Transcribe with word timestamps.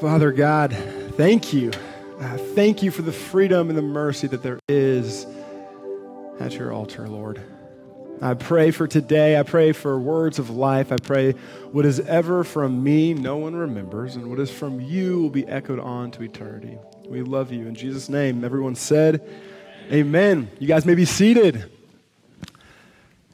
Father 0.00 0.32
God, 0.32 0.72
thank 1.18 1.52
you. 1.52 1.70
Uh, 2.18 2.38
thank 2.54 2.82
you 2.82 2.90
for 2.90 3.02
the 3.02 3.12
freedom 3.12 3.68
and 3.68 3.76
the 3.76 3.82
mercy 3.82 4.26
that 4.26 4.42
there 4.42 4.58
is 4.66 5.26
at 6.40 6.54
your 6.54 6.72
altar, 6.72 7.06
Lord. 7.06 7.38
I 8.22 8.32
pray 8.32 8.70
for 8.70 8.86
today. 8.86 9.38
I 9.38 9.42
pray 9.42 9.72
for 9.72 10.00
words 10.00 10.38
of 10.38 10.48
life. 10.48 10.90
I 10.90 10.96
pray 10.96 11.32
what 11.72 11.84
is 11.84 12.00
ever 12.00 12.44
from 12.44 12.82
me, 12.82 13.12
no 13.12 13.36
one 13.36 13.54
remembers, 13.54 14.16
and 14.16 14.30
what 14.30 14.40
is 14.40 14.50
from 14.50 14.80
you 14.80 15.20
will 15.20 15.30
be 15.30 15.46
echoed 15.46 15.78
on 15.78 16.12
to 16.12 16.22
eternity. 16.22 16.78
We 17.06 17.20
love 17.20 17.52
you. 17.52 17.66
In 17.66 17.74
Jesus' 17.74 18.08
name, 18.08 18.42
everyone 18.42 18.76
said, 18.76 19.20
Amen. 19.92 20.50
You 20.58 20.66
guys 20.66 20.86
may 20.86 20.94
be 20.94 21.04
seated. 21.04 21.70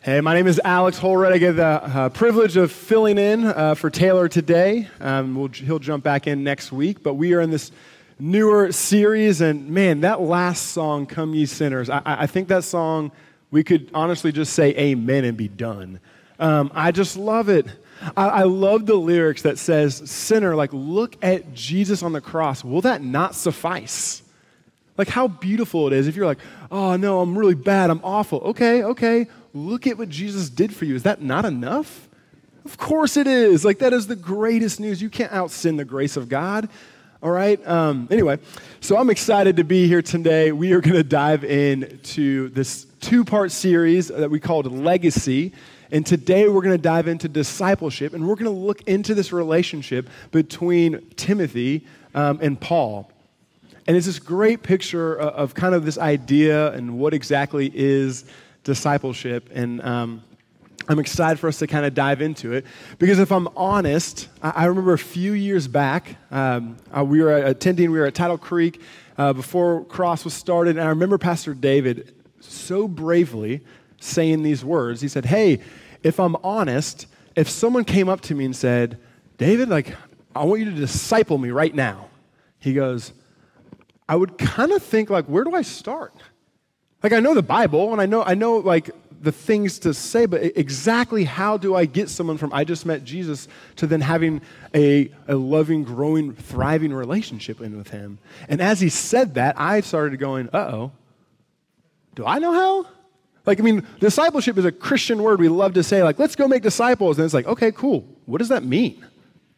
Hey, 0.07 0.21
my 0.21 0.35
name 0.35 0.47
is 0.47 0.61
Alex 0.65 0.99
Holred. 0.99 1.33
I 1.33 1.39
get 1.39 1.57
the 1.57 1.65
uh, 1.65 2.09
privilege 2.11 2.57
of 2.57 2.71
filling 2.71 3.19
in 3.19 3.45
uh, 3.45 3.75
for 3.75 3.91
Taylor 3.91 4.29
today. 4.29 4.87
Um, 5.01 5.35
we'll, 5.35 5.49
he'll 5.49 5.81
jump 5.81 6.05
back 6.05 6.29
in 6.29 6.45
next 6.45 6.71
week, 6.71 7.03
but 7.03 7.15
we 7.15 7.35
are 7.35 7.41
in 7.41 7.51
this 7.51 7.73
newer 8.21 8.71
series, 8.71 9.41
and 9.41 9.69
man, 9.69 10.03
that 10.03 10.21
last 10.21 10.69
song, 10.69 11.07
Come 11.07 11.35
Ye 11.35 11.45
Sinners, 11.45 11.91
I, 11.91 12.03
I 12.05 12.29
think 12.29 12.47
that 12.47 12.63
song, 12.63 13.11
we 13.51 13.65
could 13.65 13.91
honestly 13.93 14.31
just 14.31 14.53
say 14.53 14.69
amen 14.77 15.25
and 15.25 15.37
be 15.37 15.49
done. 15.49 15.99
Um, 16.39 16.71
I 16.73 16.93
just 16.93 17.17
love 17.17 17.49
it. 17.49 17.67
I, 18.17 18.29
I 18.29 18.43
love 18.45 18.87
the 18.87 18.95
lyrics 18.95 19.43
that 19.43 19.59
says, 19.59 20.09
Sinner, 20.09 20.55
like, 20.55 20.71
look 20.73 21.17
at 21.21 21.53
Jesus 21.53 22.05
on 22.05 22.13
the 22.13 22.21
cross. 22.21 22.63
Will 22.63 22.83
that 22.83 23.03
not 23.03 23.35
suffice? 23.35 24.23
Like, 24.97 25.09
how 25.09 25.29
beautiful 25.29 25.87
it 25.87 25.93
is 25.93 26.09
if 26.09 26.17
you're 26.17 26.27
like, 26.27 26.39
oh 26.71 26.97
no, 26.97 27.21
I'm 27.21 27.37
really 27.37 27.55
bad, 27.55 27.91
I'm 27.91 28.01
awful. 28.03 28.41
Okay, 28.41 28.83
okay 28.83 29.27
look 29.57 29.87
at 29.87 29.97
what 29.99 30.09
Jesus 30.09 30.51
did 30.51 30.75
for 30.75 30.85
you. 30.85 30.95
Is 30.95 31.05
that 31.05 31.23
not 31.23 31.45
enough? 31.45 32.09
Of 32.65 32.77
course 32.77 33.17
it 33.17 33.27
is. 33.27 33.65
Like, 33.65 33.79
that 33.79 33.93
is 33.93 34.07
the 34.07 34.17
greatest 34.17 34.81
news. 34.81 35.01
You 35.01 35.09
can't 35.09 35.33
out 35.33 35.51
sin 35.51 35.77
the 35.77 35.85
grace 35.85 36.17
of 36.17 36.29
God. 36.29 36.69
All 37.23 37.31
right. 37.31 37.65
Um, 37.67 38.07
anyway, 38.11 38.39
so 38.81 38.97
I'm 38.99 39.09
excited 39.09 39.57
to 39.57 39.65
be 39.65 39.89
here 39.89 40.03
today. 40.03 40.53
We 40.53 40.73
are 40.73 40.81
going 40.81 40.97
to 40.97 41.03
dive 41.03 41.45
into 41.45 42.51
this 42.51 42.85
two 43.01 43.25
part 43.25 43.51
series 43.51 44.09
that 44.09 44.31
we 44.31 44.39
called 44.39 44.71
Legacy. 44.71 45.53
And 45.91 46.05
today 46.05 46.49
we're 46.49 46.63
going 46.63 46.77
to 46.77 46.83
dive 46.83 47.09
into 47.09 47.29
discipleship 47.29 48.13
and 48.13 48.29
we're 48.29 48.35
going 48.35 48.45
to 48.45 48.51
look 48.51 48.83
into 48.83 49.15
this 49.15 49.33
relationship 49.33 50.09
between 50.31 51.09
Timothy 51.17 51.87
um, 52.15 52.39
and 52.43 52.61
Paul. 52.61 53.11
And 53.87 53.97
it's 53.97 54.07
this 54.07 54.19
great 54.19 54.63
picture 54.63 55.17
of, 55.17 55.55
kind 55.55 55.75
of 55.75 55.85
this 55.85 55.99
idea 55.99 56.73
and 56.73 56.99
what 56.99 57.15
exactly 57.15 57.71
is 57.73 58.25
discipleship. 58.65 59.49
And 59.55 59.81
um, 59.83 60.25
I'm 60.89 60.99
excited 60.99 61.39
for 61.39 61.49
us 61.49 61.61
to 61.61 61.67
kind 61.67 61.87
of 61.87 61.95
dive 61.95 62.21
into 62.21 62.53
it 62.53 62.67
because 62.99 63.19
if 63.19 63.31
I'm 63.31 63.49
honest, 63.57 64.29
I, 64.43 64.51
I 64.51 64.65
remember 64.67 64.93
a 64.93 64.99
few 64.99 65.33
years 65.33 65.69
back, 65.69 66.17
um, 66.31 66.77
uh, 66.97 67.05
we 67.05 67.23
were 67.23 67.37
attending, 67.37 67.93
we 67.93 67.99
were 67.99 68.07
at 68.07 68.15
Tidal 68.15 68.39
Creek 68.39 68.81
uh, 69.19 69.33
before 69.33 69.85
Cross 69.85 70.25
was 70.25 70.35
started, 70.35 70.77
and 70.77 70.85
I 70.85 70.91
remember 70.91 71.17
Pastor 71.17 71.55
David 71.55 72.15
so 72.41 72.87
bravely 72.87 73.63
saying 74.01 74.43
these 74.43 74.65
words. 74.65 75.01
He 75.01 75.09
said, 75.09 75.25
Hey, 75.25 75.61
if 76.03 76.21
I'm 76.21 76.37
honest, 76.37 77.07
if 77.35 77.49
someone 77.49 77.85
came 77.85 78.09
up 78.09 78.21
to 78.23 78.35
me 78.35 78.45
and 78.45 78.55
said, 78.55 78.99
David, 79.39 79.69
like, 79.69 79.95
I 80.35 80.45
want 80.45 80.61
you 80.61 80.67
to 80.67 80.77
disciple 80.77 81.39
me 81.39 81.51
right 81.51 81.75
now, 81.75 82.09
he 82.59 82.75
goes, 82.75 83.13
I 84.09 84.17
would 84.17 84.39
kind 84.39 84.73
of 84.73 84.83
think, 84.83 85.11
like, 85.11 85.27
where 85.27 85.45
do 85.45 85.55
I 85.55 85.63
start? 85.63 86.15
Like 87.03 87.13
I 87.13 87.21
know 87.21 87.35
the 87.35 87.43
Bible 87.43 87.93
and 87.93 88.01
I 88.01 88.07
know 88.07 88.25
I 88.25 88.35
know 88.35 88.57
like 88.57 88.91
the 89.21 89.31
things 89.31 89.79
to 89.81 89.95
say, 89.95 90.27
but 90.27 90.43
exactly 90.43 91.25
how 91.25 91.57
do 91.57 91.75
I 91.75 91.85
get 91.85 92.09
someone 92.09 92.37
from 92.37 92.53
I 92.53 92.65
just 92.65 92.85
met 92.85 93.05
Jesus 93.05 93.47
to 93.77 93.87
then 93.87 94.01
having 94.01 94.41
a, 94.75 95.11
a 95.29 95.37
loving, 95.37 95.85
growing, 95.85 96.35
thriving 96.35 96.93
relationship 96.93 97.61
in 97.61 97.77
with 97.77 97.91
him? 97.91 98.19
And 98.49 98.61
as 98.61 98.81
he 98.81 98.89
said 98.89 99.35
that, 99.35 99.59
I 99.59 99.83
started 99.83 100.19
going, 100.19 100.49
uh 100.53 100.71
oh, 100.73 100.93
do 102.15 102.27
I 102.27 102.41
know 102.41 102.53
how? 102.53 102.87
Like, 103.45 103.61
I 103.61 103.63
mean, 103.63 103.87
discipleship 104.01 104.59
is 104.59 104.65
a 104.65 104.73
Christian 104.73 105.23
word. 105.23 105.39
We 105.39 105.49
love 105.49 105.75
to 105.75 105.85
say, 105.85 106.03
like, 106.03 106.19
let's 106.19 106.35
go 106.35 106.49
make 106.49 106.65
disciples. 106.65 107.19
And 107.19 107.25
it's 107.25 107.35
like, 107.35 107.47
okay, 107.47 107.71
cool. 107.71 108.05
What 108.25 108.39
does 108.39 108.49
that 108.49 108.65
mean? 108.65 109.07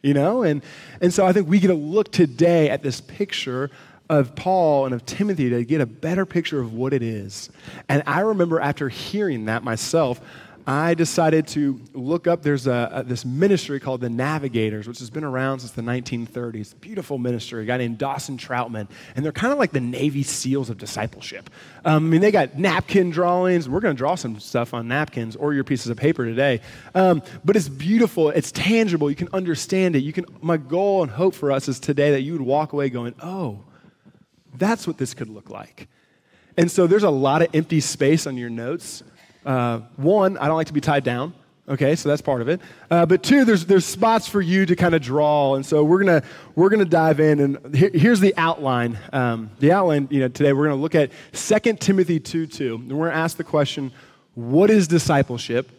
You 0.03 0.13
know? 0.13 0.43
And, 0.43 0.61
and 1.01 1.11
so 1.11 1.25
I 1.25 1.33
think 1.33 1.47
we 1.47 1.59
get 1.59 1.71
a 1.71 1.73
look 1.73 2.11
today 2.11 2.69
at 2.69 2.83
this 2.83 3.01
picture 3.01 3.71
of 4.09 4.35
Paul 4.35 4.85
and 4.85 4.95
of 4.95 5.05
Timothy 5.05 5.49
to 5.49 5.63
get 5.63 5.81
a 5.81 5.85
better 5.85 6.25
picture 6.25 6.59
of 6.59 6.73
what 6.73 6.93
it 6.93 7.03
is. 7.03 7.49
And 7.87 8.03
I 8.07 8.21
remember 8.21 8.59
after 8.59 8.89
hearing 8.89 9.45
that 9.45 9.63
myself, 9.63 10.19
I 10.69 10.93
decided 10.93 11.47
to 11.47 11.81
look 11.93 12.27
up. 12.27 12.43
There's 12.43 12.67
a, 12.67 12.89
a, 12.93 13.03
this 13.03 13.25
ministry 13.25 13.79
called 13.79 14.01
the 14.01 14.09
Navigators, 14.09 14.87
which 14.87 14.99
has 14.99 15.09
been 15.09 15.23
around 15.23 15.61
since 15.61 15.71
the 15.71 15.81
1930s. 15.81 16.79
Beautiful 16.79 17.17
ministry, 17.17 17.63
a 17.63 17.65
guy 17.65 17.77
named 17.77 17.97
Dawson 17.97 18.37
Trotman. 18.37 18.87
And 19.15 19.25
they're 19.25 19.31
kind 19.31 19.51
of 19.51 19.57
like 19.57 19.71
the 19.71 19.79
Navy 19.79 20.21
SEALs 20.21 20.69
of 20.69 20.77
discipleship. 20.77 21.49
Um, 21.85 22.05
I 22.05 22.09
mean, 22.09 22.21
they 22.21 22.29
got 22.29 22.59
napkin 22.59 23.09
drawings. 23.09 23.67
We're 23.67 23.79
going 23.79 23.95
to 23.95 23.97
draw 23.97 24.13
some 24.13 24.39
stuff 24.39 24.75
on 24.75 24.87
napkins 24.87 25.35
or 25.35 25.55
your 25.55 25.63
pieces 25.63 25.87
of 25.87 25.97
paper 25.97 26.23
today. 26.23 26.61
Um, 26.93 27.23
but 27.43 27.55
it's 27.55 27.69
beautiful, 27.69 28.29
it's 28.29 28.51
tangible. 28.51 29.09
You 29.09 29.15
can 29.15 29.29
understand 29.33 29.95
it. 29.95 30.03
You 30.03 30.13
can, 30.13 30.25
my 30.39 30.57
goal 30.57 31.01
and 31.01 31.11
hope 31.11 31.33
for 31.33 31.51
us 31.51 31.67
is 31.67 31.79
today 31.79 32.11
that 32.11 32.21
you 32.21 32.33
would 32.33 32.41
walk 32.41 32.73
away 32.73 32.89
going, 32.89 33.15
oh, 33.23 33.63
that's 34.57 34.87
what 34.87 34.97
this 34.97 35.13
could 35.13 35.29
look 35.29 35.49
like. 35.49 35.87
And 36.57 36.69
so 36.69 36.87
there's 36.87 37.03
a 37.03 37.09
lot 37.09 37.41
of 37.41 37.49
empty 37.53 37.79
space 37.79 38.27
on 38.27 38.37
your 38.37 38.49
notes. 38.49 39.03
Uh, 39.45 39.79
one, 39.95 40.37
I 40.37 40.47
don't 40.47 40.57
like 40.57 40.67
to 40.67 40.73
be 40.73 40.81
tied 40.81 41.03
down. 41.03 41.33
Okay, 41.69 41.95
so 41.95 42.09
that's 42.09 42.21
part 42.21 42.41
of 42.41 42.49
it. 42.49 42.61
Uh, 42.89 43.05
but 43.05 43.21
two, 43.21 43.45
there's, 43.45 43.67
there's 43.67 43.85
spots 43.85 44.27
for 44.27 44.41
you 44.41 44.65
to 44.65 44.75
kind 44.75 44.95
of 44.95 45.03
draw. 45.03 45.53
And 45.53 45.63
so 45.63 45.83
we're 45.83 46.03
going 46.03 46.21
to 46.21 46.27
we're 46.55 46.69
gonna 46.69 46.83
dive 46.83 47.19
in. 47.19 47.39
And 47.39 47.75
here's 47.75 48.19
the 48.19 48.33
outline. 48.37 48.97
Um, 49.13 49.51
the 49.59 49.71
outline, 49.71 50.07
you 50.09 50.19
know, 50.19 50.29
today 50.29 50.51
we're 50.51 50.65
going 50.65 50.77
to 50.77 50.81
look 50.81 50.95
at 50.95 51.11
2 51.33 51.73
Timothy 51.75 52.19
2 52.19 52.47
2. 52.47 52.75
And 52.75 52.91
we're 52.91 53.05
going 53.05 53.11
to 53.11 53.17
ask 53.17 53.37
the 53.37 53.43
question 53.43 53.91
what 54.33 54.69
is 54.69 54.87
discipleship? 54.87 55.69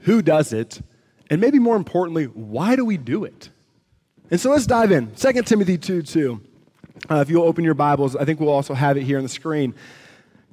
Who 0.00 0.22
does 0.22 0.52
it? 0.52 0.80
And 1.28 1.40
maybe 1.40 1.58
more 1.58 1.76
importantly, 1.76 2.26
why 2.26 2.76
do 2.76 2.84
we 2.84 2.96
do 2.96 3.24
it? 3.24 3.50
And 4.30 4.40
so 4.40 4.50
let's 4.50 4.66
dive 4.66 4.92
in. 4.92 5.12
2 5.14 5.42
Timothy 5.42 5.76
2 5.76 6.02
2. 6.02 6.40
Uh, 7.10 7.16
if 7.16 7.30
you'll 7.30 7.44
open 7.44 7.64
your 7.64 7.74
Bibles, 7.74 8.16
I 8.16 8.24
think 8.24 8.40
we'll 8.40 8.48
also 8.48 8.74
have 8.74 8.96
it 8.96 9.02
here 9.02 9.18
on 9.18 9.22
the 9.22 9.28
screen. 9.28 9.74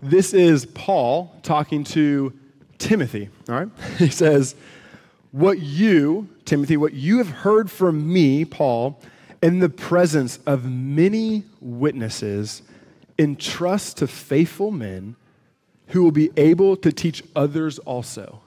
This 0.01 0.33
is 0.33 0.65
Paul 0.65 1.33
talking 1.41 1.83
to 1.85 2.33
Timothy, 2.77 3.29
all 3.47 3.55
right? 3.55 3.69
He 3.97 4.09
says, 4.09 4.55
What 5.31 5.59
you, 5.59 6.29
Timothy, 6.45 6.77
what 6.77 6.93
you 6.93 7.19
have 7.19 7.29
heard 7.29 7.71
from 7.71 8.11
me, 8.11 8.45
Paul, 8.45 8.99
in 9.41 9.59
the 9.59 9.69
presence 9.69 10.39
of 10.45 10.65
many 10.69 11.43
witnesses, 11.61 12.61
entrust 13.17 13.97
to 13.97 14.07
faithful 14.07 14.71
men 14.71 15.15
who 15.87 16.03
will 16.03 16.11
be 16.11 16.31
able 16.37 16.75
to 16.77 16.91
teach 16.91 17.23
others 17.35 17.79
also. 17.79 18.41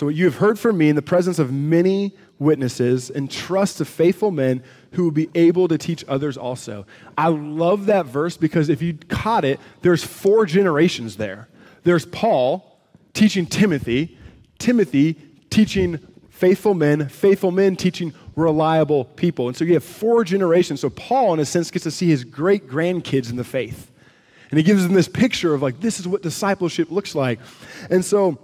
So, 0.00 0.06
what 0.06 0.14
you 0.14 0.24
have 0.24 0.36
heard 0.36 0.58
from 0.58 0.78
me 0.78 0.88
in 0.88 0.96
the 0.96 1.02
presence 1.02 1.38
of 1.38 1.52
many 1.52 2.16
witnesses, 2.38 3.10
entrust 3.10 3.76
to 3.76 3.84
faithful 3.84 4.30
men 4.30 4.62
who 4.92 5.04
will 5.04 5.10
be 5.10 5.28
able 5.34 5.68
to 5.68 5.76
teach 5.76 6.06
others 6.08 6.38
also. 6.38 6.86
I 7.18 7.28
love 7.28 7.84
that 7.84 8.06
verse 8.06 8.38
because 8.38 8.70
if 8.70 8.80
you 8.80 8.94
caught 9.10 9.44
it, 9.44 9.60
there's 9.82 10.02
four 10.02 10.46
generations 10.46 11.18
there. 11.18 11.48
There's 11.84 12.06
Paul 12.06 12.80
teaching 13.12 13.44
Timothy, 13.44 14.16
Timothy 14.58 15.18
teaching 15.50 15.98
faithful 16.30 16.72
men, 16.72 17.06
faithful 17.10 17.50
men 17.50 17.76
teaching 17.76 18.14
reliable 18.36 19.04
people. 19.04 19.48
And 19.48 19.56
so 19.56 19.66
you 19.66 19.74
have 19.74 19.84
four 19.84 20.24
generations. 20.24 20.80
So 20.80 20.88
Paul, 20.88 21.34
in 21.34 21.40
a 21.40 21.44
sense, 21.44 21.70
gets 21.70 21.82
to 21.82 21.90
see 21.90 22.08
his 22.08 22.24
great 22.24 22.66
grandkids 22.66 23.28
in 23.28 23.36
the 23.36 23.44
faith. 23.44 23.90
And 24.50 24.56
he 24.56 24.64
gives 24.64 24.82
them 24.82 24.94
this 24.94 25.08
picture 25.08 25.52
of 25.52 25.60
like, 25.60 25.80
this 25.80 26.00
is 26.00 26.08
what 26.08 26.22
discipleship 26.22 26.90
looks 26.90 27.14
like. 27.14 27.38
And 27.90 28.02
so 28.02 28.38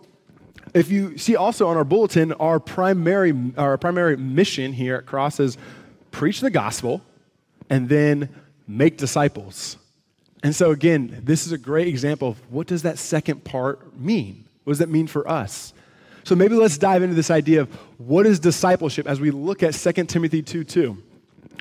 if 0.75 0.91
you 0.91 1.17
see 1.19 1.37
also 1.37 1.69
on 1.69 1.77
our 1.77 1.85
bulletin, 1.85 2.33
our 2.33 2.61
primary, 2.61 3.53
our 3.57 3.79
primary 3.79 4.17
mission 4.17 4.73
here 4.73 4.97
at 4.97 5.07
Cross 5.07 5.41
is 5.41 5.59
preach 6.11 6.41
the 6.41 6.51
gospel, 6.51 7.03
and 7.69 7.89
then 7.89 8.29
make 8.67 8.97
disciples. 8.97 9.77
And 10.43 10.55
so, 10.55 10.71
again, 10.71 11.21
this 11.25 11.47
is 11.47 11.53
a 11.53 11.59
great 11.59 11.89
example 11.89 12.29
of 12.29 12.53
what 12.53 12.67
does 12.67 12.83
that 12.83 12.99
second 12.99 13.45
part 13.45 13.99
mean? 13.99 14.45
What 14.65 14.73
does 14.73 14.79
that 14.79 14.89
mean 14.89 15.07
for 15.07 15.29
us? 15.29 15.73
So 16.25 16.35
maybe 16.35 16.55
let's 16.55 16.79
dive 16.79 17.03
into 17.03 17.15
this 17.15 17.31
idea 17.31 17.61
of 17.61 17.73
what 17.99 18.27
is 18.27 18.41
discipleship 18.41 19.07
as 19.07 19.21
we 19.21 19.31
look 19.31 19.63
at 19.63 19.75
2 19.75 19.93
Timothy 20.05 20.43
2 20.43 20.65
2. 20.65 21.03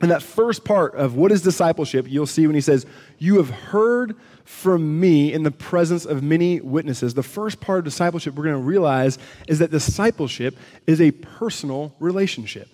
And 0.01 0.12
that 0.12 0.21
first 0.21 0.65
part 0.65 0.95
of 0.95 1.15
what 1.15 1.31
is 1.31 1.42
discipleship, 1.42 2.06
you'll 2.09 2.25
see 2.25 2.45
when 2.47 2.56
he 2.56 2.62
says, 2.62 2.86
You 3.18 3.38
have 3.38 3.50
heard 3.50 4.15
from 4.44 5.00
me 5.00 5.33
in 5.33 5.44
the 5.44 5.51
presence 5.51 6.06
of 6.06 6.21
many 6.21 6.62
witnesses. 6.62 7.13
The 7.13 7.24
first 7.24 7.59
part 7.59 7.80
of 7.80 7.86
discipleship 7.86 8.36
we're 8.36 8.44
going 8.44 8.57
to 8.57 8.62
realize 8.62 9.18
is 9.47 9.59
that 9.59 9.71
discipleship 9.71 10.57
is 10.86 11.01
a 11.01 11.12
personal 11.12 11.95
relationship. 12.00 12.69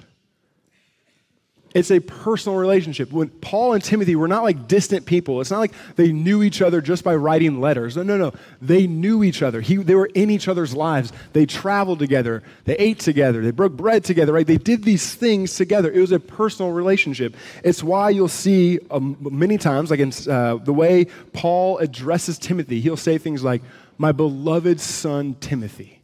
It's 1.74 1.90
a 1.90 2.02
personal 2.02 2.58
relationship. 2.58 3.14
When 3.14 3.30
Paul 3.30 3.74
and 3.74 3.84
Timothy 3.84 4.18
were 4.18 4.28
not 4.28 4.44
like 4.44 4.68
distant 4.68 5.06
people, 5.06 5.40
it's 5.40 5.52
not 5.52 5.60
like 5.60 5.72
they 5.96 6.12
knew 6.12 6.44
each 6.44 6.62
other 6.62 6.82
just 6.82 7.02
by 7.02 7.16
writing 7.16 7.62
letters. 7.62 7.96
No, 7.96 8.04
no, 8.04 8.18
no. 8.18 8.34
They 8.62 8.88
knew 8.88 9.24
each 9.24 9.42
other. 9.42 9.62
He, 9.62 9.78
they 9.78 9.96
were 9.96 10.10
in 10.14 10.30
each 10.30 10.50
other's 10.50 10.76
lives. 10.76 11.14
They 11.32 11.46
traveled 11.46 12.00
together. 12.00 12.44
They 12.66 12.76
ate 12.76 13.00
together. 13.00 13.42
They 13.42 13.52
broke 13.52 13.78
bread 13.78 14.04
together, 14.04 14.34
right? 14.34 14.46
They 14.46 14.58
did 14.58 14.84
these 14.84 15.16
things 15.16 15.56
together. 15.56 15.90
It 15.90 16.02
was 16.02 16.12
a 16.12 16.20
personal 16.20 16.74
relationship. 16.74 17.38
It's 17.64 17.82
why 17.82 18.10
you'll 18.10 18.28
see 18.28 18.80
um, 18.90 19.16
many 19.22 19.58
times, 19.58 19.92
like 19.92 20.02
in 20.02 20.12
uh, 20.30 20.58
the 20.58 20.74
way 20.74 21.06
Paul 21.32 21.78
addresses 21.78 22.38
Timothy, 22.38 22.82
he'll 22.82 22.98
say 22.98 23.18
things 23.18 23.46
like, 23.46 23.62
My 23.98 24.12
beloved 24.12 24.82
son 24.82 25.36
Timothy. 25.36 26.02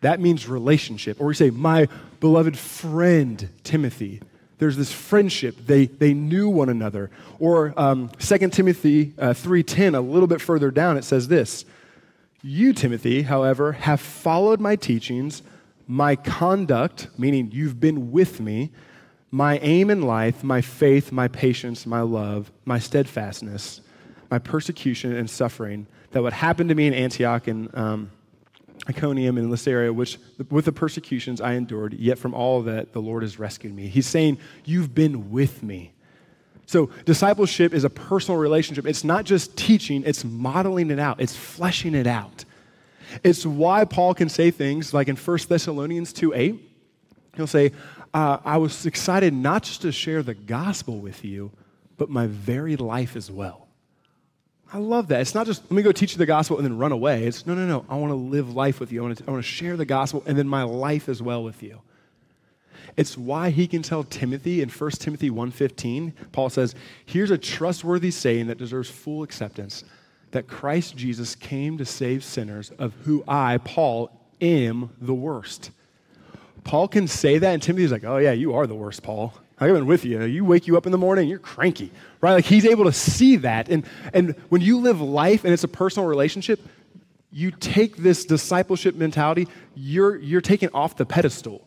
That 0.00 0.20
means 0.20 0.48
relationship. 0.48 1.20
Or 1.20 1.26
we 1.26 1.34
say, 1.34 1.50
My 1.50 1.86
beloved 2.20 2.56
friend 2.56 3.50
Timothy 3.62 4.22
there's 4.60 4.76
this 4.76 4.92
friendship. 4.92 5.56
They, 5.66 5.86
they 5.86 6.12
knew 6.12 6.48
one 6.48 6.68
another. 6.68 7.10
Or 7.38 7.74
um, 7.78 8.10
2 8.18 8.50
Timothy 8.50 9.14
uh, 9.18 9.30
3.10, 9.30 9.96
a 9.96 10.00
little 10.00 10.26
bit 10.28 10.40
further 10.40 10.70
down, 10.70 10.98
it 10.98 11.04
says 11.04 11.28
this. 11.28 11.64
You, 12.42 12.74
Timothy, 12.74 13.22
however, 13.22 13.72
have 13.72 14.00
followed 14.00 14.60
my 14.60 14.76
teachings, 14.76 15.42
my 15.88 16.14
conduct, 16.14 17.08
meaning 17.18 17.50
you've 17.52 17.80
been 17.80 18.12
with 18.12 18.38
me, 18.38 18.70
my 19.30 19.58
aim 19.58 19.88
in 19.88 20.02
life, 20.02 20.44
my 20.44 20.60
faith, 20.60 21.10
my 21.10 21.26
patience, 21.26 21.86
my 21.86 22.02
love, 22.02 22.52
my 22.66 22.78
steadfastness, 22.78 23.80
my 24.30 24.38
persecution 24.38 25.16
and 25.16 25.30
suffering 25.30 25.86
that 26.10 26.22
would 26.22 26.34
happen 26.34 26.68
to 26.68 26.74
me 26.74 26.86
in 26.86 26.92
Antioch 26.92 27.48
and 27.48 27.74
um, 27.74 28.10
Iconium 28.90 29.38
and 29.38 29.52
this 29.52 29.66
area, 29.66 29.92
which 29.92 30.18
with 30.50 30.64
the 30.64 30.72
persecutions 30.72 31.40
I 31.40 31.52
endured, 31.54 31.94
yet 31.94 32.18
from 32.18 32.34
all 32.34 32.62
that 32.62 32.92
the 32.92 33.00
Lord 33.00 33.22
has 33.22 33.38
rescued 33.38 33.74
me. 33.74 33.86
He's 33.88 34.06
saying, 34.06 34.38
You've 34.64 34.94
been 34.94 35.30
with 35.30 35.62
me. 35.62 35.92
So, 36.66 36.90
discipleship 37.04 37.74
is 37.74 37.84
a 37.84 37.90
personal 37.90 38.38
relationship. 38.38 38.86
It's 38.86 39.02
not 39.02 39.24
just 39.24 39.56
teaching, 39.56 40.04
it's 40.04 40.24
modeling 40.24 40.90
it 40.90 40.98
out, 40.98 41.20
it's 41.20 41.36
fleshing 41.36 41.94
it 41.94 42.06
out. 42.06 42.44
It's 43.24 43.44
why 43.44 43.84
Paul 43.84 44.14
can 44.14 44.28
say 44.28 44.50
things 44.50 44.94
like 44.94 45.08
in 45.08 45.16
1 45.16 45.38
Thessalonians 45.48 46.12
2 46.12 46.32
8, 46.34 46.60
he'll 47.36 47.46
say, 47.46 47.72
uh, 48.12 48.38
I 48.44 48.56
was 48.56 48.86
excited 48.86 49.32
not 49.32 49.64
just 49.64 49.82
to 49.82 49.92
share 49.92 50.22
the 50.22 50.34
gospel 50.34 50.98
with 50.98 51.24
you, 51.24 51.50
but 51.96 52.08
my 52.08 52.26
very 52.26 52.76
life 52.76 53.16
as 53.16 53.30
well. 53.30 53.69
I 54.72 54.78
love 54.78 55.08
that. 55.08 55.20
It's 55.20 55.34
not 55.34 55.46
just, 55.46 55.62
let 55.64 55.72
me 55.72 55.82
go 55.82 55.90
teach 55.90 56.12
you 56.12 56.18
the 56.18 56.26
gospel 56.26 56.56
and 56.56 56.64
then 56.64 56.78
run 56.78 56.92
away. 56.92 57.24
It's, 57.24 57.44
no, 57.46 57.54
no, 57.54 57.66
no. 57.66 57.84
I 57.88 57.96
want 57.96 58.12
to 58.12 58.16
live 58.16 58.54
life 58.54 58.78
with 58.78 58.92
you. 58.92 59.00
I 59.00 59.06
want 59.06 59.18
to, 59.18 59.24
I 59.26 59.30
want 59.32 59.44
to 59.44 59.50
share 59.50 59.76
the 59.76 59.84
gospel 59.84 60.22
and 60.26 60.38
then 60.38 60.46
my 60.46 60.62
life 60.62 61.08
as 61.08 61.20
well 61.20 61.42
with 61.42 61.62
you. 61.62 61.80
It's 62.96 63.16
why 63.16 63.50
he 63.50 63.66
can 63.66 63.82
tell 63.82 64.04
Timothy 64.04 64.62
in 64.62 64.68
1 64.68 64.90
Timothy 64.92 65.30
1.15, 65.30 66.12
Paul 66.32 66.50
says, 66.50 66.74
here's 67.04 67.30
a 67.30 67.38
trustworthy 67.38 68.10
saying 68.10 68.46
that 68.48 68.58
deserves 68.58 68.90
full 68.90 69.22
acceptance, 69.22 69.84
that 70.32 70.46
Christ 70.46 70.96
Jesus 70.96 71.34
came 71.34 71.78
to 71.78 71.84
save 71.84 72.24
sinners, 72.24 72.70
of 72.78 72.94
who 73.04 73.24
I, 73.26 73.58
Paul, 73.58 74.10
am 74.40 74.90
the 75.00 75.14
worst. 75.14 75.70
Paul 76.64 76.88
can 76.88 77.06
say 77.06 77.38
that, 77.38 77.52
and 77.52 77.62
Timothy's 77.62 77.92
like, 77.92 78.04
oh 78.04 78.18
yeah, 78.18 78.32
you 78.32 78.54
are 78.54 78.66
the 78.66 78.74
worst, 78.74 79.02
Paul. 79.02 79.34
I've 79.60 79.74
been 79.74 79.86
with 79.86 80.06
you. 80.06 80.24
You 80.24 80.44
wake 80.44 80.66
you 80.66 80.78
up 80.78 80.86
in 80.86 80.92
the 80.92 80.98
morning, 80.98 81.28
you're 81.28 81.38
cranky, 81.38 81.92
right? 82.22 82.32
Like 82.32 82.46
he's 82.46 82.64
able 82.64 82.84
to 82.84 82.92
see 82.92 83.36
that. 83.36 83.68
And, 83.68 83.84
and 84.14 84.34
when 84.48 84.62
you 84.62 84.78
live 84.78 85.02
life 85.02 85.44
and 85.44 85.52
it's 85.52 85.64
a 85.64 85.68
personal 85.68 86.08
relationship, 86.08 86.60
you 87.30 87.50
take 87.50 87.98
this 87.98 88.24
discipleship 88.24 88.94
mentality, 88.94 89.48
you're, 89.74 90.16
you're 90.16 90.40
taken 90.40 90.70
off 90.72 90.96
the 90.96 91.04
pedestal. 91.04 91.66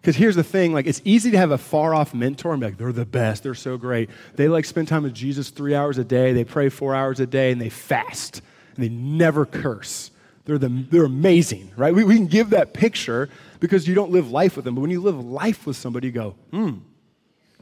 Because 0.00 0.16
here's 0.16 0.36
the 0.36 0.44
thing, 0.44 0.72
like 0.72 0.86
it's 0.86 1.02
easy 1.04 1.32
to 1.32 1.36
have 1.36 1.50
a 1.50 1.58
far 1.58 1.94
off 1.94 2.14
mentor 2.14 2.52
and 2.52 2.60
be 2.60 2.66
like, 2.68 2.78
they're 2.78 2.92
the 2.92 3.04
best, 3.04 3.42
they're 3.42 3.54
so 3.54 3.76
great. 3.76 4.08
They 4.36 4.48
like 4.48 4.64
spend 4.64 4.86
time 4.86 5.02
with 5.02 5.14
Jesus 5.14 5.50
three 5.50 5.74
hours 5.74 5.98
a 5.98 6.04
day, 6.04 6.32
they 6.32 6.44
pray 6.44 6.68
four 6.68 6.94
hours 6.94 7.18
a 7.18 7.26
day, 7.26 7.50
and 7.50 7.60
they 7.60 7.68
fast, 7.70 8.40
and 8.76 8.84
they 8.84 8.88
never 8.88 9.46
curse. 9.46 10.11
They're, 10.44 10.58
the, 10.58 10.68
they're 10.90 11.04
amazing, 11.04 11.70
right? 11.76 11.94
We, 11.94 12.04
we 12.04 12.16
can 12.16 12.26
give 12.26 12.50
that 12.50 12.72
picture 12.72 13.28
because 13.60 13.86
you 13.86 13.94
don't 13.94 14.10
live 14.10 14.30
life 14.30 14.56
with 14.56 14.64
them. 14.64 14.74
But 14.74 14.80
when 14.80 14.90
you 14.90 15.00
live 15.00 15.18
life 15.24 15.66
with 15.66 15.76
somebody, 15.76 16.08
you 16.08 16.12
go, 16.12 16.34
hmm, 16.50 16.78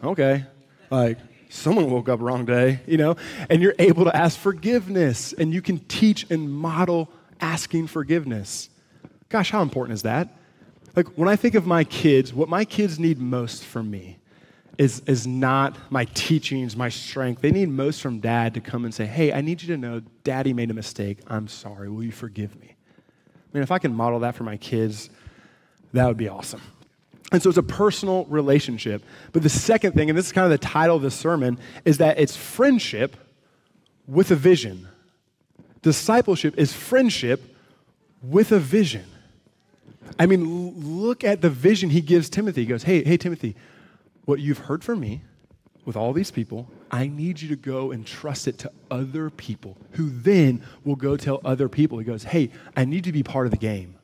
okay. 0.03 0.47
Like, 0.91 1.19
someone 1.51 1.91
woke 1.91 2.09
up 2.09 2.21
wrong 2.21 2.47
day, 2.47 2.81
you 2.87 2.97
know? 2.97 3.17
And 3.51 3.61
you're 3.61 3.75
able 3.79 4.05
to 4.05 4.17
ask 4.17 4.39
forgiveness 4.39 5.35
and 5.35 5.53
you 5.53 5.61
can 5.61 5.79
teach 5.81 6.31
and 6.31 6.51
model 6.51 7.11
asking 7.41 7.89
forgiveness. 7.89 8.71
Gosh, 9.29 9.51
how 9.51 9.63
important 9.63 9.95
is 9.95 10.03
that? 10.03 10.29
Like, 10.97 11.07
when 11.19 11.29
I 11.29 11.37
think 11.37 11.55
of 11.55 11.67
my 11.67 11.85
kids, 11.85 12.33
what 12.33 12.49
my 12.49 12.65
kids 12.65 12.99
need 12.99 13.19
most 13.19 13.65
from 13.65 13.91
me 13.91 14.20
is, 14.79 15.01
is 15.07 15.27
not 15.27 15.77
my 15.91 16.07
teachings, 16.15 16.77
my 16.77 16.89
strength. 16.89 17.43
They 17.43 17.51
need 17.51 17.69
most 17.69 18.01
from 18.01 18.21
dad 18.21 18.55
to 18.55 18.61
come 18.61 18.85
and 18.85 18.95
say, 18.95 19.07
Hey, 19.07 19.33
I 19.33 19.41
need 19.41 19.63
you 19.63 19.69
to 19.69 19.77
know 19.77 20.01
daddy 20.25 20.53
made 20.53 20.71
a 20.71 20.75
mistake. 20.75 21.19
I'm 21.27 21.49
sorry. 21.49 21.89
Will 21.89 22.05
you 22.05 22.13
forgive 22.13 22.59
me? 22.61 22.77
I 23.53 23.57
mean, 23.57 23.63
if 23.63 23.71
I 23.71 23.79
can 23.79 23.95
model 23.95 24.21
that 24.21 24.35
for 24.35 24.45
my 24.45 24.57
kids, 24.57 25.11
that 25.93 26.07
would 26.07 26.17
be 26.17 26.29
awesome. 26.29 26.63
And 27.33 27.43
so 27.43 27.49
it's 27.49 27.59
a 27.59 27.63
personal 27.63 28.25
relationship. 28.27 29.05
But 29.33 29.43
the 29.43 29.49
second 29.49 29.93
thing, 29.93 30.09
and 30.09 30.19
this 30.19 30.27
is 30.27 30.33
kind 30.33 30.45
of 30.45 30.51
the 30.51 30.67
title 30.67 30.97
of 30.97 31.03
the 31.03 31.11
sermon, 31.11 31.59
is 31.85 31.99
that 31.99 32.19
it's 32.19 32.37
friendship 32.37 33.17
with 34.07 34.31
a 34.31 34.37
vision. 34.37 34.89
Discipleship 35.83 36.59
is 36.59 36.73
friendship 36.73 37.57
with 38.23 38.53
a 38.53 38.59
vision. 38.59 39.05
I 40.19 40.27
mean, 40.27 41.01
look 41.01 41.23
at 41.25 41.41
the 41.41 41.51
vision 41.51 41.91
he 41.91 42.01
gives 42.01 42.29
Timothy. 42.29 42.63
He 42.63 42.67
goes, 42.67 42.83
Hey, 42.83 43.05
hey, 43.05 43.17
Timothy, 43.17 43.55
what 44.25 44.41
you've 44.41 44.59
heard 44.59 44.85
from 44.85 45.01
me 45.01 45.23
with 45.85 45.97
all 45.97 46.13
these 46.13 46.31
people, 46.31 46.71
I 46.91 47.07
need 47.07 47.41
you 47.41 47.49
to 47.49 47.57
go 47.57 47.91
and 47.91 48.07
trust 48.07 48.49
it 48.49 48.59
to 48.59 48.73
other 48.91 49.31
people 49.31 49.77
who 49.93 50.11
then 50.11 50.63
will 50.85 50.97
go 50.97 51.17
tell 51.17 51.41
other 51.45 51.69
people. 51.69 51.99
He 51.99 52.05
goes, 52.05 52.25
Hey, 52.25 52.51
I 52.77 52.85
need 52.85 53.05
to 53.05 53.13
be 53.13 53.23
part 53.23 53.47
of 53.47 53.51
the 53.51 53.57
game. 53.57 53.97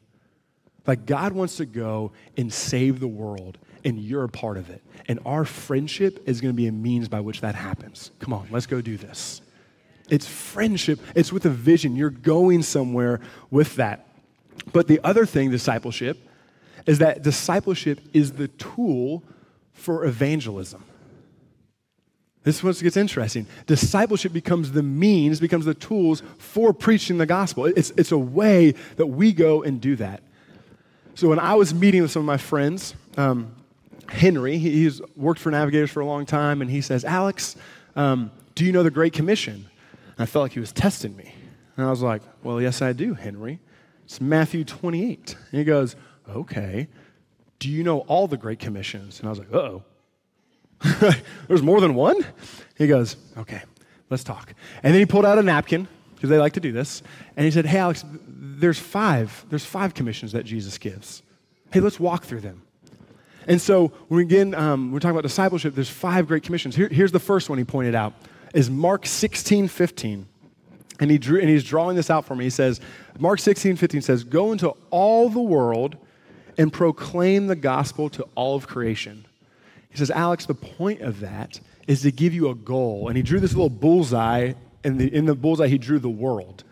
Like 0.86 1.06
God 1.06 1.32
wants 1.32 1.56
to 1.56 1.66
go 1.66 2.12
and 2.36 2.52
save 2.52 3.00
the 3.00 3.08
world, 3.08 3.58
and 3.84 3.98
you're 3.98 4.24
a 4.24 4.28
part 4.28 4.56
of 4.56 4.70
it. 4.70 4.82
And 5.08 5.18
our 5.26 5.44
friendship 5.44 6.22
is 6.26 6.40
going 6.40 6.52
to 6.54 6.56
be 6.56 6.68
a 6.68 6.72
means 6.72 7.08
by 7.08 7.20
which 7.20 7.40
that 7.40 7.54
happens. 7.54 8.12
Come 8.20 8.32
on, 8.32 8.48
let's 8.50 8.66
go 8.66 8.80
do 8.80 8.96
this. 8.96 9.42
It's 10.08 10.26
friendship, 10.26 11.00
it's 11.16 11.32
with 11.32 11.46
a 11.46 11.50
vision. 11.50 11.96
You're 11.96 12.10
going 12.10 12.62
somewhere 12.62 13.20
with 13.50 13.76
that. 13.76 14.06
But 14.72 14.86
the 14.86 15.00
other 15.02 15.26
thing, 15.26 15.50
discipleship, 15.50 16.18
is 16.86 16.98
that 16.98 17.22
discipleship 17.22 18.00
is 18.12 18.32
the 18.32 18.48
tool 18.48 19.24
for 19.76 20.04
evangelism. 20.04 20.82
This 22.42 22.62
is 22.62 22.82
gets 22.82 22.96
interesting. 22.96 23.46
Discipleship 23.66 24.32
becomes 24.32 24.70
the 24.70 24.82
means, 24.82 25.40
becomes 25.40 25.64
the 25.64 25.74
tools 25.74 26.22
for 26.38 26.72
preaching 26.72 27.18
the 27.18 27.26
gospel. 27.26 27.66
It's, 27.66 27.90
it's 27.96 28.12
a 28.12 28.18
way 28.18 28.74
that 28.96 29.06
we 29.06 29.32
go 29.32 29.62
and 29.62 29.80
do 29.80 29.96
that. 29.96 30.22
So 31.16 31.28
when 31.28 31.40
I 31.40 31.54
was 31.54 31.74
meeting 31.74 32.02
with 32.02 32.12
some 32.12 32.20
of 32.20 32.26
my 32.26 32.36
friends, 32.36 32.94
um, 33.16 33.52
Henry, 34.08 34.58
he, 34.58 34.70
he's 34.70 35.00
worked 35.16 35.40
for 35.40 35.50
Navigators 35.50 35.90
for 35.90 36.00
a 36.00 36.06
long 36.06 36.24
time, 36.24 36.62
and 36.62 36.70
he 36.70 36.80
says, 36.80 37.04
Alex, 37.04 37.56
um, 37.96 38.30
do 38.54 38.64
you 38.64 38.70
know 38.70 38.84
the 38.84 38.90
Great 38.90 39.12
Commission? 39.12 39.54
And 39.54 40.20
I 40.20 40.26
felt 40.26 40.44
like 40.44 40.52
he 40.52 40.60
was 40.60 40.72
testing 40.72 41.16
me. 41.16 41.34
And 41.76 41.84
I 41.84 41.90
was 41.90 42.00
like, 42.00 42.22
well, 42.44 42.60
yes, 42.60 42.80
I 42.80 42.92
do, 42.92 43.14
Henry. 43.14 43.58
It's 44.04 44.20
Matthew 44.20 44.62
28. 44.62 45.36
And 45.50 45.58
he 45.58 45.64
goes, 45.64 45.96
okay. 46.28 46.86
Do 47.58 47.70
you 47.70 47.82
know 47.82 48.00
all 48.00 48.28
the 48.28 48.36
Great 48.36 48.58
Commissions? 48.58 49.20
And 49.20 49.28
I 49.28 49.30
was 49.30 49.38
like, 49.38 49.52
oh. 49.52 49.82
There's 51.48 51.62
more 51.62 51.80
than 51.80 51.94
one? 51.94 52.24
He 52.76 52.86
goes, 52.86 53.16
okay, 53.36 53.62
let's 54.10 54.24
talk. 54.24 54.52
And 54.82 54.92
then 54.92 55.00
he 55.00 55.06
pulled 55.06 55.24
out 55.24 55.38
a 55.38 55.42
napkin, 55.42 55.88
because 56.14 56.30
they 56.30 56.38
like 56.38 56.54
to 56.54 56.60
do 56.60 56.72
this, 56.72 57.02
and 57.36 57.44
he 57.44 57.50
said, 57.50 57.66
hey, 57.66 57.78
Alex, 57.78 58.04
there's 58.26 58.78
five, 58.78 59.44
there's 59.50 59.64
five 59.64 59.94
commissions 59.94 60.32
that 60.32 60.44
Jesus 60.44 60.78
gives. 60.78 61.22
Hey, 61.72 61.80
let's 61.80 62.00
walk 62.00 62.24
through 62.24 62.40
them. 62.40 62.62
And 63.46 63.60
so 63.60 63.88
when 64.08 64.22
again, 64.22 64.54
um, 64.54 64.92
we're 64.92 64.98
talking 64.98 65.12
about 65.12 65.22
discipleship, 65.22 65.74
there's 65.74 65.90
five 65.90 66.26
great 66.26 66.42
commissions. 66.42 66.74
Here, 66.74 66.88
here's 66.88 67.12
the 67.12 67.20
first 67.20 67.48
one 67.48 67.58
he 67.58 67.64
pointed 67.64 67.94
out, 67.94 68.14
is 68.54 68.70
Mark 68.70 69.06
16, 69.06 69.68
15. 69.68 70.26
And, 70.98 71.10
he 71.10 71.18
drew, 71.18 71.38
and 71.38 71.48
he's 71.48 71.62
drawing 71.62 71.94
this 71.94 72.08
out 72.08 72.24
for 72.24 72.34
me. 72.34 72.44
He 72.44 72.50
says, 72.50 72.80
Mark 73.18 73.38
16, 73.38 73.76
15 73.76 74.00
says, 74.00 74.24
Go 74.24 74.52
into 74.52 74.70
all 74.90 75.28
the 75.28 75.40
world 75.40 75.96
and 76.58 76.72
proclaim 76.72 77.46
the 77.46 77.56
gospel 77.56 78.08
to 78.10 78.26
all 78.34 78.56
of 78.56 78.66
creation. 78.66 79.26
He 79.90 79.98
says, 79.98 80.10
Alex, 80.10 80.46
the 80.46 80.54
point 80.54 81.00
of 81.00 81.20
that 81.20 81.60
is 81.86 82.02
to 82.02 82.10
give 82.10 82.34
you 82.34 82.48
a 82.48 82.54
goal. 82.54 83.08
And 83.08 83.16
he 83.16 83.22
drew 83.22 83.40
this 83.40 83.52
little 83.52 83.70
bullseye, 83.70 84.54
and 84.84 85.00
in 85.00 85.26
the 85.26 85.34
bullseye, 85.34 85.68
he 85.68 85.78
drew 85.78 85.98
the 85.98 86.08
world. 86.08 86.64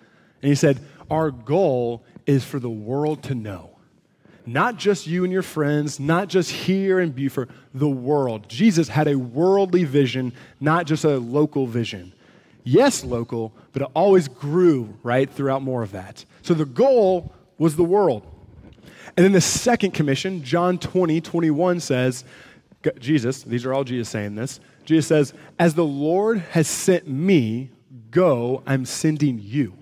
And 0.43 0.49
he 0.49 0.55
said, 0.55 0.81
our 1.11 1.31
goal 1.31 2.03
is 2.27 2.45
for 2.45 2.59
the 2.59 2.71
world 2.71 3.23
to 3.25 3.35
know. 3.35 3.71
Not 4.47 4.77
just 4.77 5.07
you 5.07 5.25
and 5.25 5.33
your 5.33 5.43
friends, 5.43 5.99
not 5.99 6.29
just 6.29 6.51
here 6.51 7.01
in 7.01 7.13
Beaufort, 7.13 7.51
the 7.73 7.89
world. 7.89 8.49
Jesus 8.49 8.89
had 8.89 9.09
a 9.09 9.17
worldly 9.17 9.85
vision, 9.85 10.33
not 10.61 10.87
just 10.87 11.05
a 11.05 11.17
local 11.17 11.67
vision. 11.67 12.13
Yes, 12.63 13.05
local, 13.05 13.55
but 13.73 13.83
it 13.83 13.89
always 13.95 14.29
grew, 14.29 14.95
right, 15.03 15.31
throughout 15.31 15.63
more 15.63 15.83
of 15.83 15.93
that. 15.93 16.25
So 16.43 16.53
the 16.53 16.67
goal 16.67 17.35
was 17.57 17.77
the 17.77 17.85
world. 17.85 18.27
And 19.17 19.25
then 19.25 19.33
the 19.33 19.41
second 19.41 19.93
commission, 19.93 20.43
John 20.43 20.79
20, 20.79 21.21
21 21.21 21.81
says, 21.81 22.25
Jesus, 22.99 23.43
these 23.43 23.65
are 23.65 23.73
all 23.73 23.85
Jesus 23.85 24.09
saying 24.09 24.35
this. 24.35 24.61
Jesus 24.85 25.07
says, 25.07 25.35
As 25.59 25.75
the 25.75 25.85
Lord 25.85 26.39
has 26.51 26.69
sent 26.69 27.09
me, 27.09 27.71
go, 28.11 28.63
I'm 28.67 28.85
sending 28.85 29.39
you. 29.39 29.75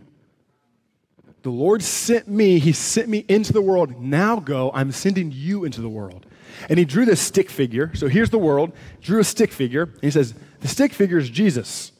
The 1.42 1.50
Lord 1.50 1.82
sent 1.82 2.28
me, 2.28 2.58
He 2.58 2.72
sent 2.72 3.08
me 3.08 3.24
into 3.28 3.52
the 3.52 3.62
world. 3.62 4.00
Now 4.00 4.38
go, 4.38 4.70
I'm 4.72 4.92
sending 4.92 5.32
you 5.32 5.64
into 5.64 5.80
the 5.80 5.88
world. 5.88 6.26
And 6.68 6.78
He 6.78 6.84
drew 6.84 7.04
this 7.04 7.20
stick 7.20 7.50
figure. 7.50 7.90
So 7.94 8.06
here's 8.08 8.30
the 8.30 8.38
world, 8.38 8.72
drew 9.00 9.20
a 9.20 9.24
stick 9.24 9.52
figure. 9.52 9.84
And 9.84 10.02
He 10.02 10.10
says, 10.10 10.34
The 10.60 10.68
stick 10.68 10.92
figure 10.92 11.18
is 11.18 11.28
Jesus. 11.28 11.92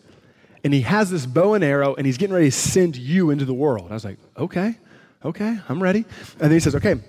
And 0.62 0.72
He 0.72 0.82
has 0.82 1.10
this 1.10 1.26
bow 1.26 1.54
and 1.54 1.64
arrow, 1.64 1.94
and 1.94 2.06
He's 2.06 2.18
getting 2.18 2.34
ready 2.34 2.50
to 2.50 2.56
send 2.56 2.96
you 2.96 3.30
into 3.30 3.44
the 3.44 3.54
world. 3.54 3.88
I 3.90 3.94
was 3.94 4.04
like, 4.04 4.18
Okay, 4.38 4.78
okay, 5.24 5.58
I'm 5.68 5.82
ready. 5.82 6.04
And 6.34 6.42
then 6.42 6.52
He 6.52 6.60
says, 6.60 6.76
Okay, 6.76 7.00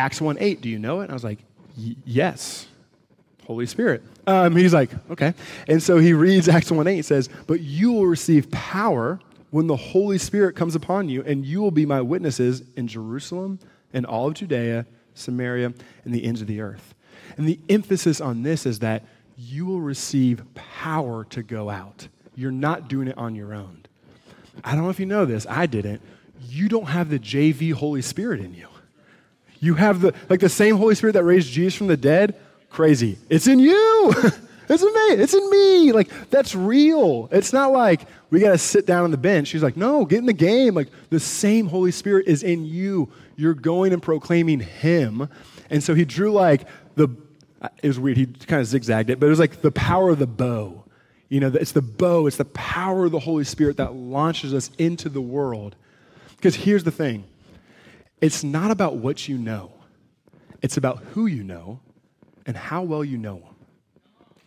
Acts 0.00 0.20
1 0.20 0.38
8, 0.40 0.60
do 0.62 0.68
you 0.68 0.78
know 0.78 1.00
it? 1.00 1.04
And 1.04 1.10
I 1.10 1.14
was 1.14 1.24
like, 1.24 1.38
Yes. 1.76 2.66
Holy 3.46 3.66
Spirit. 3.66 4.02
Um, 4.26 4.54
he's 4.54 4.72
like, 4.72 4.90
okay. 5.10 5.34
And 5.66 5.82
so 5.82 5.98
he 5.98 6.12
reads 6.12 6.48
Acts 6.48 6.70
1 6.70 6.86
8, 6.86 7.04
says, 7.04 7.28
But 7.46 7.60
you 7.60 7.92
will 7.92 8.06
receive 8.06 8.50
power 8.50 9.20
when 9.50 9.66
the 9.66 9.76
Holy 9.76 10.18
Spirit 10.18 10.54
comes 10.56 10.74
upon 10.74 11.08
you, 11.08 11.22
and 11.24 11.44
you 11.44 11.60
will 11.60 11.70
be 11.70 11.84
my 11.84 12.00
witnesses 12.00 12.62
in 12.76 12.86
Jerusalem 12.86 13.58
and 13.92 14.06
all 14.06 14.28
of 14.28 14.34
Judea, 14.34 14.86
Samaria, 15.14 15.74
and 16.04 16.14
the 16.14 16.24
ends 16.24 16.40
of 16.40 16.46
the 16.46 16.60
earth. 16.60 16.94
And 17.36 17.46
the 17.48 17.58
emphasis 17.68 18.20
on 18.20 18.42
this 18.42 18.66
is 18.66 18.78
that 18.78 19.04
you 19.36 19.66
will 19.66 19.80
receive 19.80 20.42
power 20.54 21.24
to 21.24 21.42
go 21.42 21.68
out. 21.68 22.08
You're 22.36 22.52
not 22.52 22.88
doing 22.88 23.08
it 23.08 23.18
on 23.18 23.34
your 23.34 23.52
own. 23.52 23.84
I 24.64 24.74
don't 24.74 24.84
know 24.84 24.90
if 24.90 25.00
you 25.00 25.06
know 25.06 25.24
this, 25.26 25.46
I 25.48 25.66
didn't. 25.66 26.00
You 26.48 26.68
don't 26.68 26.86
have 26.86 27.10
the 27.10 27.18
JV 27.18 27.72
Holy 27.72 28.02
Spirit 28.02 28.40
in 28.40 28.54
you. 28.54 28.68
You 29.60 29.74
have 29.74 30.00
the 30.00 30.14
like 30.28 30.40
the 30.40 30.48
same 30.48 30.76
Holy 30.76 30.94
Spirit 30.94 31.12
that 31.12 31.24
raised 31.24 31.52
Jesus 31.52 31.76
from 31.76 31.86
the 31.86 31.96
dead 31.96 32.34
crazy. 32.70 33.18
It's 33.28 33.46
in 33.46 33.58
you. 33.58 34.14
it's 34.68 34.82
in 34.82 34.94
me. 34.94 35.22
It's 35.22 35.34
in 35.34 35.50
me. 35.50 35.92
Like, 35.92 36.30
that's 36.30 36.54
real. 36.54 37.28
It's 37.30 37.52
not 37.52 37.72
like 37.72 38.02
we 38.30 38.40
got 38.40 38.50
to 38.50 38.58
sit 38.58 38.86
down 38.86 39.04
on 39.04 39.10
the 39.10 39.18
bench. 39.18 39.48
She's 39.48 39.62
like, 39.62 39.76
no, 39.76 40.04
get 40.04 40.20
in 40.20 40.26
the 40.26 40.32
game. 40.32 40.74
Like, 40.74 40.88
the 41.10 41.20
same 41.20 41.66
Holy 41.66 41.90
Spirit 41.90 42.26
is 42.26 42.42
in 42.42 42.64
you. 42.64 43.10
You're 43.36 43.54
going 43.54 43.92
and 43.92 44.02
proclaiming 44.02 44.60
Him. 44.60 45.28
And 45.68 45.82
so 45.82 45.94
he 45.94 46.04
drew 46.04 46.32
like 46.32 46.66
the, 46.96 47.08
it 47.82 47.88
was 47.88 47.98
weird. 47.98 48.16
He 48.16 48.26
kind 48.26 48.60
of 48.60 48.66
zigzagged 48.66 49.10
it, 49.10 49.20
but 49.20 49.26
it 49.26 49.30
was 49.30 49.38
like 49.38 49.62
the 49.62 49.70
power 49.70 50.10
of 50.10 50.18
the 50.18 50.26
bow. 50.26 50.84
You 51.28 51.38
know, 51.38 51.46
it's 51.46 51.72
the 51.72 51.82
bow, 51.82 52.26
it's 52.26 52.36
the 52.36 52.44
power 52.44 53.04
of 53.04 53.12
the 53.12 53.20
Holy 53.20 53.44
Spirit 53.44 53.76
that 53.76 53.94
launches 53.94 54.52
us 54.52 54.70
into 54.78 55.08
the 55.08 55.20
world. 55.20 55.76
Because 56.36 56.56
here's 56.56 56.82
the 56.82 56.90
thing 56.90 57.24
it's 58.20 58.44
not 58.44 58.70
about 58.70 58.96
what 58.96 59.28
you 59.28 59.38
know, 59.38 59.72
it's 60.62 60.76
about 60.76 60.98
who 61.12 61.26
you 61.26 61.42
know 61.42 61.80
and 62.46 62.56
how 62.56 62.82
well 62.82 63.04
you 63.04 63.18
know 63.18 63.36
him. 63.36 63.44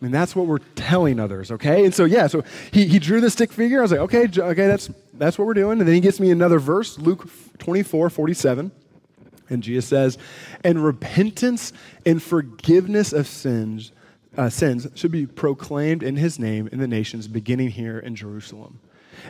And 0.00 0.12
that's 0.12 0.36
what 0.36 0.46
we're 0.46 0.58
telling 0.74 1.18
others, 1.18 1.50
okay? 1.50 1.84
And 1.84 1.94
so, 1.94 2.04
yeah, 2.04 2.26
so 2.26 2.44
he, 2.72 2.86
he 2.86 2.98
drew 2.98 3.20
the 3.20 3.30
stick 3.30 3.50
figure. 3.52 3.78
I 3.78 3.82
was 3.82 3.90
like, 3.90 4.00
okay, 4.00 4.28
okay, 4.36 4.66
that's, 4.66 4.90
that's 5.14 5.38
what 5.38 5.46
we're 5.46 5.54
doing. 5.54 5.78
And 5.78 5.88
then 5.88 5.94
he 5.94 6.00
gets 6.00 6.20
me 6.20 6.30
another 6.30 6.58
verse, 6.58 6.98
Luke 6.98 7.26
24, 7.58 8.10
47. 8.10 8.70
And 9.48 9.62
Jesus 9.62 9.86
says, 9.86 10.18
and 10.62 10.84
repentance 10.84 11.72
and 12.04 12.22
forgiveness 12.22 13.12
of 13.12 13.26
sins, 13.26 13.92
uh, 14.36 14.50
sins 14.50 14.88
should 14.94 15.12
be 15.12 15.26
proclaimed 15.26 16.02
in 16.02 16.16
his 16.16 16.38
name 16.38 16.68
in 16.70 16.80
the 16.80 16.88
nations, 16.88 17.28
beginning 17.28 17.70
here 17.70 17.98
in 17.98 18.14
Jerusalem. 18.14 18.80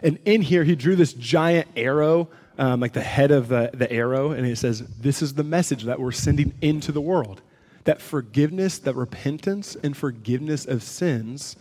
And 0.02 0.18
in 0.24 0.42
here, 0.42 0.64
he 0.64 0.74
drew 0.74 0.96
this 0.96 1.12
giant 1.12 1.68
arrow, 1.76 2.28
um, 2.58 2.80
like 2.80 2.92
the 2.92 3.00
head 3.00 3.30
of 3.30 3.48
the, 3.48 3.70
the 3.74 3.90
arrow, 3.90 4.30
and 4.30 4.46
it 4.46 4.56
says, 4.56 4.80
This 5.00 5.22
is 5.22 5.34
the 5.34 5.44
message 5.44 5.84
that 5.84 5.98
we're 5.98 6.12
sending 6.12 6.54
into 6.60 6.92
the 6.92 7.00
world 7.00 7.40
that 7.84 8.00
forgiveness, 8.00 8.78
that 8.78 8.96
repentance 8.96 9.76
and 9.82 9.96
forgiveness 9.96 10.66
of 10.66 10.82
sins 10.82 11.56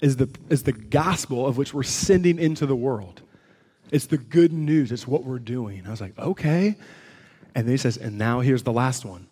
is 0.00 0.16
the, 0.16 0.28
is 0.48 0.64
the 0.64 0.72
gospel 0.72 1.46
of 1.46 1.56
which 1.56 1.72
we're 1.72 1.82
sending 1.82 2.38
into 2.38 2.66
the 2.66 2.76
world. 2.76 3.22
It's 3.90 4.06
the 4.06 4.18
good 4.18 4.52
news. 4.52 4.92
It's 4.92 5.06
what 5.06 5.24
we're 5.24 5.38
doing. 5.38 5.86
I 5.86 5.90
was 5.90 6.00
like, 6.00 6.18
okay. 6.18 6.76
And 7.54 7.66
then 7.66 7.72
he 7.72 7.76
says, 7.76 7.96
and 7.96 8.18
now 8.18 8.40
here's 8.40 8.62
the 8.62 8.72
last 8.72 9.04
one 9.04 9.26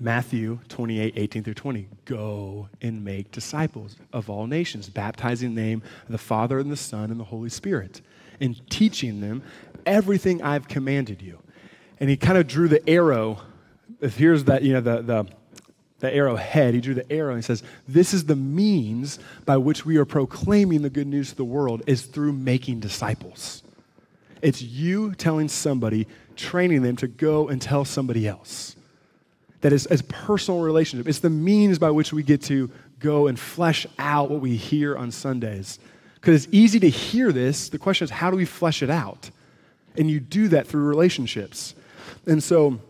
Matthew 0.00 0.58
28, 0.68 1.14
18 1.16 1.44
through 1.44 1.54
20. 1.54 1.88
Go 2.04 2.68
and 2.82 3.04
make 3.04 3.30
disciples 3.30 3.96
of 4.12 4.28
all 4.28 4.46
nations, 4.46 4.88
baptizing 4.88 5.50
in 5.50 5.54
the 5.54 5.62
name 5.62 5.82
of 6.04 6.12
the 6.12 6.18
Father 6.18 6.58
and 6.58 6.70
the 6.70 6.76
Son 6.76 7.10
and 7.10 7.18
the 7.18 7.24
Holy 7.24 7.48
Spirit, 7.48 8.00
and 8.40 8.60
teaching 8.70 9.20
them 9.20 9.42
everything 9.86 10.42
I've 10.42 10.68
commanded 10.68 11.22
you. 11.22 11.40
And 12.00 12.10
he 12.10 12.16
kind 12.16 12.38
of 12.38 12.46
drew 12.46 12.68
the 12.68 12.88
arrow 12.88 13.40
here's 14.00 14.44
that, 14.44 14.62
you 14.62 14.72
know, 14.72 14.80
the, 14.80 15.02
the, 15.02 15.26
the 16.00 16.14
arrowhead. 16.14 16.74
He 16.74 16.80
drew 16.80 16.94
the 16.94 17.10
arrow 17.10 17.34
and 17.34 17.38
he 17.38 17.46
says, 17.46 17.62
This 17.88 18.14
is 18.14 18.26
the 18.26 18.36
means 18.36 19.18
by 19.44 19.56
which 19.56 19.86
we 19.86 19.96
are 19.96 20.04
proclaiming 20.04 20.82
the 20.82 20.90
good 20.90 21.06
news 21.06 21.30
to 21.30 21.36
the 21.36 21.44
world 21.44 21.82
is 21.86 22.02
through 22.02 22.32
making 22.32 22.80
disciples. 22.80 23.62
It's 24.42 24.60
you 24.60 25.14
telling 25.14 25.48
somebody, 25.48 26.06
training 26.36 26.82
them 26.82 26.96
to 26.96 27.08
go 27.08 27.48
and 27.48 27.60
tell 27.60 27.84
somebody 27.84 28.28
else. 28.28 28.76
That 29.62 29.72
is 29.72 29.86
as 29.86 30.02
personal 30.02 30.60
relationship. 30.60 31.08
It's 31.08 31.20
the 31.20 31.30
means 31.30 31.78
by 31.78 31.90
which 31.90 32.12
we 32.12 32.22
get 32.22 32.42
to 32.42 32.70
go 32.98 33.26
and 33.28 33.38
flesh 33.38 33.86
out 33.98 34.30
what 34.30 34.40
we 34.40 34.56
hear 34.56 34.96
on 34.96 35.10
Sundays. 35.10 35.78
Because 36.24 36.46
it's 36.46 36.54
easy 36.54 36.80
to 36.80 36.88
hear 36.88 37.32
this. 37.32 37.68
The 37.68 37.78
question 37.78 38.06
is, 38.06 38.10
how 38.10 38.30
do 38.30 38.36
we 38.38 38.46
flesh 38.46 38.82
it 38.82 38.88
out? 38.88 39.30
And 39.98 40.10
you 40.10 40.20
do 40.20 40.48
that 40.48 40.66
through 40.66 40.84
relationships. 40.84 41.74
And 42.24 42.42
so 42.42 42.80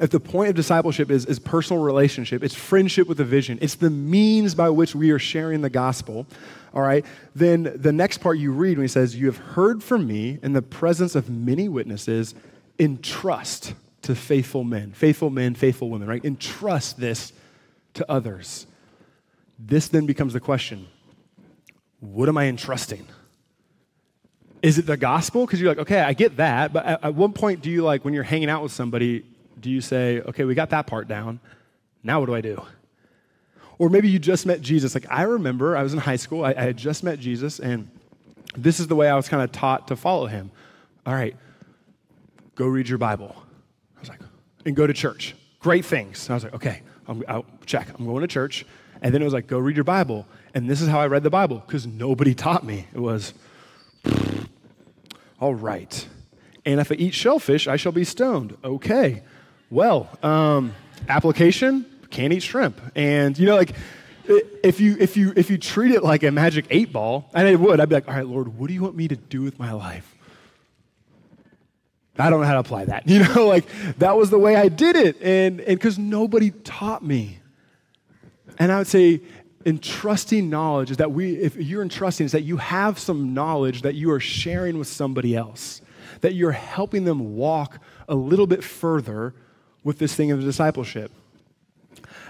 if 0.00 0.10
the 0.10 0.18
point 0.18 0.48
of 0.48 0.56
discipleship 0.56 1.08
is, 1.08 1.24
is 1.24 1.38
personal 1.38 1.80
relationship, 1.80 2.42
it's 2.42 2.56
friendship 2.56 3.06
with 3.06 3.20
a 3.20 3.24
vision, 3.24 3.60
it's 3.62 3.76
the 3.76 3.90
means 3.90 4.56
by 4.56 4.70
which 4.70 4.92
we 4.92 5.12
are 5.12 5.20
sharing 5.20 5.60
the 5.60 5.70
gospel, 5.70 6.26
all 6.72 6.82
right, 6.82 7.06
then 7.36 7.72
the 7.76 7.92
next 7.92 8.18
part 8.18 8.38
you 8.38 8.50
read 8.50 8.76
when 8.76 8.82
he 8.82 8.88
says, 8.88 9.14
You 9.14 9.26
have 9.26 9.36
heard 9.36 9.80
from 9.80 10.04
me 10.08 10.40
in 10.42 10.52
the 10.52 10.62
presence 10.62 11.14
of 11.14 11.30
many 11.30 11.68
witnesses, 11.68 12.34
entrust 12.80 13.74
to 14.02 14.16
faithful 14.16 14.64
men, 14.64 14.90
faithful 14.90 15.30
men, 15.30 15.54
faithful 15.54 15.90
women, 15.90 16.08
right? 16.08 16.24
Entrust 16.24 16.98
this 16.98 17.32
to 17.94 18.10
others. 18.10 18.66
This 19.60 19.86
then 19.86 20.06
becomes 20.06 20.32
the 20.32 20.40
question 20.40 20.88
what 22.12 22.28
am 22.28 22.36
I 22.36 22.46
entrusting? 22.46 23.06
Is 24.62 24.78
it 24.78 24.86
the 24.86 24.96
gospel? 24.96 25.46
Because 25.46 25.60
you're 25.60 25.70
like, 25.70 25.78
okay, 25.78 26.00
I 26.00 26.12
get 26.12 26.36
that, 26.36 26.72
but 26.72 26.84
at, 26.86 27.04
at 27.04 27.14
what 27.14 27.34
point 27.34 27.62
do 27.62 27.70
you 27.70 27.82
like, 27.82 28.04
when 28.04 28.14
you're 28.14 28.22
hanging 28.22 28.50
out 28.50 28.62
with 28.62 28.72
somebody, 28.72 29.24
do 29.60 29.70
you 29.70 29.80
say, 29.80 30.20
okay, 30.20 30.44
we 30.44 30.54
got 30.54 30.70
that 30.70 30.86
part 30.86 31.08
down. 31.08 31.40
Now 32.02 32.20
what 32.20 32.26
do 32.26 32.34
I 32.34 32.40
do? 32.40 32.62
Or 33.78 33.88
maybe 33.88 34.08
you 34.08 34.18
just 34.18 34.46
met 34.46 34.60
Jesus. 34.60 34.94
Like 34.94 35.06
I 35.10 35.22
remember 35.22 35.76
I 35.76 35.82
was 35.82 35.92
in 35.92 35.98
high 35.98 36.16
school, 36.16 36.44
I, 36.44 36.50
I 36.50 36.62
had 36.62 36.76
just 36.76 37.02
met 37.02 37.18
Jesus, 37.18 37.58
and 37.58 37.90
this 38.56 38.80
is 38.80 38.86
the 38.86 38.94
way 38.94 39.08
I 39.08 39.16
was 39.16 39.28
kind 39.28 39.42
of 39.42 39.52
taught 39.52 39.88
to 39.88 39.96
follow 39.96 40.26
him. 40.26 40.50
All 41.06 41.14
right, 41.14 41.36
go 42.54 42.66
read 42.66 42.88
your 42.88 42.98
Bible. 42.98 43.34
I 43.96 44.00
was 44.00 44.08
like, 44.08 44.20
and 44.64 44.76
go 44.76 44.86
to 44.86 44.94
church. 44.94 45.34
Great 45.58 45.84
things. 45.84 46.30
I 46.30 46.34
was 46.34 46.44
like, 46.44 46.54
okay, 46.54 46.82
I'm, 47.08 47.24
I'll 47.26 47.46
check. 47.66 47.88
I'm 47.98 48.06
going 48.06 48.20
to 48.20 48.28
church. 48.28 48.64
And 49.04 49.12
then 49.12 49.20
it 49.20 49.26
was 49.26 49.34
like, 49.34 49.46
go 49.46 49.58
read 49.58 49.76
your 49.76 49.84
Bible. 49.84 50.26
And 50.54 50.68
this 50.68 50.80
is 50.80 50.88
how 50.88 50.98
I 50.98 51.08
read 51.08 51.22
the 51.22 51.30
Bible 51.30 51.62
because 51.66 51.86
nobody 51.86 52.34
taught 52.34 52.64
me. 52.64 52.86
It 52.94 52.98
was, 52.98 53.34
all 55.38 55.54
right. 55.54 56.08
And 56.64 56.80
if 56.80 56.90
I 56.90 56.94
eat 56.94 57.12
shellfish, 57.12 57.68
I 57.68 57.76
shall 57.76 57.92
be 57.92 58.04
stoned. 58.04 58.56
Okay. 58.64 59.22
Well, 59.68 60.08
um, 60.22 60.72
application, 61.06 61.84
can't 62.08 62.32
eat 62.32 62.42
shrimp. 62.42 62.80
And, 62.94 63.38
you 63.38 63.44
know, 63.44 63.56
like, 63.56 63.74
if 64.62 64.80
you, 64.80 64.96
if, 64.98 65.18
you, 65.18 65.34
if 65.36 65.50
you 65.50 65.58
treat 65.58 65.92
it 65.92 66.02
like 66.02 66.22
a 66.22 66.30
magic 66.30 66.64
eight 66.70 66.90
ball, 66.90 67.28
and 67.34 67.46
it 67.46 67.60
would, 67.60 67.80
I'd 67.80 67.90
be 67.90 67.96
like, 67.96 68.08
all 68.08 68.14
right, 68.14 68.26
Lord, 68.26 68.56
what 68.56 68.68
do 68.68 68.72
you 68.72 68.80
want 68.80 68.96
me 68.96 69.06
to 69.08 69.16
do 69.16 69.42
with 69.42 69.58
my 69.58 69.72
life? 69.72 70.14
I 72.18 72.30
don't 72.30 72.40
know 72.40 72.46
how 72.46 72.54
to 72.54 72.60
apply 72.60 72.86
that. 72.86 73.06
You 73.06 73.22
know, 73.22 73.46
like, 73.46 73.66
that 73.98 74.16
was 74.16 74.30
the 74.30 74.38
way 74.38 74.56
I 74.56 74.68
did 74.68 74.96
it. 74.96 75.20
And 75.20 75.58
because 75.58 75.98
nobody 75.98 76.52
taught 76.52 77.04
me. 77.04 77.40
And 78.58 78.70
I 78.72 78.78
would 78.78 78.86
say, 78.86 79.20
entrusting 79.66 80.50
knowledge 80.50 80.90
is 80.90 80.98
that 80.98 81.12
we, 81.12 81.36
if 81.36 81.56
you're 81.56 81.82
entrusting, 81.82 82.26
is 82.26 82.32
that 82.32 82.42
you 82.42 82.58
have 82.58 82.98
some 82.98 83.34
knowledge 83.34 83.82
that 83.82 83.94
you 83.94 84.10
are 84.10 84.20
sharing 84.20 84.78
with 84.78 84.88
somebody 84.88 85.34
else, 85.34 85.80
that 86.20 86.34
you're 86.34 86.52
helping 86.52 87.04
them 87.04 87.34
walk 87.34 87.78
a 88.08 88.14
little 88.14 88.46
bit 88.46 88.62
further 88.62 89.34
with 89.82 89.98
this 89.98 90.14
thing 90.14 90.30
of 90.30 90.40
discipleship. 90.40 91.10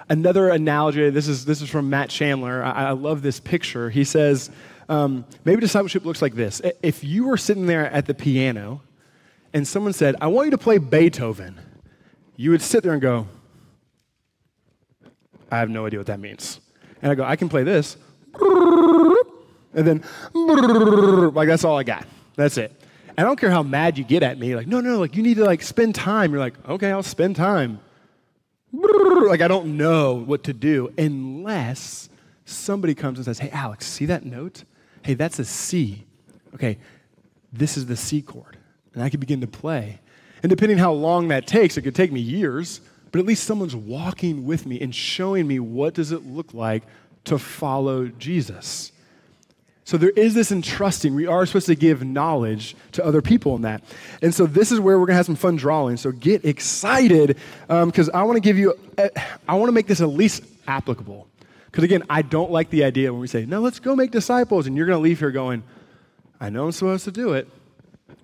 Another 0.08 0.50
analogy, 0.50 1.10
this 1.10 1.28
is, 1.28 1.44
this 1.44 1.62
is 1.62 1.68
from 1.68 1.90
Matt 1.90 2.10
Chandler. 2.10 2.62
I, 2.62 2.88
I 2.88 2.90
love 2.90 3.22
this 3.22 3.40
picture. 3.40 3.90
He 3.90 4.04
says, 4.04 4.50
um, 4.88 5.24
maybe 5.44 5.60
discipleship 5.60 6.04
looks 6.04 6.20
like 6.20 6.34
this. 6.34 6.60
If 6.82 7.02
you 7.02 7.26
were 7.26 7.36
sitting 7.36 7.66
there 7.66 7.90
at 7.90 8.06
the 8.06 8.14
piano 8.14 8.82
and 9.52 9.66
someone 9.66 9.92
said, 9.92 10.14
I 10.20 10.26
want 10.26 10.46
you 10.46 10.50
to 10.50 10.58
play 10.58 10.78
Beethoven, 10.78 11.58
you 12.36 12.50
would 12.50 12.62
sit 12.62 12.82
there 12.82 12.92
and 12.92 13.00
go, 13.00 13.26
I 15.54 15.58
have 15.58 15.70
no 15.70 15.87
idea 15.87 16.00
what 16.00 16.08
that 16.08 16.20
means. 16.20 16.61
And 17.00 17.12
I 17.12 17.14
go, 17.14 17.25
I 17.25 17.37
can 17.37 17.49
play 17.49 17.62
this. 17.62 17.96
And 19.76 19.87
then, 19.87 20.04
like, 20.34 21.49
that's 21.49 21.64
all 21.64 21.78
I 21.78 21.82
got. 21.82 22.06
That's 22.37 22.58
it. 22.58 22.73
I 23.16 23.23
don't 23.23 23.38
care 23.38 23.50
how 23.50 23.62
mad 23.62 23.96
you 23.96 24.04
get 24.04 24.23
at 24.23 24.38
me. 24.38 24.56
Like, 24.56 24.66
no, 24.66 24.80
no, 24.80 24.99
like 24.99 25.14
you 25.14 25.23
need 25.23 25.37
to 25.37 25.44
like 25.44 25.62
spend 25.62 25.94
time. 25.94 26.32
You're 26.32 26.40
like, 26.40 26.54
okay, 26.68 26.90
I'll 26.90 27.02
spend 27.02 27.37
time. 27.37 27.80
like 28.73 29.40
I 29.40 29.49
don't 29.49 29.76
know 29.76 30.14
what 30.14 30.44
to 30.44 30.52
do 30.52 30.92
unless 30.99 32.08
somebody 32.44 32.94
comes 32.94 33.18
and 33.18 33.25
says, 33.25 33.38
Hey, 33.38 33.50
Alex, 33.50 33.87
see 33.87 34.06
that 34.06 34.25
note? 34.25 34.64
Hey, 35.02 35.14
that's 35.14 35.38
a 35.38 35.44
C. 35.44 36.04
Okay, 36.54 36.78
this 37.52 37.76
is 37.76 37.87
the 37.87 37.96
C 37.96 38.20
chord. 38.20 38.58
And 38.94 39.02
I 39.02 39.11
can 39.11 39.20
begin 39.20 39.40
to 39.40 39.46
play. 39.46 40.00
And 40.42 40.50
depending 40.50 40.78
how 40.78 40.92
long 40.92 41.28
that 41.28 41.46
takes, 41.46 41.76
it 41.76 41.82
could 41.82 41.94
take 41.94 42.12
me 42.12 42.20
years, 42.20 42.80
but 43.14 43.21
at 43.21 43.26
least 43.26 43.44
someone's 43.44 43.76
walking 43.76 44.44
with 44.44 44.66
me 44.66 44.80
and 44.80 44.92
showing 44.92 45.47
me 45.47 45.61
what 45.61 45.94
does 45.94 46.11
it 46.11 46.26
look 46.26 46.52
like 46.52 46.83
to 47.23 47.38
follow 47.38 48.09
Jesus. 48.09 48.90
So 49.85 49.97
there 49.97 50.11
is 50.11 50.35
this 50.35 50.50
entrusting. 50.50 51.14
We 51.14 51.28
are 51.28 51.47
supposed 51.47 51.66
to 51.66 51.76
give 51.76 52.02
knowledge 52.02 52.75
to 52.90 53.04
other 53.04 53.23
people 53.23 53.54
in 53.54 53.62
that. 53.62 53.85
And 54.21 54.35
so 54.35 54.47
this 54.47 54.73
is 54.73 54.80
where 54.80 54.99
we're 54.99 55.06
going 55.06 55.12
to 55.12 55.18
have 55.18 55.26
some 55.26 55.37
fun 55.37 55.54
drawing. 55.54 55.97
So 55.97 56.11
get 56.11 56.44
excited 56.44 57.38
because 57.68 58.09
um, 58.09 58.16
I 58.16 58.25
want 58.25 58.35
to 58.35 58.40
give 58.40 58.59
you, 58.59 58.75
a, 58.99 59.12
I 59.47 59.54
want 59.54 59.68
to 59.68 59.73
make 59.73 59.87
this 59.87 60.00
at 60.00 60.09
least 60.09 60.42
applicable. 60.66 61.28
Because 61.66 61.85
again, 61.85 62.02
I 62.11 62.23
don't 62.23 62.50
like 62.50 62.71
the 62.71 62.83
idea 62.83 63.12
when 63.12 63.21
we 63.21 63.28
say, 63.28 63.47
no, 63.47 63.61
let's 63.61 63.78
go 63.78 63.94
make 63.94 64.11
disciples. 64.11 64.66
And 64.66 64.76
you're 64.76 64.87
going 64.87 64.99
to 64.99 65.02
leave 65.04 65.21
here 65.21 65.30
going, 65.30 65.62
I 66.40 66.50
know 66.50 66.64
I'm 66.64 66.73
supposed 66.73 67.04
to 67.04 67.12
do 67.12 67.35
it, 67.35 67.47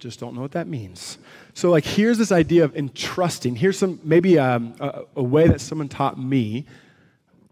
just 0.00 0.18
don't 0.18 0.34
know 0.34 0.40
what 0.40 0.52
that 0.52 0.66
means. 0.66 1.18
So, 1.54 1.70
like, 1.70 1.84
here's 1.84 2.18
this 2.18 2.32
idea 2.32 2.64
of 2.64 2.76
entrusting. 2.76 3.56
Here's 3.56 3.78
some, 3.78 4.00
maybe 4.02 4.38
um, 4.38 4.74
a, 4.80 5.02
a 5.16 5.22
way 5.22 5.46
that 5.46 5.60
someone 5.60 5.88
taught 5.88 6.18
me 6.18 6.66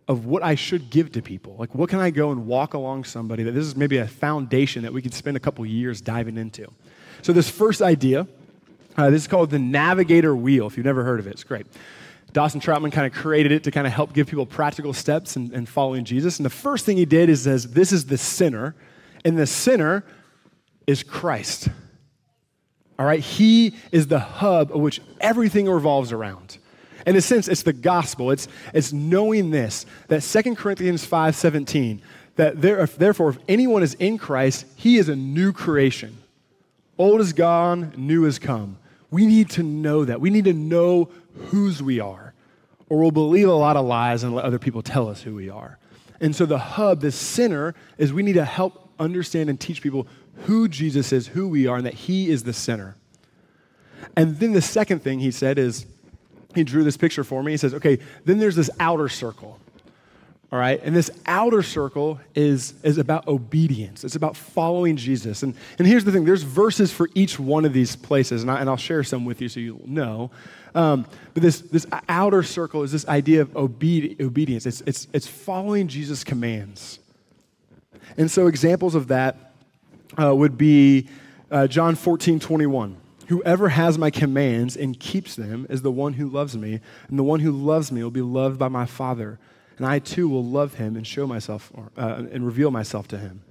of 0.08 0.24
what 0.24 0.42
I 0.42 0.54
should 0.54 0.90
give 0.90 1.12
to 1.12 1.22
people. 1.22 1.56
Like, 1.58 1.74
what 1.74 1.90
can 1.90 2.00
I 2.00 2.10
go 2.10 2.32
and 2.32 2.46
walk 2.46 2.74
along 2.74 3.04
somebody 3.04 3.42
that 3.42 3.52
this 3.52 3.66
is 3.66 3.76
maybe 3.76 3.98
a 3.98 4.08
foundation 4.08 4.82
that 4.82 4.92
we 4.92 5.02
could 5.02 5.12
spend 5.12 5.36
a 5.36 5.40
couple 5.40 5.64
years 5.66 6.00
diving 6.00 6.38
into. 6.38 6.72
So, 7.22 7.32
this 7.32 7.50
first 7.50 7.82
idea, 7.82 8.26
uh, 8.96 9.10
this 9.10 9.22
is 9.22 9.28
called 9.28 9.50
the 9.50 9.58
navigator 9.58 10.34
wheel. 10.34 10.66
If 10.66 10.76
you've 10.76 10.86
never 10.86 11.04
heard 11.04 11.20
of 11.20 11.26
it, 11.26 11.30
it's 11.30 11.44
great. 11.44 11.66
Dawson 12.32 12.60
Trotman 12.60 12.90
kind 12.90 13.06
of 13.06 13.12
created 13.12 13.52
it 13.52 13.64
to 13.64 13.70
kind 13.70 13.86
of 13.86 13.92
help 13.92 14.12
give 14.12 14.26
people 14.26 14.44
practical 14.44 14.92
steps 14.92 15.36
in, 15.36 15.52
in 15.54 15.66
following 15.66 16.04
Jesus. 16.04 16.38
And 16.38 16.46
the 16.46 16.50
first 16.50 16.84
thing 16.84 16.96
he 16.96 17.06
did 17.06 17.28
is 17.28 17.42
says, 17.42 17.70
This 17.70 17.92
is 17.92 18.06
the 18.06 18.18
sinner, 18.18 18.74
and 19.24 19.38
the 19.38 19.46
sinner 19.46 20.04
is 20.86 21.02
Christ. 21.02 21.68
All 22.98 23.06
right? 23.06 23.20
He 23.20 23.74
is 23.92 24.06
the 24.08 24.18
hub 24.18 24.72
of 24.72 24.80
which 24.80 25.00
everything 25.20 25.68
revolves 25.68 26.12
around. 26.12 26.58
In 27.06 27.16
a 27.16 27.20
sense, 27.20 27.48
it's 27.48 27.62
the 27.62 27.72
gospel. 27.72 28.30
It's, 28.30 28.48
it's 28.74 28.92
knowing 28.92 29.50
this, 29.50 29.86
that 30.08 30.22
2 30.22 30.56
Corinthians 30.56 31.06
5.17, 31.06 32.00
that 32.36 32.60
there, 32.60 32.84
therefore, 32.86 33.30
if 33.30 33.38
anyone 33.48 33.82
is 33.82 33.94
in 33.94 34.18
Christ, 34.18 34.66
he 34.76 34.98
is 34.98 35.08
a 35.08 35.16
new 35.16 35.52
creation. 35.52 36.18
Old 36.98 37.20
is 37.20 37.32
gone, 37.32 37.94
new 37.96 38.24
has 38.24 38.38
come. 38.38 38.78
We 39.10 39.26
need 39.26 39.50
to 39.50 39.62
know 39.62 40.04
that. 40.04 40.20
We 40.20 40.30
need 40.30 40.44
to 40.44 40.52
know 40.52 41.10
whose 41.34 41.82
we 41.82 42.00
are, 42.00 42.34
or 42.88 42.98
we'll 42.98 43.10
believe 43.10 43.48
a 43.48 43.52
lot 43.52 43.76
of 43.76 43.86
lies 43.86 44.22
and 44.24 44.34
let 44.34 44.44
other 44.44 44.58
people 44.58 44.82
tell 44.82 45.08
us 45.08 45.22
who 45.22 45.34
we 45.34 45.48
are. 45.48 45.78
And 46.20 46.34
so 46.34 46.46
the 46.46 46.58
hub, 46.58 47.00
the 47.00 47.12
center, 47.12 47.74
is 47.96 48.12
we 48.12 48.24
need 48.24 48.34
to 48.34 48.44
help 48.44 48.90
understand 48.98 49.48
and 49.48 49.58
teach 49.58 49.80
people 49.80 50.08
who 50.46 50.68
Jesus 50.68 51.12
is, 51.12 51.28
who 51.28 51.48
we 51.48 51.66
are, 51.66 51.76
and 51.76 51.86
that 51.86 51.94
he 51.94 52.30
is 52.30 52.42
the 52.42 52.52
center. 52.52 52.96
And 54.16 54.38
then 54.38 54.52
the 54.52 54.62
second 54.62 55.02
thing 55.02 55.20
he 55.20 55.30
said 55.30 55.58
is 55.58 55.86
he 56.54 56.64
drew 56.64 56.84
this 56.84 56.96
picture 56.96 57.24
for 57.24 57.42
me. 57.42 57.52
He 57.52 57.56
says, 57.56 57.74
okay, 57.74 57.98
then 58.24 58.38
there's 58.38 58.56
this 58.56 58.70
outer 58.80 59.08
circle. 59.08 59.58
All 60.50 60.58
right, 60.58 60.80
and 60.82 60.96
this 60.96 61.10
outer 61.26 61.62
circle 61.62 62.18
is, 62.34 62.72
is 62.82 62.96
about 62.96 63.28
obedience. 63.28 64.02
It's 64.02 64.16
about 64.16 64.34
following 64.34 64.96
Jesus. 64.96 65.42
And, 65.42 65.54
and 65.78 65.86
here's 65.86 66.04
the 66.04 66.12
thing 66.12 66.24
there's 66.24 66.42
verses 66.42 66.90
for 66.90 67.10
each 67.14 67.38
one 67.38 67.66
of 67.66 67.74
these 67.74 67.96
places, 67.96 68.42
and, 68.42 68.50
I, 68.50 68.60
and 68.60 68.68
I'll 68.70 68.78
share 68.78 69.04
some 69.04 69.26
with 69.26 69.42
you 69.42 69.50
so 69.50 69.60
you'll 69.60 69.86
know. 69.86 70.30
Um, 70.74 71.04
but 71.34 71.42
this, 71.42 71.60
this 71.60 71.86
outer 72.08 72.42
circle 72.42 72.82
is 72.82 72.92
this 72.92 73.06
idea 73.08 73.42
of 73.42 73.50
obedi- 73.50 74.18
obedience, 74.22 74.64
it's, 74.64 74.80
it's, 74.86 75.06
it's 75.12 75.26
following 75.26 75.86
Jesus' 75.86 76.24
commands. 76.24 76.98
And 78.16 78.30
so 78.30 78.46
examples 78.46 78.94
of 78.94 79.08
that 79.08 79.47
uh, 80.16 80.34
would 80.34 80.56
be 80.56 81.08
uh, 81.50 81.66
John 81.66 81.94
14, 81.94 82.40
21. 82.40 82.96
Whoever 83.28 83.68
has 83.68 83.98
my 83.98 84.10
commands 84.10 84.76
and 84.76 84.98
keeps 84.98 85.34
them 85.34 85.66
is 85.68 85.82
the 85.82 85.90
one 85.90 86.14
who 86.14 86.28
loves 86.28 86.56
me, 86.56 86.80
and 87.08 87.18
the 87.18 87.22
one 87.22 87.40
who 87.40 87.52
loves 87.52 87.92
me 87.92 88.02
will 88.02 88.10
be 88.10 88.22
loved 88.22 88.58
by 88.58 88.68
my 88.68 88.86
Father, 88.86 89.38
and 89.76 89.86
I 89.86 89.98
too 89.98 90.28
will 90.28 90.44
love 90.44 90.74
him 90.74 90.96
and 90.96 91.06
show 91.06 91.26
myself 91.26 91.70
uh, 91.96 92.24
and 92.32 92.46
reveal 92.46 92.70
myself 92.70 93.06
to 93.08 93.18
him. 93.18 93.42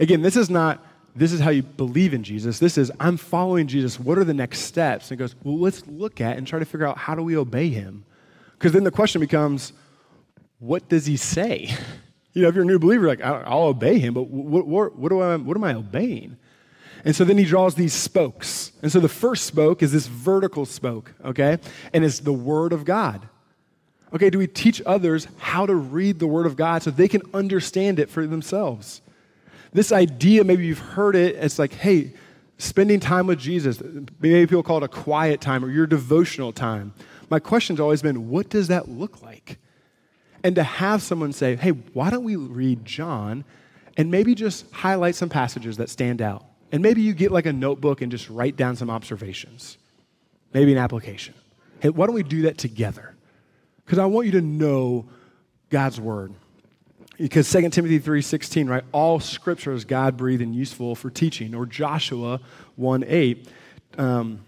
Again, 0.00 0.22
this 0.22 0.36
is 0.36 0.48
not 0.48 0.84
this 1.16 1.32
is 1.32 1.40
how 1.40 1.48
you 1.50 1.62
believe 1.62 2.12
in 2.12 2.22
Jesus. 2.22 2.58
This 2.58 2.76
is 2.76 2.92
I'm 3.00 3.16
following 3.16 3.66
Jesus. 3.66 3.98
What 3.98 4.18
are 4.18 4.24
the 4.24 4.34
next 4.34 4.60
steps? 4.60 5.10
And 5.10 5.18
it 5.18 5.22
goes, 5.22 5.34
well, 5.42 5.58
let's 5.58 5.86
look 5.86 6.20
at 6.20 6.36
and 6.36 6.46
try 6.46 6.58
to 6.58 6.64
figure 6.66 6.86
out 6.86 6.98
how 6.98 7.14
do 7.14 7.22
we 7.22 7.36
obey 7.36 7.70
him? 7.70 8.04
Because 8.52 8.72
then 8.72 8.84
the 8.84 8.90
question 8.90 9.20
becomes, 9.20 9.72
what 10.58 10.88
does 10.88 11.06
he 11.06 11.16
say? 11.16 11.74
You 12.36 12.42
know, 12.42 12.48
if 12.48 12.54
you're 12.54 12.64
a 12.64 12.66
new 12.66 12.78
believer, 12.78 13.06
like 13.06 13.22
I'll 13.22 13.68
obey 13.68 13.98
him, 13.98 14.12
but 14.12 14.28
what, 14.28 14.66
what, 14.66 14.94
what, 14.94 15.08
do 15.08 15.22
I, 15.22 15.36
what 15.36 15.56
am 15.56 15.64
I 15.64 15.72
obeying? 15.72 16.36
And 17.02 17.16
so 17.16 17.24
then 17.24 17.38
he 17.38 17.46
draws 17.46 17.76
these 17.76 17.94
spokes. 17.94 18.72
And 18.82 18.92
so 18.92 19.00
the 19.00 19.08
first 19.08 19.46
spoke 19.46 19.82
is 19.82 19.90
this 19.90 20.06
vertical 20.06 20.66
spoke, 20.66 21.14
okay? 21.24 21.56
And 21.94 22.04
it's 22.04 22.18
the 22.18 22.34
Word 22.34 22.74
of 22.74 22.84
God. 22.84 23.26
Okay, 24.12 24.28
do 24.28 24.36
we 24.36 24.46
teach 24.46 24.82
others 24.84 25.28
how 25.38 25.64
to 25.64 25.74
read 25.74 26.18
the 26.18 26.26
Word 26.26 26.44
of 26.44 26.56
God 26.56 26.82
so 26.82 26.90
they 26.90 27.08
can 27.08 27.22
understand 27.32 27.98
it 27.98 28.10
for 28.10 28.26
themselves? 28.26 29.00
This 29.72 29.90
idea, 29.90 30.44
maybe 30.44 30.66
you've 30.66 30.78
heard 30.78 31.16
it, 31.16 31.36
it's 31.36 31.58
like, 31.58 31.72
hey, 31.72 32.12
spending 32.58 33.00
time 33.00 33.26
with 33.28 33.38
Jesus, 33.38 33.82
maybe 34.20 34.46
people 34.46 34.62
call 34.62 34.76
it 34.76 34.82
a 34.82 34.88
quiet 34.88 35.40
time 35.40 35.64
or 35.64 35.70
your 35.70 35.86
devotional 35.86 36.52
time. 36.52 36.92
My 37.30 37.38
question's 37.38 37.80
always 37.80 38.02
been, 38.02 38.28
what 38.28 38.50
does 38.50 38.68
that 38.68 38.90
look 38.90 39.22
like? 39.22 39.58
And 40.46 40.54
to 40.54 40.62
have 40.62 41.02
someone 41.02 41.32
say, 41.32 41.56
hey, 41.56 41.70
why 41.70 42.08
don't 42.08 42.22
we 42.22 42.36
read 42.36 42.84
John 42.84 43.44
and 43.96 44.12
maybe 44.12 44.32
just 44.32 44.70
highlight 44.70 45.16
some 45.16 45.28
passages 45.28 45.78
that 45.78 45.90
stand 45.90 46.22
out? 46.22 46.44
And 46.70 46.84
maybe 46.84 47.02
you 47.02 47.14
get 47.14 47.32
like 47.32 47.46
a 47.46 47.52
notebook 47.52 48.00
and 48.00 48.12
just 48.12 48.30
write 48.30 48.54
down 48.54 48.76
some 48.76 48.88
observations, 48.88 49.76
maybe 50.54 50.70
an 50.70 50.78
application. 50.78 51.34
Hey, 51.80 51.88
why 51.88 52.06
don't 52.06 52.14
we 52.14 52.22
do 52.22 52.42
that 52.42 52.58
together? 52.58 53.16
Because 53.84 53.98
I 53.98 54.06
want 54.06 54.26
you 54.26 54.32
to 54.34 54.40
know 54.40 55.08
God's 55.68 56.00
word. 56.00 56.32
Because 57.18 57.50
2 57.50 57.68
Timothy 57.70 57.98
3.16, 57.98 58.68
right? 58.68 58.84
All 58.92 59.18
scripture 59.18 59.72
is 59.72 59.84
God-breathed 59.84 60.42
and 60.42 60.54
useful 60.54 60.94
for 60.94 61.10
teaching. 61.10 61.56
Or 61.56 61.66
Joshua 61.66 62.40
1.8. 62.78 63.48
Um, 63.98 64.44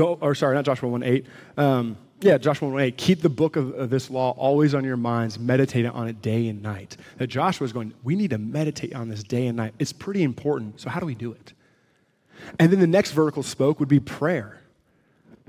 or 0.00 0.34
sorry, 0.34 0.56
not 0.56 0.64
Joshua 0.64 0.90
1.8. 0.90 1.26
Um, 1.62 1.96
yeah, 2.22 2.38
Joshua 2.38 2.68
1 2.68 2.80
8, 2.80 2.96
keep 2.96 3.20
the 3.20 3.28
book 3.28 3.56
of, 3.56 3.72
of, 3.74 3.90
this 3.90 4.10
law 4.10 4.30
always 4.32 4.74
on 4.74 4.84
your 4.84 4.96
minds, 4.96 5.38
meditate 5.38 5.86
on 5.86 6.08
it 6.08 6.22
day 6.22 6.48
and 6.48 6.62
night. 6.62 6.96
That 7.18 7.26
Joshua 7.26 7.64
is 7.64 7.72
going, 7.72 7.92
we 8.02 8.16
need 8.16 8.30
to 8.30 8.38
meditate 8.38 8.94
on 8.94 9.08
this 9.08 9.22
day 9.22 9.46
and 9.46 9.56
night. 9.56 9.74
It's 9.78 9.92
pretty 9.92 10.22
important. 10.22 10.80
So, 10.80 10.90
how 10.90 11.00
do 11.00 11.06
we 11.06 11.14
do 11.14 11.32
it? 11.32 11.52
And 12.58 12.72
then 12.72 12.80
the 12.80 12.86
next 12.86 13.12
vertical 13.12 13.42
spoke 13.42 13.80
would 13.80 13.88
be 13.88 14.00
prayer. 14.00 14.60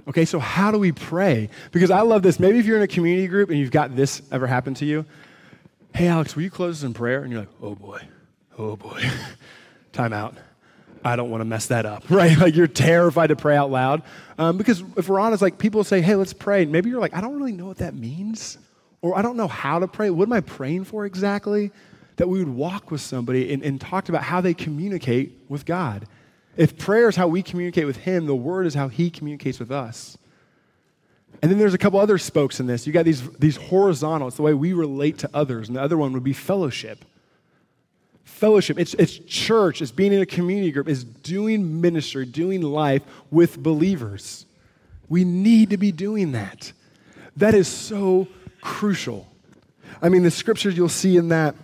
Okay, 0.08 0.26
so 0.26 0.40
how 0.40 0.72
do 0.72 0.78
we 0.78 0.92
pray? 0.92 1.50
Because 1.72 1.90
I 1.90 2.02
love 2.02 2.24
this. 2.24 2.40
Maybe 2.40 2.60
if 2.60 2.66
you're 2.66 2.78
in 2.78 2.84
a 2.84 2.88
community 2.88 3.28
group 3.28 3.50
and 3.50 3.58
you've 3.58 3.72
got 3.72 3.96
this 3.96 4.22
ever 4.32 4.48
happen 4.48 4.74
to 4.76 4.86
you, 4.86 5.06
hey, 5.96 6.08
Alex, 6.08 6.36
will 6.36 6.44
you 6.44 6.52
close 6.52 6.80
us 6.80 6.84
in 6.84 6.94
prayer? 6.94 7.24
And 7.24 7.32
you're 7.32 7.42
like, 7.42 7.50
oh 7.62 7.76
boy, 7.76 8.02
oh 8.58 8.76
boy, 8.76 9.02
time 9.94 10.12
out. 10.12 10.36
I 11.04 11.16
don't 11.16 11.30
want 11.30 11.42
to 11.42 11.46
mess 11.46 11.68
that 11.68 11.86
up, 11.86 12.04
right? 12.10 12.38
Like 12.38 12.56
you're 12.56 12.68
terrified 12.68 13.28
to 13.28 13.36
pray 13.36 13.56
out 13.56 13.72
loud. 13.72 14.04
Um, 14.38 14.58
because 14.58 14.84
if 14.98 15.10
we're 15.10 15.20
honest, 15.20 15.42
like 15.42 15.58
people 15.58 15.84
say, 15.84 16.02
hey, 16.02 16.16
let's 16.16 16.34
pray. 16.34 16.66
maybe 16.66 16.90
you're 16.90 17.00
like, 17.00 17.14
I 17.14 17.22
don't 17.22 17.36
really 17.36 17.52
know 17.52 17.66
what 17.66 17.78
that 17.78 17.94
means, 17.94 18.58
or 19.02 19.18
I 19.18 19.22
don't 19.22 19.38
know 19.38 19.48
how 19.48 19.80
to 19.80 19.88
pray. 19.88 20.10
What 20.10 20.28
am 20.28 20.34
I 20.34 20.42
praying 20.42 20.86
for 20.86 21.06
exactly? 21.06 21.72
That 22.18 22.30
we 22.30 22.40
would 22.40 22.54
walk 22.54 22.92
with 22.92 23.02
somebody 23.02 23.54
and, 23.54 23.64
and 23.64 23.80
talk 23.80 24.10
about 24.10 24.24
how 24.24 24.42
they 24.42 24.54
communicate 24.54 25.38
with 25.50 25.66
God. 25.66 26.08
If 26.56 26.78
prayer 26.78 27.10
is 27.10 27.16
how 27.16 27.28
we 27.28 27.42
communicate 27.42 27.86
with 27.86 27.98
Him, 27.98 28.28
the 28.28 28.36
Word 28.36 28.68
is 28.68 28.76
how 28.76 28.88
He 28.88 29.10
communicates 29.10 29.60
with 29.60 29.72
us. 29.72 30.18
And 31.42 31.52
then 31.52 31.58
there's 31.58 31.74
a 31.74 31.80
couple 31.80 32.00
other 32.00 32.20
spokes 32.20 32.60
in 32.60 32.68
this. 32.68 32.86
You 32.88 32.94
got 32.94 33.06
these, 33.06 33.28
these 33.32 33.58
horizontal, 33.58 34.28
it's 34.28 34.38
the 34.38 34.44
way 34.44 34.54
we 34.54 34.72
relate 34.74 35.18
to 35.20 35.30
others. 35.34 35.68
And 35.68 35.76
the 35.76 35.82
other 35.82 35.98
one 35.98 36.14
would 36.14 36.24
be 36.24 36.34
fellowship 36.34 37.04
fellowship, 38.24 38.80
it's, 38.80 38.94
it's 38.96 39.18
church, 39.20 39.82
it's 39.82 39.92
being 39.92 40.14
in 40.14 40.22
a 40.22 40.26
community 40.26 40.72
group, 40.72 40.88
it's 40.90 41.04
doing 41.04 41.82
ministry, 41.82 42.26
doing 42.26 42.62
life 42.62 43.02
with 43.32 43.62
believers. 43.62 44.46
We 45.10 45.24
need 45.24 45.70
to 45.70 45.78
be 45.78 45.92
doing 45.92 46.32
that. 46.34 46.72
That 47.38 47.54
is 47.54 47.68
so 47.68 48.28
crucial. 48.62 49.28
I 50.02 50.10
mean, 50.10 50.24
the 50.24 50.32
scriptures 50.32 50.76
you'll 50.76 50.90
see 50.90 51.18
in 51.18 51.30
that 51.30 51.56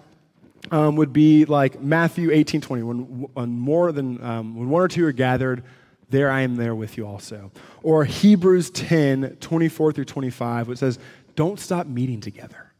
um, 0.71 0.95
would 0.97 1.13
be 1.13 1.45
like 1.45 1.81
Matthew 1.81 2.31
18 2.31 2.61
20, 2.61 2.83
when, 2.83 2.97
when 3.33 3.49
more 3.49 3.91
than 3.91 4.23
um, 4.23 4.55
when 4.55 4.69
one 4.69 4.81
or 4.81 4.87
two 4.87 5.05
are 5.05 5.11
gathered, 5.11 5.63
there 6.09 6.31
I 6.31 6.41
am 6.41 6.55
there 6.55 6.75
with 6.75 6.97
you 6.97 7.07
also. 7.07 7.51
Or 7.83 8.05
Hebrews 8.05 8.69
10 8.71 9.37
24 9.39 9.93
through 9.93 10.05
25, 10.05 10.67
which 10.67 10.79
says, 10.79 10.99
Don't 11.35 11.59
stop 11.59 11.87
meeting 11.87 12.21
together, 12.21 12.71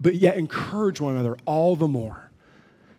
but 0.00 0.14
yet 0.14 0.36
encourage 0.36 1.00
one 1.00 1.14
another 1.14 1.36
all 1.44 1.76
the 1.76 1.88
more 1.88 2.31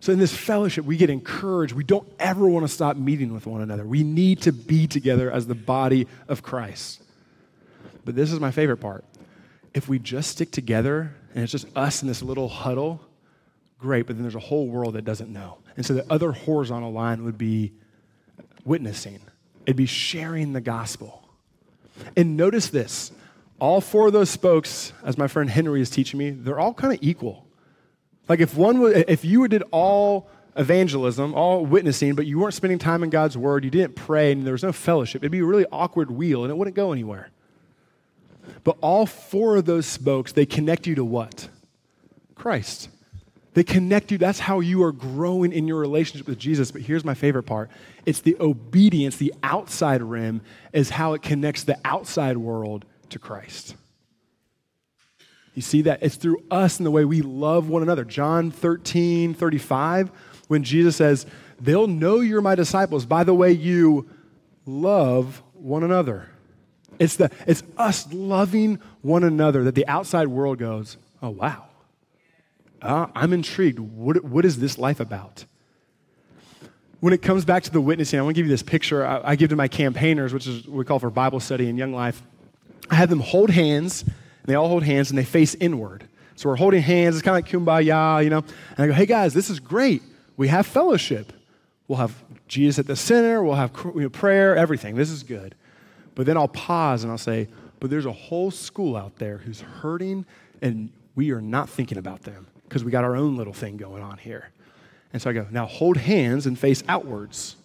so, 0.04 0.12
in 0.12 0.20
this 0.20 0.36
fellowship, 0.36 0.84
we 0.84 0.98
get 0.98 1.10
encouraged. 1.10 1.72
We 1.72 1.86
don't 1.86 2.06
ever 2.20 2.46
want 2.46 2.66
to 2.66 2.68
stop 2.68 2.98
meeting 2.98 3.34
with 3.34 3.46
one 3.46 3.62
another. 3.62 3.86
We 3.86 4.04
need 4.04 4.42
to 4.42 4.52
be 4.52 4.86
together 4.86 5.32
as 5.32 5.48
the 5.48 5.56
body 5.56 6.10
of 6.28 6.44
Christ. 6.44 7.02
But 8.04 8.14
this 8.14 8.30
is 8.34 8.42
my 8.42 8.52
favorite 8.52 8.82
part 8.82 9.06
if 9.74 9.88
we 9.88 10.00
just 10.00 10.32
stick 10.32 10.52
together 10.52 11.16
and 11.34 11.42
it's 11.42 11.54
just 11.54 11.68
us 11.74 12.02
in 12.02 12.10
this 12.10 12.22
little 12.22 12.50
huddle, 12.50 13.00
great, 13.80 14.06
but 14.06 14.18
then 14.18 14.24
there's 14.24 14.36
a 14.36 14.40
whole 14.40 14.68
world 14.68 14.96
that 14.96 15.06
doesn't 15.06 15.32
know. 15.32 15.60
And 15.78 15.86
so 15.86 15.94
the 15.94 16.06
other 16.12 16.34
horizontal 16.34 16.92
line 16.92 17.24
would 17.24 17.38
be 17.38 17.72
witnessing, 18.66 19.22
it'd 19.66 19.78
be 19.78 19.86
sharing 19.86 20.52
the 20.52 20.60
gospel. 20.60 21.30
And 22.18 22.36
notice 22.36 22.68
this 22.68 23.14
all 23.58 23.80
four 23.80 24.08
of 24.08 24.12
those 24.12 24.30
spokes, 24.30 24.92
as 25.06 25.18
my 25.18 25.30
friend 25.30 25.50
Henry 25.50 25.80
is 25.80 25.90
teaching 25.90 26.18
me, 26.20 26.32
they're 26.32 26.60
all 26.60 26.74
kind 26.74 26.92
of 26.92 27.00
equal. 27.02 27.43
Like 28.28 28.40
if 28.40 28.56
one 28.56 28.80
would, 28.80 29.06
if 29.10 29.26
you 29.26 29.48
did 29.48 29.64
all 29.72 30.30
evangelism, 30.56 31.34
all 31.34 31.66
witnessing, 31.66 32.16
but 32.16 32.26
you 32.26 32.40
weren't 32.40 32.54
spending 32.54 32.80
time 32.80 33.04
in 33.04 33.10
God's 33.10 33.38
word, 33.38 33.64
you 33.64 33.72
didn't 33.72 33.96
pray, 33.96 34.32
and 34.32 34.46
there 34.46 34.54
was 34.54 34.64
no 34.64 34.72
fellowship, 34.72 35.24
it'd 35.24 35.32
be 35.32 35.40
a 35.40 35.46
really 35.46 35.66
awkward 35.72 36.12
wheel 36.12 36.44
and 36.44 36.52
it 36.52 36.56
wouldn't 36.56 36.76
go 36.76 36.92
anywhere. 36.92 37.30
But 38.64 38.78
all 38.82 39.06
four 39.06 39.58
of 39.58 39.66
those 39.66 39.86
spokes, 39.86 40.32
they 40.32 40.46
connect 40.46 40.88
you 40.88 40.96
to 40.96 41.06
what? 41.06 41.50
Christ. 42.36 42.90
They 43.54 43.64
connect 43.64 44.12
you. 44.12 44.18
That's 44.18 44.40
how 44.40 44.60
you 44.60 44.84
are 44.84 44.92
growing 44.92 45.54
in 45.54 45.68
your 45.68 45.80
relationship 45.80 46.28
with 46.28 46.40
Jesus. 46.40 46.72
But 46.72 46.82
here's 46.82 47.06
my 47.06 47.14
favorite 47.14 47.44
part 47.44 47.70
it's 48.06 48.22
the 48.22 48.36
obedience, 48.40 49.18
the 49.18 49.34
outside 49.44 50.02
rim, 50.02 50.42
is 50.72 50.90
how 50.90 51.14
it 51.14 51.22
connects 51.22 51.64
the 51.64 51.78
outside 51.86 52.38
world 52.38 52.86
to 53.10 53.20
Christ. 53.20 53.76
You 55.54 55.62
see 55.62 55.84
that? 55.84 56.02
It's 56.02 56.16
through 56.16 56.44
us 56.50 56.78
and 56.78 56.86
the 56.86 56.92
way 56.92 57.06
we 57.06 57.22
love 57.22 57.70
one 57.70 57.84
another. 57.84 58.04
John 58.04 58.52
13, 58.52 59.34
35, 59.34 60.12
when 60.48 60.64
Jesus 60.64 60.96
says, 60.96 61.26
They'll 61.60 61.88
know 61.88 62.20
you're 62.20 62.42
my 62.42 62.56
disciples 62.56 63.06
by 63.06 63.24
the 63.24 63.34
way 63.34 63.52
you 63.52 64.10
love 64.66 65.42
one 65.54 65.84
another. 65.84 66.30
It's, 67.00 67.16
the, 67.16 67.32
it's 67.48 67.64
us 67.78 68.12
loving 68.12 68.80
one 69.02 69.24
another 69.24 69.64
that 69.64 69.76
the 69.76 69.88
outside 69.88 70.28
world 70.28 70.58
goes, 70.58 70.98
Oh, 71.22 71.30
wow. 71.30 71.68
Uh, 72.82 73.08
I'm 73.16 73.32
intrigued. 73.32 73.80
What, 73.80 74.24
what 74.26 74.44
is 74.44 74.60
this 74.60 74.78
life 74.78 75.00
about? 75.00 75.46
When 77.00 77.14
it 77.14 77.22
comes 77.22 77.46
back 77.46 77.64
to 77.64 77.72
the 77.72 77.80
witnessing, 77.80 78.20
I 78.20 78.24
want 78.24 78.36
to 78.36 78.40
give 78.40 78.46
you 78.46 78.52
this 78.52 78.64
picture 78.64 79.06
I, 79.06 79.32
I 79.32 79.36
give 79.36 79.50
to 79.50 79.56
my 79.56 79.68
campaigners, 79.68 80.34
which 80.34 80.48
is 80.48 80.68
we 80.68 80.84
call 80.84 81.00
for 81.00 81.10
Bible 81.10 81.40
study 81.40 81.70
in 81.70 81.78
Young 81.78 81.94
Life. 81.94 82.22
I 82.90 82.96
have 82.96 83.10
them 83.10 83.22
hold 83.22 83.50
hands, 83.50 84.04
and 84.44 84.52
they 84.52 84.56
all 84.56 84.68
hold 84.68 84.84
hands, 84.84 85.10
and 85.10 85.18
they 85.18 85.24
face 85.24 85.56
inward. 85.56 86.08
So 86.36 86.50
we're 86.50 86.56
holding 86.56 86.82
hands. 86.82 87.16
It's 87.16 87.24
kind 87.24 87.38
of 87.38 87.44
like 87.44 87.52
kumbaya, 87.52 88.24
you 88.24 88.30
know. 88.30 88.44
And 88.78 88.80
I 88.80 88.88
go, 88.88 88.94
hey 88.94 89.06
guys, 89.06 89.34
this 89.34 89.50
is 89.50 89.60
great. 89.60 90.04
We 90.38 90.50
have 90.50 90.68
fellowship. 90.68 91.32
We'll 91.88 92.00
have 92.00 92.16
Jesus 92.48 92.80
at 92.80 92.88
the 92.88 92.96
center. 92.96 93.44
We'll 93.44 93.56
have 93.56 93.74
prayer, 94.12 94.56
everything. 94.56 94.96
This 94.96 95.10
is 95.10 95.24
good. 95.24 95.56
But 96.16 96.26
then 96.26 96.38
I'll 96.38 96.48
pause 96.48 97.04
and 97.04 97.12
I'll 97.12 97.18
say, 97.18 97.48
but 97.80 97.90
there's 97.90 98.06
a 98.06 98.12
whole 98.12 98.50
school 98.52 98.96
out 98.96 99.18
there 99.18 99.38
who's 99.38 99.62
hurting, 99.62 100.26
and 100.62 100.92
we 101.16 101.32
are 101.32 101.42
not 101.42 101.70
thinking 101.70 101.98
about 101.98 102.24
them 102.24 102.48
because 102.64 102.84
we 102.84 102.92
got 102.92 103.04
our 103.04 103.16
own 103.16 103.36
little 103.36 103.54
thing 103.54 103.78
going 103.78 104.02
on 104.02 104.18
here. 104.18 104.50
And 105.12 105.22
so 105.22 105.30
I 105.30 105.34
go, 105.34 105.46
now 105.52 105.66
hold 105.66 105.98
hands 105.98 106.48
and 106.48 106.58
face 106.58 106.84
outwards. 106.88 107.56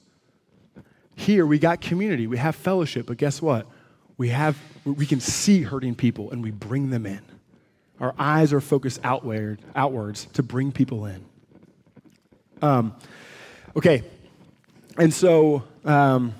Here 1.14 1.46
we 1.46 1.58
got 1.58 1.80
community, 1.80 2.26
we 2.26 2.36
have 2.36 2.54
fellowship, 2.54 3.06
but 3.06 3.16
guess 3.16 3.40
what? 3.40 3.66
We 4.18 4.28
have 4.28 4.58
we 4.84 5.06
can 5.06 5.20
see 5.20 5.62
hurting 5.62 5.94
people 5.94 6.30
and 6.30 6.42
we 6.42 6.50
bring 6.50 6.90
them 6.90 7.06
in. 7.06 7.22
Our 8.00 8.14
eyes 8.18 8.52
are 8.52 8.60
focused 8.60 9.00
outward, 9.02 9.60
outwards 9.74 10.26
to 10.34 10.42
bring 10.42 10.72
people 10.72 11.06
in. 11.06 11.24
Um, 12.62 12.94
okay, 13.76 14.02
and 14.96 15.12
so 15.12 15.64
um, 15.84 16.34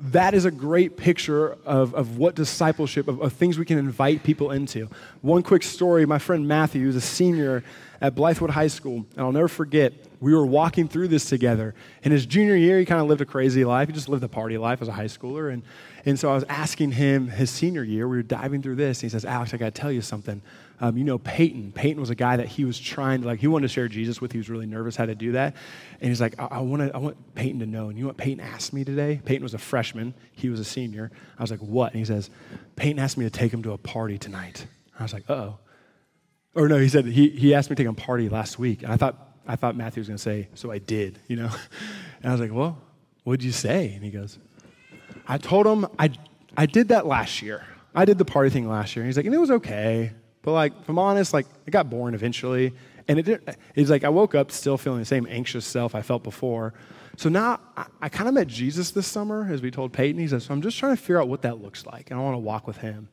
that 0.00 0.34
is 0.34 0.44
a 0.44 0.50
great 0.50 0.96
picture 0.96 1.56
of, 1.64 1.94
of 1.94 2.18
what 2.18 2.34
discipleship, 2.34 3.08
of, 3.08 3.20
of, 3.20 3.32
things 3.32 3.58
we 3.58 3.64
can 3.64 3.78
invite 3.78 4.22
people 4.22 4.50
into. 4.50 4.88
One 5.22 5.42
quick 5.42 5.62
story 5.62 6.06
my 6.06 6.18
friend 6.18 6.46
Matthew, 6.46 6.82
who's 6.82 6.96
a 6.96 7.00
senior 7.00 7.64
at 8.00 8.14
Blythewood 8.14 8.50
High 8.50 8.68
School, 8.68 9.06
and 9.16 9.18
I'll 9.18 9.32
never 9.32 9.48
forget, 9.48 9.92
we 10.20 10.34
were 10.34 10.46
walking 10.46 10.88
through 10.88 11.08
this 11.08 11.26
together. 11.26 11.74
In 12.02 12.12
his 12.12 12.26
junior 12.26 12.56
year, 12.56 12.78
he 12.78 12.84
kind 12.84 13.00
of 13.00 13.06
lived 13.06 13.20
a 13.20 13.26
crazy 13.26 13.64
life. 13.64 13.88
He 13.88 13.94
just 13.94 14.08
lived 14.08 14.24
a 14.24 14.28
party 14.28 14.58
life 14.58 14.82
as 14.82 14.88
a 14.88 14.92
high 14.92 15.04
schooler. 15.04 15.52
And, 15.52 15.62
and 16.04 16.18
so 16.18 16.30
I 16.30 16.34
was 16.34 16.44
asking 16.48 16.92
him 16.92 17.28
his 17.28 17.50
senior 17.50 17.84
year, 17.84 18.08
we 18.08 18.16
were 18.16 18.22
diving 18.22 18.62
through 18.62 18.76
this, 18.76 18.98
and 18.98 19.02
he 19.02 19.08
says, 19.08 19.24
Alex, 19.24 19.54
I 19.54 19.56
got 19.56 19.74
to 19.74 19.80
tell 19.80 19.92
you 19.92 20.00
something. 20.00 20.42
Um, 20.80 20.96
you 20.96 21.04
know, 21.04 21.18
Peyton. 21.18 21.72
Peyton 21.72 22.00
was 22.00 22.10
a 22.10 22.14
guy 22.14 22.36
that 22.36 22.46
he 22.46 22.64
was 22.64 22.78
trying 22.78 23.22
to, 23.22 23.26
like, 23.26 23.40
he 23.40 23.48
wanted 23.48 23.66
to 23.68 23.72
share 23.72 23.88
Jesus 23.88 24.20
with. 24.20 24.30
He 24.30 24.38
was 24.38 24.48
really 24.48 24.66
nervous 24.66 24.94
how 24.94 25.06
to 25.06 25.14
do 25.14 25.32
that. 25.32 25.56
And 26.00 26.08
he's 26.08 26.20
like, 26.20 26.38
I, 26.38 26.46
I, 26.46 26.58
wanna, 26.60 26.90
I 26.94 26.98
want 26.98 27.34
Peyton 27.34 27.60
to 27.60 27.66
know. 27.66 27.88
And 27.88 27.98
you 27.98 28.04
know 28.04 28.08
what 28.08 28.16
Peyton 28.16 28.40
asked 28.40 28.72
me 28.72 28.84
today? 28.84 29.20
Peyton 29.24 29.42
was 29.42 29.54
a 29.54 29.58
freshman. 29.58 30.14
He 30.32 30.48
was 30.48 30.60
a 30.60 30.64
senior. 30.64 31.10
I 31.36 31.42
was 31.42 31.50
like, 31.50 31.60
what? 31.60 31.92
And 31.92 31.98
he 31.98 32.04
says, 32.04 32.30
Peyton 32.76 33.00
asked 33.00 33.18
me 33.18 33.24
to 33.24 33.30
take 33.30 33.52
him 33.52 33.62
to 33.64 33.72
a 33.72 33.78
party 33.78 34.18
tonight. 34.18 34.66
I 34.98 35.02
was 35.02 35.12
like, 35.12 35.28
oh. 35.28 35.58
Or 36.54 36.68
no, 36.68 36.78
he 36.78 36.88
said, 36.88 37.06
he, 37.06 37.28
he 37.30 37.54
asked 37.54 37.70
me 37.70 37.76
to 37.76 37.82
take 37.82 37.88
him 37.88 37.94
party 37.94 38.28
last 38.28 38.58
week. 38.58 38.82
And 38.82 38.92
I 38.92 38.96
thought, 38.96 39.27
I 39.48 39.56
thought 39.56 39.74
Matthew 39.74 40.02
was 40.02 40.08
going 40.08 40.18
to 40.18 40.22
say, 40.22 40.48
so 40.54 40.70
I 40.70 40.78
did, 40.78 41.18
you 41.26 41.36
know? 41.36 41.50
And 42.20 42.30
I 42.30 42.32
was 42.32 42.40
like, 42.40 42.52
well, 42.52 42.76
what'd 43.22 43.44
you 43.44 43.52
say? 43.52 43.92
And 43.94 44.02
he 44.02 44.10
goes, 44.10 44.40
I 45.28 45.38
told 45.38 45.66
him 45.68 45.86
I, 46.00 46.10
I 46.56 46.66
did 46.66 46.88
that 46.88 47.06
last 47.06 47.42
year. 47.42 47.64
I 47.94 48.04
did 48.06 48.18
the 48.18 48.24
party 48.24 48.50
thing 48.50 48.68
last 48.68 48.96
year. 48.96 49.04
And 49.04 49.08
he's 49.08 49.16
like, 49.16 49.24
and 49.24 49.32
it 49.32 49.38
was 49.38 49.52
okay. 49.52 50.10
But 50.42 50.52
like, 50.52 50.72
if 50.80 50.88
I'm 50.88 50.98
honest, 50.98 51.32
like 51.32 51.46
it 51.64 51.70
got 51.70 51.88
boring 51.88 52.16
eventually. 52.16 52.72
And 53.06 53.20
it 53.20 53.22
did, 53.22 53.56
he's 53.74 53.88
like, 53.88 54.02
I 54.02 54.08
woke 54.08 54.34
up 54.34 54.50
still 54.50 54.76
feeling 54.76 54.98
the 54.98 55.04
same 55.04 55.28
anxious 55.30 55.64
self 55.64 55.94
I 55.94 56.02
felt 56.02 56.24
before. 56.24 56.74
So 57.16 57.28
now 57.28 57.60
I, 57.76 57.86
I 58.02 58.08
kind 58.08 58.28
of 58.28 58.34
met 58.34 58.48
Jesus 58.48 58.90
this 58.90 59.06
summer, 59.06 59.46
as 59.48 59.62
we 59.62 59.70
told 59.70 59.92
Peyton. 59.92 60.20
He 60.20 60.26
says, 60.26 60.44
so 60.44 60.54
I'm 60.54 60.62
just 60.62 60.76
trying 60.76 60.96
to 60.96 61.00
figure 61.00 61.20
out 61.20 61.28
what 61.28 61.42
that 61.42 61.62
looks 61.62 61.86
like. 61.86 62.10
And 62.10 62.18
I 62.18 62.22
want 62.22 62.34
to 62.34 62.38
walk 62.38 62.66
with 62.66 62.78
him. 62.78 63.08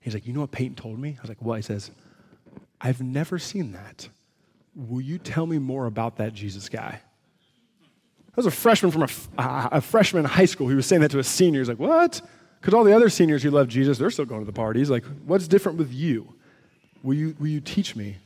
He's 0.00 0.14
like, 0.14 0.26
you 0.26 0.32
know 0.32 0.42
what 0.42 0.52
Peyton 0.52 0.76
told 0.76 0.98
me? 0.98 1.16
I 1.18 1.22
was 1.22 1.28
like, 1.28 1.42
what? 1.42 1.56
He 1.56 1.62
says, 1.62 1.90
I've 2.80 3.00
never 3.00 3.38
seen 3.38 3.72
that. 3.72 4.08
Will 4.74 5.00
you 5.00 5.18
tell 5.18 5.46
me 5.46 5.58
more 5.58 5.86
about 5.86 6.16
that 6.16 6.34
Jesus 6.34 6.68
guy? 6.68 7.00
I 7.00 8.36
was 8.36 8.46
a 8.46 8.50
freshman 8.50 8.90
from 8.90 9.02
a, 9.02 9.08
a, 9.38 9.80
freshman 9.80 10.24
high 10.24 10.46
school 10.46 10.68
He 10.68 10.74
was 10.74 10.86
saying 10.86 11.02
that 11.02 11.12
to 11.12 11.20
a 11.20 11.24
senior. 11.24 11.60
He's 11.60 11.68
like, 11.68 11.78
what? 11.78 12.20
Because 12.60 12.74
all 12.74 12.82
the 12.82 12.94
other 12.94 13.08
seniors 13.08 13.44
who 13.44 13.50
love 13.50 13.68
Jesus, 13.68 13.98
they're 13.98 14.10
still 14.10 14.24
going 14.24 14.40
to 14.40 14.46
the 14.46 14.52
parties. 14.52 14.90
Like, 14.90 15.04
what's 15.24 15.46
different 15.46 15.78
with 15.78 15.92
you? 15.92 16.34
Will 17.04 17.14
you, 17.14 17.36
will 17.38 17.46
you 17.46 17.60
teach 17.60 17.94
me? 17.94 18.16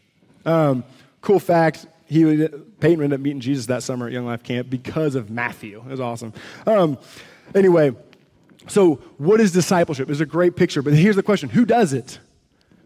Um, 0.47 0.85
cool 1.21 1.41
fact 1.41 1.87
he 2.07 2.25
would, 2.25 2.81
Peyton 2.81 3.05
ended 3.05 3.21
up 3.21 3.23
meeting 3.23 3.41
Jesus 3.41 3.67
that 3.67 3.83
summer 3.83 4.07
at 4.07 4.13
Young 4.13 4.25
Life 4.25 4.43
Camp 4.43 4.71
because 4.71 5.15
of 5.15 5.29
Matthew. 5.29 5.81
It 5.81 5.91
was 5.91 6.01
awesome. 6.01 6.33
Um, 6.67 6.97
anyway, 7.55 7.95
so 8.67 8.97
what 9.19 9.41
is 9.41 9.53
discipleship? 9.53 10.09
It's 10.09 10.21
a 10.21 10.27
great 10.27 10.57
picture, 10.57 10.81
but 10.81 10.95
here's 10.95 11.17
the 11.17 11.23
question 11.23 11.51
Who 11.51 11.67
does 11.67 11.93
it? 11.93 12.19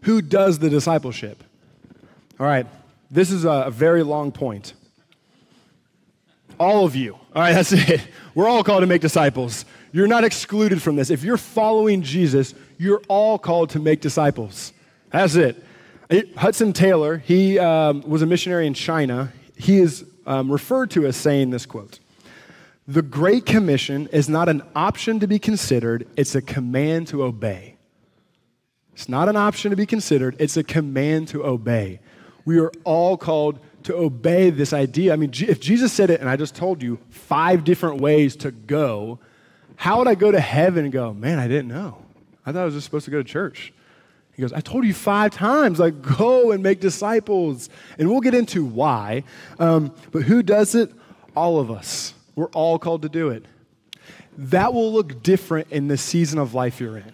Who 0.01 0.21
does 0.21 0.59
the 0.59 0.69
discipleship? 0.69 1.41
All 2.37 2.45
right, 2.45 2.67
this 3.13 3.29
is 3.29 3.45
a, 3.45 3.69
very 3.69 4.01
long 4.01 4.31
point. 4.31 4.73
All 6.59 6.83
of 6.85 6.95
you. 6.95 7.13
All 7.13 7.41
right, 7.41 7.53
that's 7.53 7.71
it. 7.89 8.01
We're 8.33 8.47
all 8.47 8.63
called 8.63 8.81
to 8.81 8.87
make 8.87 9.01
disciples. 9.01 9.65
You're 9.91 10.07
not 10.07 10.23
excluded 10.23 10.81
from 10.81 10.95
this. 10.95 11.11
If 11.11 11.23
you're 11.23 11.37
following 11.37 12.01
Jesus, 12.01 12.55
you're 12.79 13.01
all 13.07 13.37
called 13.37 13.69
to 13.71 13.79
make 13.79 14.01
disciples. 14.01 14.73
That's 15.11 15.35
it. 15.35 15.63
Hudson 16.35 16.73
Taylor, 16.73 17.17
he 17.17 17.59
um, 17.59 18.01
was 18.01 18.23
a 18.23 18.25
missionary 18.25 18.65
in 18.65 18.73
China. 18.73 19.31
He 19.55 19.77
is 19.77 20.05
um, 20.25 20.51
referred 20.51 20.89
to 20.91 21.05
as 21.05 21.15
saying 21.15 21.51
this 21.51 21.67
quote 21.67 21.99
The 22.87 23.03
Great 23.03 23.45
Commission 23.45 24.07
is 24.11 24.27
not 24.27 24.49
an 24.49 24.63
option 24.75 25.19
to 25.19 25.27
be 25.27 25.37
considered, 25.37 26.07
it's 26.17 26.33
a 26.33 26.41
command 26.41 27.07
to 27.09 27.23
obey. 27.23 27.75
It's 28.93 29.07
not 29.07 29.29
an 29.29 29.35
option 29.35 29.69
to 29.69 29.75
be 29.75 29.85
considered, 29.85 30.35
it's 30.39 30.57
a 30.57 30.63
command 30.63 31.27
to 31.29 31.45
obey. 31.45 31.99
We 32.45 32.59
are 32.59 32.71
all 32.83 33.17
called 33.17 33.59
to 33.83 33.95
obey 33.95 34.49
this 34.49 34.73
idea. 34.73 35.13
I 35.13 35.15
mean, 35.15 35.31
if 35.33 35.59
Jesus 35.59 35.91
said 35.91 36.09
it 36.09 36.19
and 36.19 36.29
I 36.29 36.35
just 36.35 36.55
told 36.55 36.81
you 36.81 36.99
five 37.09 37.63
different 37.63 38.01
ways 38.01 38.35
to 38.37 38.51
go, 38.51 39.19
how 39.75 39.99
would 39.99 40.07
I 40.07 40.15
go 40.15 40.31
to 40.31 40.39
heaven 40.39 40.83
and 40.85 40.93
go, 40.93 41.13
man, 41.13 41.39
I 41.39 41.47
didn't 41.47 41.67
know? 41.67 41.97
I 42.45 42.51
thought 42.51 42.61
I 42.61 42.65
was 42.65 42.73
just 42.73 42.85
supposed 42.85 43.05
to 43.05 43.11
go 43.11 43.17
to 43.17 43.23
church. 43.23 43.73
He 44.35 44.41
goes, 44.41 44.51
I 44.51 44.61
told 44.61 44.85
you 44.85 44.93
five 44.93 45.31
times, 45.31 45.79
like, 45.79 46.01
go 46.01 46.51
and 46.51 46.63
make 46.63 46.79
disciples. 46.79 47.69
And 47.99 48.09
we'll 48.09 48.21
get 48.21 48.33
into 48.33 48.65
why. 48.65 49.23
Um, 49.59 49.93
but 50.11 50.23
who 50.23 50.41
does 50.41 50.75
it? 50.75 50.91
All 51.35 51.59
of 51.59 51.69
us. 51.69 52.13
We're 52.35 52.47
all 52.47 52.79
called 52.79 53.03
to 53.03 53.09
do 53.09 53.29
it. 53.29 53.45
That 54.37 54.73
will 54.73 54.91
look 54.91 55.21
different 55.21 55.67
in 55.71 55.87
the 55.87 55.97
season 55.97 56.39
of 56.39 56.55
life 56.55 56.79
you're 56.79 56.97
in. 56.97 57.13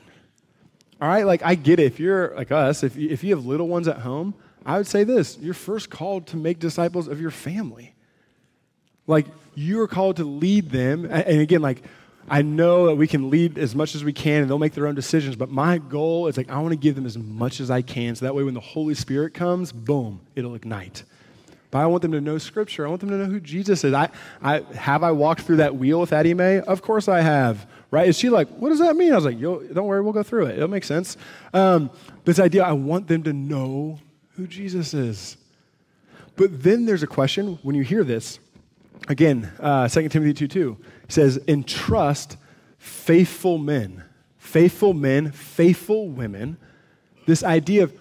All 1.02 1.10
right? 1.10 1.26
Like, 1.26 1.44
I 1.44 1.56
get 1.56 1.80
it. 1.80 1.88
If 1.88 2.00
you're 2.00 2.34
like 2.36 2.52
us, 2.52 2.84
if 2.84 2.96
you, 2.96 3.10
if 3.10 3.24
you 3.24 3.36
have 3.36 3.46
little 3.46 3.68
ones 3.68 3.88
at 3.90 3.98
home, 3.98 4.34
I 4.70 4.78
would 4.78 4.86
say 4.86 5.04
this 5.04 5.36
you're 5.40 5.56
first 5.56 5.90
called 5.90 6.28
to 6.28 6.38
make 6.38 6.60
disciples 6.60 7.08
of 7.08 7.20
your 7.20 7.32
family. 7.32 7.96
Like, 9.08 9.26
you're 9.56 9.88
called 9.88 10.18
to 10.18 10.24
lead 10.24 10.70
them. 10.70 11.06
And 11.06 11.42
again, 11.42 11.64
like, 11.64 11.82
I 12.30 12.44
know 12.44 12.86
that 12.86 12.96
we 12.96 13.08
can 13.08 13.32
lead 13.32 13.58
as 13.58 13.74
much 13.74 13.96
as 13.96 14.04
we 14.04 14.14
can 14.14 14.42
and 14.42 14.50
they'll 14.50 14.60
make 14.60 14.74
their 14.74 14.86
own 14.86 14.94
decisions, 14.94 15.36
but 15.36 15.50
my 15.50 15.80
goal 15.80 16.28
is 16.28 16.38
like, 16.38 16.52
I 16.52 16.60
want 16.60 16.74
to 16.74 16.78
give 16.78 16.94
them 16.94 17.08
as 17.08 17.18
much 17.18 17.60
as 17.60 17.72
I 17.72 17.82
can 17.82 18.14
so 18.16 18.26
that 18.26 18.36
way 18.36 18.44
when 18.44 18.54
the 18.54 18.60
Holy 18.60 18.94
Spirit 18.94 19.34
comes, 19.34 19.72
boom, 19.72 20.22
it'll 20.36 20.54
ignite. 20.54 21.04
but 21.72 21.80
I 21.80 21.88
want 21.88 22.04
them 22.04 22.12
to 22.12 22.22
know 22.22 22.38
Scripture. 22.38 22.86
I 22.86 22.90
want 22.90 23.02
them 23.02 23.10
to 23.10 23.18
know 23.18 23.26
who 23.26 23.40
Jesus 23.40 23.84
is. 23.84 23.92
I, 23.92 24.12
I, 24.44 24.60
have 24.76 25.02
I 25.02 25.10
walked 25.10 25.42
through 25.42 25.58
that 25.58 25.78
wheel 25.78 26.00
with 26.00 26.14
Addie 26.14 26.36
Mae? 26.36 26.60
Of 26.60 26.84
course 26.84 27.08
I 27.08 27.22
have. 27.22 27.66
Right? 27.90 28.08
Is 28.08 28.20
she 28.20 28.30
like, 28.30 28.48
what 28.50 28.70
does 28.70 28.78
that 28.78 28.96
mean? 28.96 29.14
I 29.14 29.16
was 29.16 29.26
like, 29.26 29.40
Yo, 29.40 29.64
don't 29.64 29.88
worry, 29.88 30.02
we'll 30.04 30.14
go 30.14 30.22
through 30.22 30.46
it. 30.46 30.58
It'll 30.58 30.68
make 30.68 30.84
sense. 30.84 31.18
Um, 31.56 31.90
this 32.24 32.38
idea, 32.38 32.64
I 32.64 32.74
want 32.74 33.08
them 33.08 33.24
to 33.24 33.34
know 33.34 33.98
who 34.40 34.48
Jesus 34.48 34.94
is. 34.94 35.36
But 36.38 36.64
then 36.64 36.86
there's 36.86 37.04
a 37.04 37.08
question 37.08 37.60
when 37.62 37.76
you 37.76 37.84
hear 37.84 38.06
this. 38.06 38.40
Again, 39.10 39.52
uh, 39.60 39.90
2 39.90 40.08
Timothy 40.08 40.34
2 40.34 40.48
2 40.48 40.78
says, 41.10 41.42
entrust 41.50 42.38
faithful 42.78 43.58
men, 43.58 44.06
faithful 44.38 44.94
men, 44.94 45.34
faithful 45.34 46.08
women. 46.08 46.56
This 47.26 47.44
idea 47.44 47.84
of 47.84 47.94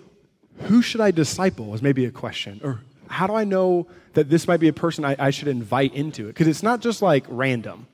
who 0.63 0.81
should 0.81 1.01
I 1.01 1.11
disciple 1.11 1.75
is 1.75 1.83
maybe 1.83 2.05
a 2.05 2.11
question. 2.13 2.61
Or 2.63 2.83
how 3.09 3.27
do 3.27 3.35
I 3.35 3.43
know 3.43 3.89
that 4.13 4.31
this 4.31 4.47
might 4.47 4.61
be 4.61 4.69
a 4.69 4.73
person 4.73 5.05
I, 5.05 5.17
I 5.19 5.31
should 5.31 5.49
invite 5.49 5.93
into 5.93 6.27
it? 6.27 6.29
Because 6.29 6.47
it's 6.47 6.63
not 6.63 6.81
just 6.81 7.03
like 7.03 7.25
random. 7.29 7.89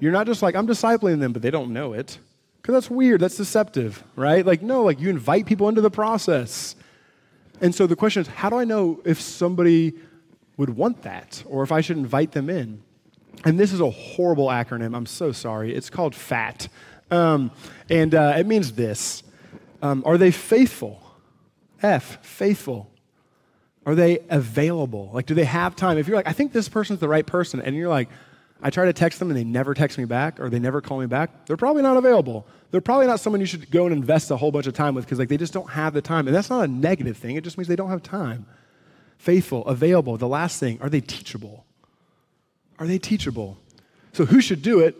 You're 0.00 0.12
not 0.12 0.26
just 0.26 0.42
like, 0.42 0.54
I'm 0.54 0.66
discipling 0.66 1.20
them, 1.20 1.34
but 1.34 1.42
they 1.42 1.50
don't 1.50 1.74
know 1.74 1.92
it. 1.92 2.18
Because 2.62 2.72
that's 2.72 2.90
weird. 2.90 3.20
That's 3.20 3.36
deceptive, 3.36 4.02
right? 4.16 4.46
Like, 4.46 4.62
no, 4.62 4.84
like 4.84 5.00
you 5.00 5.10
invite 5.10 5.44
people 5.44 5.68
into 5.68 5.82
the 5.82 5.90
process. 5.90 6.74
And 7.60 7.74
so 7.74 7.86
the 7.86 7.96
question 7.96 8.22
is, 8.22 8.28
how 8.28 8.50
do 8.50 8.56
I 8.56 8.64
know 8.64 9.00
if 9.04 9.20
somebody 9.20 9.94
would 10.56 10.70
want 10.70 11.02
that 11.02 11.42
or 11.46 11.62
if 11.62 11.72
I 11.72 11.80
should 11.80 11.96
invite 11.96 12.32
them 12.32 12.50
in? 12.50 12.82
And 13.44 13.58
this 13.58 13.72
is 13.72 13.80
a 13.80 13.90
horrible 13.90 14.48
acronym. 14.48 14.96
I'm 14.96 15.06
so 15.06 15.32
sorry. 15.32 15.74
It's 15.74 15.90
called 15.90 16.14
FAT. 16.14 16.68
Um, 17.10 17.50
and 17.88 18.14
uh, 18.14 18.34
it 18.36 18.46
means 18.46 18.72
this 18.72 19.22
um, 19.82 20.02
Are 20.04 20.18
they 20.18 20.30
faithful? 20.30 21.02
F, 21.82 22.24
faithful. 22.24 22.90
Are 23.86 23.94
they 23.94 24.18
available? 24.28 25.10
Like, 25.14 25.26
do 25.26 25.34
they 25.34 25.44
have 25.44 25.76
time? 25.76 25.96
If 25.96 26.08
you're 26.08 26.16
like, 26.16 26.28
I 26.28 26.32
think 26.32 26.52
this 26.52 26.68
person's 26.68 27.00
the 27.00 27.08
right 27.08 27.24
person, 27.24 27.60
and 27.62 27.74
you're 27.74 27.88
like, 27.88 28.08
I 28.60 28.70
try 28.70 28.86
to 28.86 28.92
text 28.92 29.18
them 29.18 29.30
and 29.30 29.36
they 29.36 29.44
never 29.44 29.72
text 29.72 29.98
me 29.98 30.04
back 30.04 30.40
or 30.40 30.50
they 30.50 30.58
never 30.58 30.80
call 30.80 30.98
me 30.98 31.06
back, 31.06 31.46
they're 31.46 31.56
probably 31.56 31.82
not 31.82 31.96
available. 31.96 32.46
They're 32.70 32.80
probably 32.80 33.06
not 33.06 33.20
someone 33.20 33.40
you 33.40 33.46
should 33.46 33.70
go 33.70 33.86
and 33.86 33.94
invest 33.94 34.30
a 34.30 34.36
whole 34.36 34.52
bunch 34.52 34.66
of 34.66 34.74
time 34.74 34.94
with 34.94 35.04
because 35.04 35.18
like 35.18 35.28
they 35.28 35.36
just 35.38 35.52
don't 35.52 35.70
have 35.70 35.94
the 35.94 36.02
time. 36.02 36.26
And 36.26 36.36
that's 36.36 36.50
not 36.50 36.64
a 36.64 36.68
negative 36.68 37.16
thing. 37.16 37.36
It 37.36 37.44
just 37.44 37.56
means 37.56 37.68
they 37.68 37.76
don't 37.76 37.90
have 37.90 38.02
time. 38.02 38.46
Faithful, 39.16 39.66
available. 39.66 40.16
The 40.16 40.28
last 40.28 40.60
thing, 40.60 40.78
are 40.80 40.90
they 40.90 41.00
teachable? 41.00 41.64
Are 42.78 42.86
they 42.86 42.98
teachable? 42.98 43.58
So 44.12 44.26
who 44.26 44.40
should 44.40 44.62
do 44.62 44.80
it? 44.80 44.96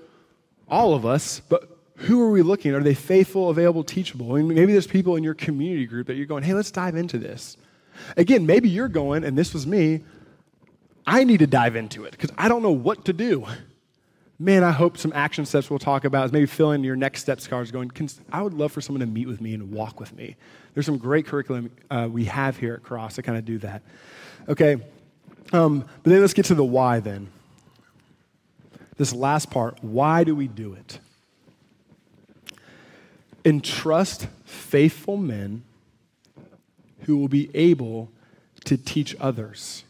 All 0.68 0.94
of 0.94 1.06
us, 1.06 1.40
but 1.40 1.78
who 1.96 2.22
are 2.22 2.30
we 2.30 2.42
looking? 2.42 2.74
Are 2.74 2.82
they 2.82 2.94
faithful, 2.94 3.50
available, 3.50 3.84
teachable? 3.84 4.32
I 4.32 4.42
mean, 4.42 4.54
maybe 4.54 4.72
there's 4.72 4.86
people 4.86 5.16
in 5.16 5.24
your 5.24 5.34
community 5.34 5.86
group 5.86 6.06
that 6.06 6.14
you're 6.14 6.26
going, 6.26 6.42
hey, 6.42 6.54
let's 6.54 6.70
dive 6.70 6.94
into 6.94 7.18
this. 7.18 7.56
Again, 8.16 8.46
maybe 8.46 8.68
you're 8.68 8.88
going, 8.88 9.24
and 9.24 9.36
this 9.36 9.52
was 9.52 9.66
me, 9.66 10.04
I 11.06 11.24
need 11.24 11.38
to 11.38 11.46
dive 11.46 11.74
into 11.74 12.04
it 12.04 12.12
because 12.12 12.30
I 12.36 12.48
don't 12.48 12.62
know 12.62 12.70
what 12.70 13.06
to 13.06 13.12
do. 13.12 13.46
Man, 14.40 14.62
I 14.62 14.70
hope 14.70 14.96
some 14.96 15.12
action 15.16 15.44
steps 15.44 15.68
we'll 15.68 15.80
talk 15.80 16.04
about 16.04 16.26
is 16.26 16.32
maybe 16.32 16.46
fill 16.46 16.70
in 16.70 16.84
your 16.84 16.94
next 16.94 17.22
steps 17.22 17.48
cards 17.48 17.72
going, 17.72 17.90
I 18.30 18.40
would 18.40 18.54
love 18.54 18.70
for 18.70 18.80
someone 18.80 19.00
to 19.00 19.06
meet 19.06 19.26
with 19.26 19.40
me 19.40 19.52
and 19.52 19.72
walk 19.72 19.98
with 19.98 20.14
me. 20.14 20.36
There's 20.74 20.86
some 20.86 20.98
great 20.98 21.26
curriculum 21.26 21.72
uh, 21.90 22.08
we 22.10 22.26
have 22.26 22.56
here 22.56 22.74
at 22.74 22.84
Cross 22.84 23.16
to 23.16 23.22
kind 23.22 23.36
of 23.36 23.44
do 23.44 23.58
that. 23.58 23.82
Okay, 24.48 24.76
um, 25.52 25.80
but 25.80 26.10
then 26.10 26.20
let's 26.20 26.34
get 26.34 26.44
to 26.46 26.54
the 26.54 26.64
why 26.64 27.00
then. 27.00 27.28
This 28.96 29.12
last 29.12 29.50
part 29.50 29.82
why 29.82 30.22
do 30.22 30.36
we 30.36 30.46
do 30.46 30.72
it? 30.74 31.00
Entrust 33.44 34.28
faithful 34.44 35.16
men 35.16 35.64
who 37.00 37.16
will 37.16 37.28
be 37.28 37.50
able 37.54 38.12
to 38.66 38.76
teach 38.76 39.16
others. 39.18 39.82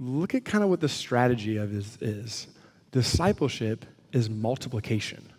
Look 0.00 0.34
at 0.34 0.46
kind 0.46 0.64
of 0.64 0.70
what 0.70 0.80
the 0.80 0.88
strategy 0.88 1.56
of 1.56 1.74
is, 1.74 1.98
is. 2.00 2.46
Discipleship 2.92 3.84
is 4.12 4.30
multiplication. 4.30 5.32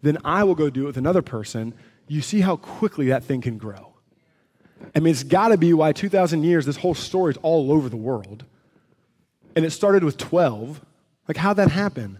then 0.01 0.17
I 0.25 0.43
will 0.43 0.55
go 0.55 0.69
do 0.69 0.83
it 0.83 0.87
with 0.87 0.97
another 0.97 1.21
person. 1.21 1.73
You 2.07 2.21
see 2.21 2.41
how 2.41 2.57
quickly 2.57 3.07
that 3.07 3.23
thing 3.23 3.39
can 3.39 3.57
grow. 3.57 3.93
I 4.93 4.99
mean, 4.99 5.11
it's 5.11 5.23
got 5.23 5.49
to 5.49 5.57
be 5.57 5.73
why 5.73 5.93
2,000 5.93 6.43
years, 6.43 6.65
this 6.65 6.77
whole 6.77 6.95
story 6.95 7.31
is 7.31 7.37
all 7.41 7.71
over 7.71 7.87
the 7.87 7.97
world. 7.97 8.43
And 9.55 9.63
it 9.63 9.71
started 9.71 10.03
with 10.03 10.17
12. 10.17 10.81
Like, 11.27 11.37
how'd 11.37 11.57
that 11.57 11.71
happen? 11.71 12.19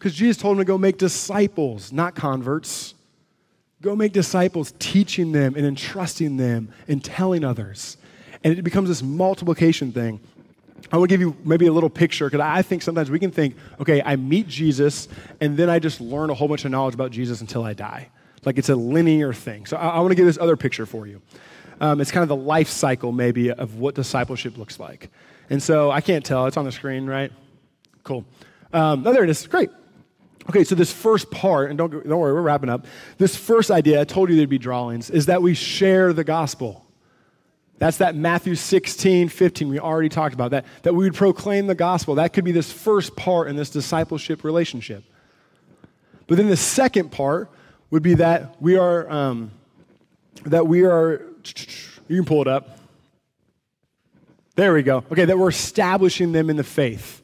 Because 0.00 0.14
Jesus 0.14 0.38
told 0.38 0.56
them 0.56 0.64
to 0.64 0.64
go 0.64 0.78
make 0.78 0.96
disciples, 0.96 1.92
not 1.92 2.14
converts. 2.14 2.94
Go 3.82 3.94
make 3.94 4.14
disciples, 4.14 4.72
teaching 4.78 5.32
them 5.32 5.54
and 5.56 5.66
entrusting 5.66 6.38
them 6.38 6.72
and 6.88 7.04
telling 7.04 7.44
others. 7.44 7.98
And 8.42 8.58
it 8.58 8.62
becomes 8.62 8.88
this 8.88 9.02
multiplication 9.02 9.92
thing. 9.92 10.18
I 10.90 10.96
want 10.96 11.10
to 11.10 11.12
give 11.12 11.20
you 11.20 11.36
maybe 11.44 11.66
a 11.66 11.72
little 11.72 11.90
picture 11.90 12.30
because 12.30 12.40
I 12.40 12.62
think 12.62 12.80
sometimes 12.80 13.10
we 13.10 13.18
can 13.18 13.30
think, 13.30 13.56
okay, 13.78 14.00
I 14.02 14.16
meet 14.16 14.48
Jesus 14.48 15.06
and 15.38 15.54
then 15.54 15.68
I 15.68 15.78
just 15.78 16.00
learn 16.00 16.30
a 16.30 16.34
whole 16.34 16.48
bunch 16.48 16.64
of 16.64 16.70
knowledge 16.70 16.94
about 16.94 17.10
Jesus 17.10 17.42
until 17.42 17.62
I 17.62 17.74
die. 17.74 18.08
Like 18.46 18.56
it's 18.56 18.70
a 18.70 18.76
linear 18.76 19.34
thing. 19.34 19.66
So 19.66 19.76
I, 19.76 19.88
I 19.88 20.00
want 20.00 20.12
to 20.12 20.14
give 20.14 20.24
this 20.24 20.38
other 20.38 20.56
picture 20.56 20.86
for 20.86 21.06
you. 21.06 21.20
Um, 21.78 22.00
it's 22.00 22.10
kind 22.10 22.22
of 22.22 22.30
the 22.30 22.36
life 22.36 22.68
cycle, 22.68 23.12
maybe, 23.12 23.52
of 23.52 23.76
what 23.76 23.96
discipleship 23.96 24.56
looks 24.56 24.80
like. 24.80 25.10
And 25.50 25.62
so 25.62 25.90
I 25.90 26.00
can't 26.00 26.24
tell. 26.24 26.46
It's 26.46 26.56
on 26.56 26.64
the 26.64 26.72
screen, 26.72 27.04
right? 27.04 27.30
Cool. 28.02 28.24
Um, 28.72 29.06
oh, 29.06 29.12
there 29.12 29.24
it 29.24 29.30
is. 29.30 29.46
Great. 29.46 29.68
Okay, 30.50 30.64
so 30.64 30.74
this 30.74 30.92
first 30.92 31.30
part, 31.30 31.70
and 31.70 31.78
don't, 31.78 31.92
don't 31.92 32.18
worry, 32.18 32.32
we're 32.32 32.42
wrapping 32.42 32.68
up. 32.68 32.84
This 33.18 33.36
first 33.36 33.70
idea, 33.70 34.00
I 34.00 34.04
told 34.04 34.30
you 34.30 34.36
there'd 34.36 34.48
be 34.48 34.58
drawings, 34.58 35.08
is 35.08 35.26
that 35.26 35.42
we 35.42 35.54
share 35.54 36.12
the 36.12 36.24
gospel. 36.24 36.84
That's 37.78 37.98
that 37.98 38.16
Matthew 38.16 38.56
16, 38.56 39.28
15, 39.28 39.68
we 39.68 39.78
already 39.78 40.08
talked 40.08 40.34
about 40.34 40.50
that, 40.50 40.66
that 40.82 40.92
we 40.92 41.04
would 41.04 41.14
proclaim 41.14 41.68
the 41.68 41.76
gospel. 41.76 42.16
That 42.16 42.32
could 42.32 42.44
be 42.44 42.50
this 42.50 42.72
first 42.72 43.14
part 43.14 43.46
in 43.46 43.54
this 43.54 43.70
discipleship 43.70 44.42
relationship. 44.42 45.04
But 46.26 46.36
then 46.36 46.48
the 46.48 46.56
second 46.56 47.12
part 47.12 47.48
would 47.90 48.02
be 48.02 48.14
that 48.14 48.60
we 48.60 48.76
are, 48.76 49.08
um, 49.08 49.52
that 50.46 50.66
we 50.66 50.82
are 50.82 51.22
you 52.08 52.16
can 52.16 52.24
pull 52.24 52.42
it 52.42 52.48
up. 52.48 52.76
There 54.56 54.74
we 54.74 54.82
go. 54.82 55.04
Okay, 55.12 55.26
that 55.26 55.38
we're 55.38 55.50
establishing 55.50 56.32
them 56.32 56.50
in 56.50 56.56
the 56.56 56.64
faith. 56.64 57.19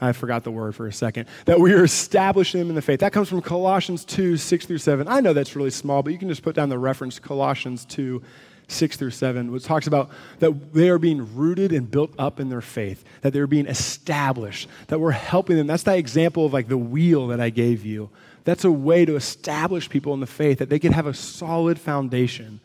I 0.00 0.12
forgot 0.12 0.44
the 0.44 0.50
word 0.50 0.74
for 0.74 0.86
a 0.86 0.92
second. 0.92 1.28
That 1.44 1.60
we 1.60 1.72
are 1.72 1.84
establishing 1.84 2.60
them 2.60 2.68
in 2.68 2.74
the 2.74 2.82
faith. 2.82 3.00
That 3.00 3.12
comes 3.12 3.28
from 3.28 3.42
Colossians 3.42 4.04
2, 4.04 4.36
6 4.36 4.66
through 4.66 4.78
7. 4.78 5.08
I 5.08 5.20
know 5.20 5.32
that's 5.32 5.54
really 5.56 5.70
small, 5.70 6.02
but 6.02 6.12
you 6.12 6.18
can 6.18 6.28
just 6.28 6.42
put 6.42 6.54
down 6.54 6.68
the 6.68 6.78
reference 6.78 7.18
Colossians 7.18 7.84
2, 7.84 8.22
6 8.68 8.96
through 8.96 9.10
7, 9.10 9.52
which 9.52 9.64
talks 9.64 9.86
about 9.86 10.10
that 10.38 10.72
they 10.72 10.88
are 10.88 10.98
being 10.98 11.34
rooted 11.34 11.72
and 11.72 11.90
built 11.90 12.14
up 12.18 12.40
in 12.40 12.48
their 12.48 12.60
faith, 12.60 13.04
that 13.22 13.32
they're 13.32 13.46
being 13.46 13.66
established, 13.66 14.68
that 14.86 15.00
we're 15.00 15.10
helping 15.10 15.56
them. 15.56 15.66
That's 15.66 15.82
that 15.82 15.98
example 15.98 16.46
of 16.46 16.52
like 16.52 16.68
the 16.68 16.78
wheel 16.78 17.26
that 17.28 17.40
I 17.40 17.50
gave 17.50 17.84
you. 17.84 18.10
That's 18.44 18.64
a 18.64 18.72
way 18.72 19.04
to 19.04 19.16
establish 19.16 19.88
people 19.88 20.14
in 20.14 20.20
the 20.20 20.26
faith, 20.26 20.58
that 20.58 20.70
they 20.70 20.78
can 20.78 20.92
have 20.92 21.06
a 21.06 21.14
solid 21.14 21.78
foundation 21.78 22.60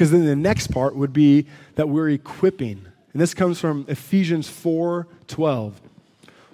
because 0.00 0.12
then 0.12 0.24
the 0.24 0.34
next 0.34 0.68
part 0.68 0.96
would 0.96 1.12
be 1.12 1.46
that 1.74 1.90
we're 1.90 2.08
equipping. 2.08 2.86
And 3.12 3.20
this 3.20 3.34
comes 3.34 3.60
from 3.60 3.84
Ephesians 3.86 4.48
4 4.48 5.06
12, 5.26 5.80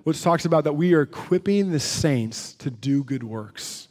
which 0.07 0.23
talks 0.23 0.45
about 0.45 0.62
that 0.62 0.75
we 0.75 0.95
are 0.95 1.03
equipping 1.03 1.73
the 1.73 1.81
saints 1.81 2.53
to 2.55 2.71
do 2.71 3.03
good 3.03 3.25
works. 3.25 3.88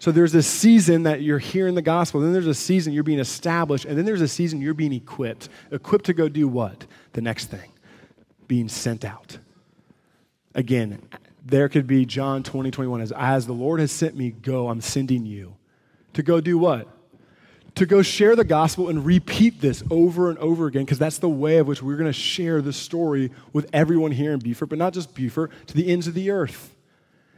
So 0.00 0.10
there's 0.10 0.32
this 0.32 0.48
season 0.48 1.04
that 1.04 1.22
you're 1.22 1.38
hearing 1.38 1.76
the 1.76 1.80
gospel, 1.80 2.20
then 2.20 2.32
there's 2.32 2.48
a 2.48 2.54
season 2.54 2.92
you're 2.92 3.04
being 3.04 3.20
established, 3.20 3.84
and 3.84 3.96
then 3.96 4.04
there's 4.04 4.20
a 4.20 4.26
season 4.26 4.60
you're 4.60 4.74
being 4.74 4.92
equipped. 4.92 5.48
Equipped 5.70 6.06
to 6.06 6.12
go 6.12 6.28
do 6.28 6.48
what? 6.48 6.86
The 7.12 7.20
next 7.20 7.52
thing. 7.52 7.70
Being 8.48 8.68
sent 8.68 9.04
out. 9.04 9.38
Again, 10.56 11.00
there 11.44 11.68
could 11.68 11.86
be 11.86 12.04
John 12.04 12.42
20, 12.42 12.72
21 12.72 13.00
as, 13.00 13.12
as 13.12 13.46
the 13.46 13.52
Lord 13.52 13.78
has 13.78 13.92
sent 13.92 14.16
me, 14.16 14.32
go, 14.32 14.68
I'm 14.68 14.80
sending 14.80 15.24
you. 15.24 15.54
To 16.14 16.24
go 16.24 16.40
do 16.40 16.58
what? 16.58 16.88
To 17.76 17.86
go 17.86 18.02
share 18.02 18.36
the 18.36 18.44
gospel 18.44 18.88
and 18.88 19.04
repeat 19.04 19.60
this 19.60 19.82
over 19.90 20.30
and 20.30 20.38
over 20.38 20.66
again, 20.66 20.84
because 20.84 20.98
that's 20.98 21.18
the 21.18 21.28
way 21.28 21.58
of 21.58 21.66
which 21.66 21.82
we're 21.82 21.96
going 21.96 22.08
to 22.08 22.12
share 22.12 22.62
the 22.62 22.72
story 22.72 23.32
with 23.52 23.68
everyone 23.72 24.12
here 24.12 24.32
in 24.32 24.38
Beaufort, 24.38 24.68
but 24.68 24.78
not 24.78 24.92
just 24.92 25.12
Beaufort, 25.14 25.50
to 25.66 25.74
the 25.74 25.90
ends 25.90 26.06
of 26.06 26.14
the 26.14 26.30
earth. 26.30 26.74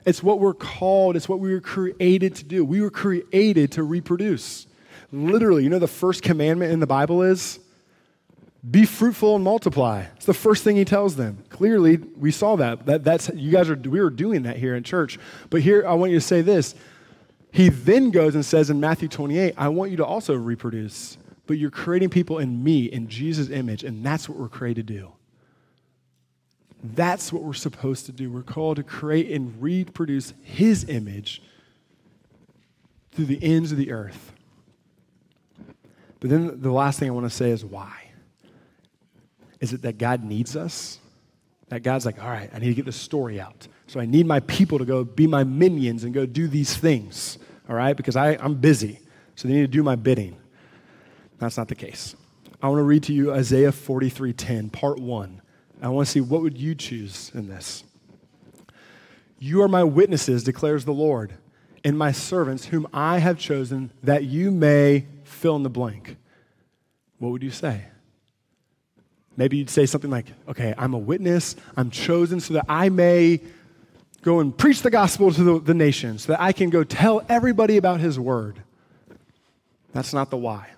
It's 0.04 0.22
what 0.22 0.38
we're 0.38 0.54
called, 0.54 1.16
it's 1.16 1.28
what 1.28 1.40
we 1.40 1.52
were 1.52 1.60
created 1.60 2.34
to 2.36 2.44
do. 2.44 2.64
We 2.64 2.80
were 2.80 2.90
created 2.90 3.72
to 3.72 3.82
reproduce. 3.82 4.66
Literally, 5.10 5.64
you 5.64 5.70
know 5.70 5.78
the 5.78 5.88
first 5.88 6.22
commandment 6.22 6.72
in 6.72 6.80
the 6.80 6.86
Bible 6.86 7.22
is? 7.22 7.58
Be 8.68 8.84
fruitful 8.84 9.36
and 9.36 9.44
multiply. 9.44 10.04
It's 10.16 10.26
the 10.26 10.34
first 10.34 10.64
thing 10.64 10.76
he 10.76 10.84
tells 10.84 11.16
them. 11.16 11.44
Clearly, 11.50 11.96
we 11.96 12.30
saw 12.30 12.56
that. 12.56 12.86
that 12.86 13.04
that's 13.04 13.30
you 13.34 13.52
guys 13.52 13.70
are 13.70 13.76
we 13.76 14.00
were 14.00 14.10
doing 14.10 14.42
that 14.42 14.56
here 14.56 14.74
in 14.74 14.82
church. 14.82 15.18
But 15.50 15.62
here 15.62 15.86
I 15.86 15.94
want 15.94 16.10
you 16.12 16.18
to 16.18 16.24
say 16.24 16.42
this. 16.42 16.74
He 17.56 17.70
then 17.70 18.10
goes 18.10 18.34
and 18.34 18.44
says 18.44 18.68
in 18.68 18.80
Matthew 18.80 19.08
28, 19.08 19.54
I 19.56 19.68
want 19.68 19.90
you 19.90 19.96
to 19.96 20.04
also 20.04 20.34
reproduce, 20.34 21.16
but 21.46 21.56
you're 21.56 21.70
creating 21.70 22.10
people 22.10 22.38
in 22.38 22.62
me, 22.62 22.84
in 22.84 23.08
Jesus' 23.08 23.48
image, 23.48 23.82
and 23.82 24.04
that's 24.04 24.28
what 24.28 24.36
we're 24.36 24.50
created 24.50 24.86
to 24.86 24.92
do. 24.92 25.12
That's 26.84 27.32
what 27.32 27.42
we're 27.42 27.54
supposed 27.54 28.04
to 28.06 28.12
do. 28.12 28.30
We're 28.30 28.42
called 28.42 28.76
to 28.76 28.82
create 28.82 29.30
and 29.30 29.62
reproduce 29.62 30.34
his 30.42 30.84
image 30.90 31.40
through 33.12 33.24
the 33.24 33.42
ends 33.42 33.72
of 33.72 33.78
the 33.78 33.90
earth. 33.90 34.32
But 36.20 36.28
then 36.28 36.60
the 36.60 36.72
last 36.72 36.98
thing 36.98 37.08
I 37.08 37.12
want 37.12 37.24
to 37.24 37.34
say 37.34 37.52
is 37.52 37.64
why? 37.64 38.10
Is 39.60 39.72
it 39.72 39.80
that 39.80 39.96
God 39.96 40.22
needs 40.22 40.56
us? 40.56 40.98
That 41.68 41.82
God's 41.82 42.04
like, 42.04 42.22
all 42.22 42.28
right, 42.28 42.50
I 42.52 42.58
need 42.58 42.68
to 42.68 42.74
get 42.74 42.84
this 42.84 42.96
story 42.96 43.40
out. 43.40 43.66
So 43.86 43.98
I 43.98 44.04
need 44.04 44.26
my 44.26 44.40
people 44.40 44.78
to 44.78 44.84
go 44.84 45.04
be 45.04 45.26
my 45.26 45.42
minions 45.42 46.04
and 46.04 46.12
go 46.12 46.26
do 46.26 46.48
these 46.48 46.76
things, 46.76 47.38
all 47.68 47.76
right? 47.76 47.96
Because 47.96 48.16
I, 48.16 48.36
I'm 48.36 48.54
busy. 48.54 49.00
So 49.34 49.48
they 49.48 49.54
need 49.54 49.60
to 49.62 49.66
do 49.68 49.82
my 49.82 49.96
bidding. 49.96 50.36
That's 51.38 51.56
not 51.56 51.68
the 51.68 51.74
case. 51.74 52.16
I 52.62 52.68
want 52.68 52.78
to 52.78 52.84
read 52.84 53.02
to 53.04 53.12
you 53.12 53.32
Isaiah 53.32 53.70
43:10, 53.70 54.72
part 54.72 54.98
one. 54.98 55.42
I 55.82 55.88
want 55.88 56.06
to 56.06 56.12
see 56.12 56.20
what 56.20 56.40
would 56.40 56.56
you 56.56 56.74
choose 56.74 57.30
in 57.34 57.48
this. 57.48 57.84
You 59.38 59.62
are 59.62 59.68
my 59.68 59.84
witnesses, 59.84 60.42
declares 60.42 60.86
the 60.86 60.94
Lord, 60.94 61.34
and 61.84 61.98
my 61.98 62.12
servants 62.12 62.66
whom 62.66 62.86
I 62.94 63.18
have 63.18 63.38
chosen 63.38 63.90
that 64.02 64.24
you 64.24 64.50
may 64.50 65.06
fill 65.24 65.56
in 65.56 65.62
the 65.62 65.70
blank. 65.70 66.16
What 67.18 67.30
would 67.32 67.42
you 67.42 67.50
say? 67.50 67.84
Maybe 69.36 69.58
you'd 69.58 69.68
say 69.68 69.84
something 69.84 70.10
like, 70.10 70.32
okay, 70.48 70.74
I'm 70.78 70.94
a 70.94 70.98
witness, 70.98 71.56
I'm 71.76 71.90
chosen 71.90 72.40
so 72.40 72.54
that 72.54 72.64
I 72.70 72.88
may 72.88 73.40
go 74.26 74.40
and 74.40 74.56
preach 74.56 74.82
the 74.82 74.90
gospel 74.90 75.32
to 75.32 75.42
the, 75.42 75.60
the 75.60 75.74
nations, 75.74 76.24
so 76.24 76.32
that 76.32 76.40
I 76.40 76.52
can 76.52 76.68
go 76.68 76.84
tell 76.84 77.24
everybody 77.28 77.76
about 77.76 78.00
his 78.00 78.18
word. 78.18 78.60
That's 79.92 80.12
not 80.12 80.30
the 80.30 80.36
why. 80.36 80.68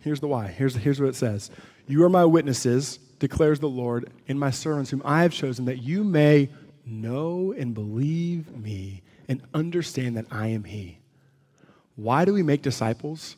Here's 0.00 0.20
the 0.20 0.28
why. 0.28 0.48
Here's, 0.48 0.74
here's 0.74 0.98
what 0.98 1.10
it 1.10 1.14
says 1.14 1.50
You 1.86 2.02
are 2.04 2.08
my 2.08 2.24
witnesses, 2.24 2.98
declares 3.18 3.60
the 3.60 3.68
Lord, 3.68 4.10
and 4.26 4.40
my 4.40 4.50
servants 4.50 4.90
whom 4.90 5.02
I 5.04 5.22
have 5.22 5.32
chosen, 5.32 5.66
that 5.66 5.82
you 5.82 6.02
may 6.02 6.48
know 6.86 7.54
and 7.56 7.74
believe 7.74 8.56
me 8.56 9.02
and 9.28 9.42
understand 9.54 10.16
that 10.16 10.26
I 10.30 10.48
am 10.48 10.64
he. 10.64 10.98
Why 11.96 12.24
do 12.24 12.32
we 12.32 12.42
make 12.42 12.62
disciples? 12.62 13.36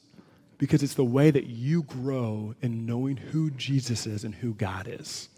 because 0.63 0.85
it's 0.85 0.95
the 0.95 1.05
way 1.05 1.29
that 1.29 1.47
you 1.47 1.83
grow 1.83 2.55
in 2.63 2.87
knowing 2.87 3.17
who 3.17 3.51
Jesus 3.51 4.07
is 4.07 4.23
and 4.23 4.33
who 4.33 4.55
God 4.55 4.87
is. 4.89 5.29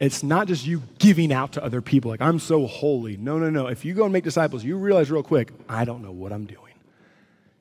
It's 0.00 0.22
not 0.22 0.48
just 0.48 0.66
you 0.66 0.82
giving 0.98 1.32
out 1.32 1.52
to 1.52 1.64
other 1.64 1.80
people, 1.80 2.10
like, 2.10 2.20
I'm 2.20 2.38
so 2.38 2.66
holy. 2.66 3.16
No, 3.16 3.38
no, 3.38 3.48
no. 3.48 3.68
If 3.68 3.84
you 3.84 3.94
go 3.94 4.04
and 4.04 4.12
make 4.12 4.24
disciples, 4.24 4.64
you 4.64 4.76
realize 4.76 5.10
real 5.10 5.22
quick, 5.22 5.52
I 5.68 5.84
don't 5.84 6.02
know 6.02 6.12
what 6.12 6.32
I'm 6.32 6.46
doing. 6.46 6.60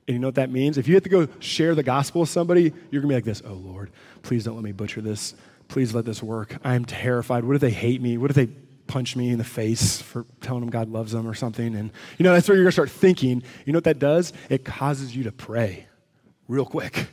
And 0.07 0.15
you 0.15 0.19
know 0.19 0.27
what 0.27 0.35
that 0.35 0.49
means? 0.49 0.77
If 0.77 0.87
you 0.87 0.95
have 0.95 1.03
to 1.03 1.09
go 1.09 1.27
share 1.39 1.75
the 1.75 1.83
gospel 1.83 2.21
with 2.21 2.29
somebody, 2.29 2.73
you're 2.91 3.01
going 3.01 3.03
to 3.03 3.07
be 3.07 3.15
like 3.15 3.23
this 3.23 3.41
Oh, 3.45 3.53
Lord, 3.53 3.91
please 4.21 4.43
don't 4.43 4.55
let 4.55 4.63
me 4.63 4.71
butcher 4.71 5.01
this. 5.01 5.35
Please 5.67 5.95
let 5.95 6.05
this 6.05 6.21
work. 6.21 6.57
I'm 6.63 6.85
terrified. 6.85 7.45
What 7.45 7.55
if 7.55 7.61
they 7.61 7.71
hate 7.71 8.01
me? 8.01 8.17
What 8.17 8.29
if 8.29 8.35
they 8.35 8.47
punch 8.87 9.15
me 9.15 9.29
in 9.29 9.37
the 9.37 9.43
face 9.43 10.01
for 10.01 10.25
telling 10.41 10.59
them 10.59 10.69
God 10.69 10.89
loves 10.89 11.13
them 11.13 11.27
or 11.27 11.33
something? 11.33 11.75
And, 11.75 11.91
you 12.17 12.23
know, 12.23 12.33
that's 12.33 12.47
where 12.47 12.55
you're 12.55 12.65
going 12.65 12.71
to 12.71 12.73
start 12.73 12.91
thinking. 12.91 13.43
You 13.65 13.73
know 13.73 13.77
what 13.77 13.85
that 13.85 13.99
does? 13.99 14.33
It 14.49 14.65
causes 14.65 15.15
you 15.15 15.23
to 15.23 15.31
pray 15.31 15.87
real 16.47 16.65
quick. 16.65 17.07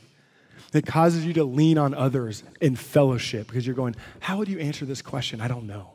It 0.73 0.85
causes 0.85 1.25
you 1.25 1.33
to 1.33 1.43
lean 1.43 1.77
on 1.77 1.93
others 1.93 2.43
in 2.61 2.75
fellowship 2.75 3.47
because 3.47 3.65
you're 3.65 3.75
going, 3.75 3.95
How 4.19 4.37
would 4.37 4.47
you 4.47 4.59
answer 4.59 4.85
this 4.85 5.01
question? 5.01 5.41
I 5.41 5.47
don't 5.47 5.67
know. 5.67 5.91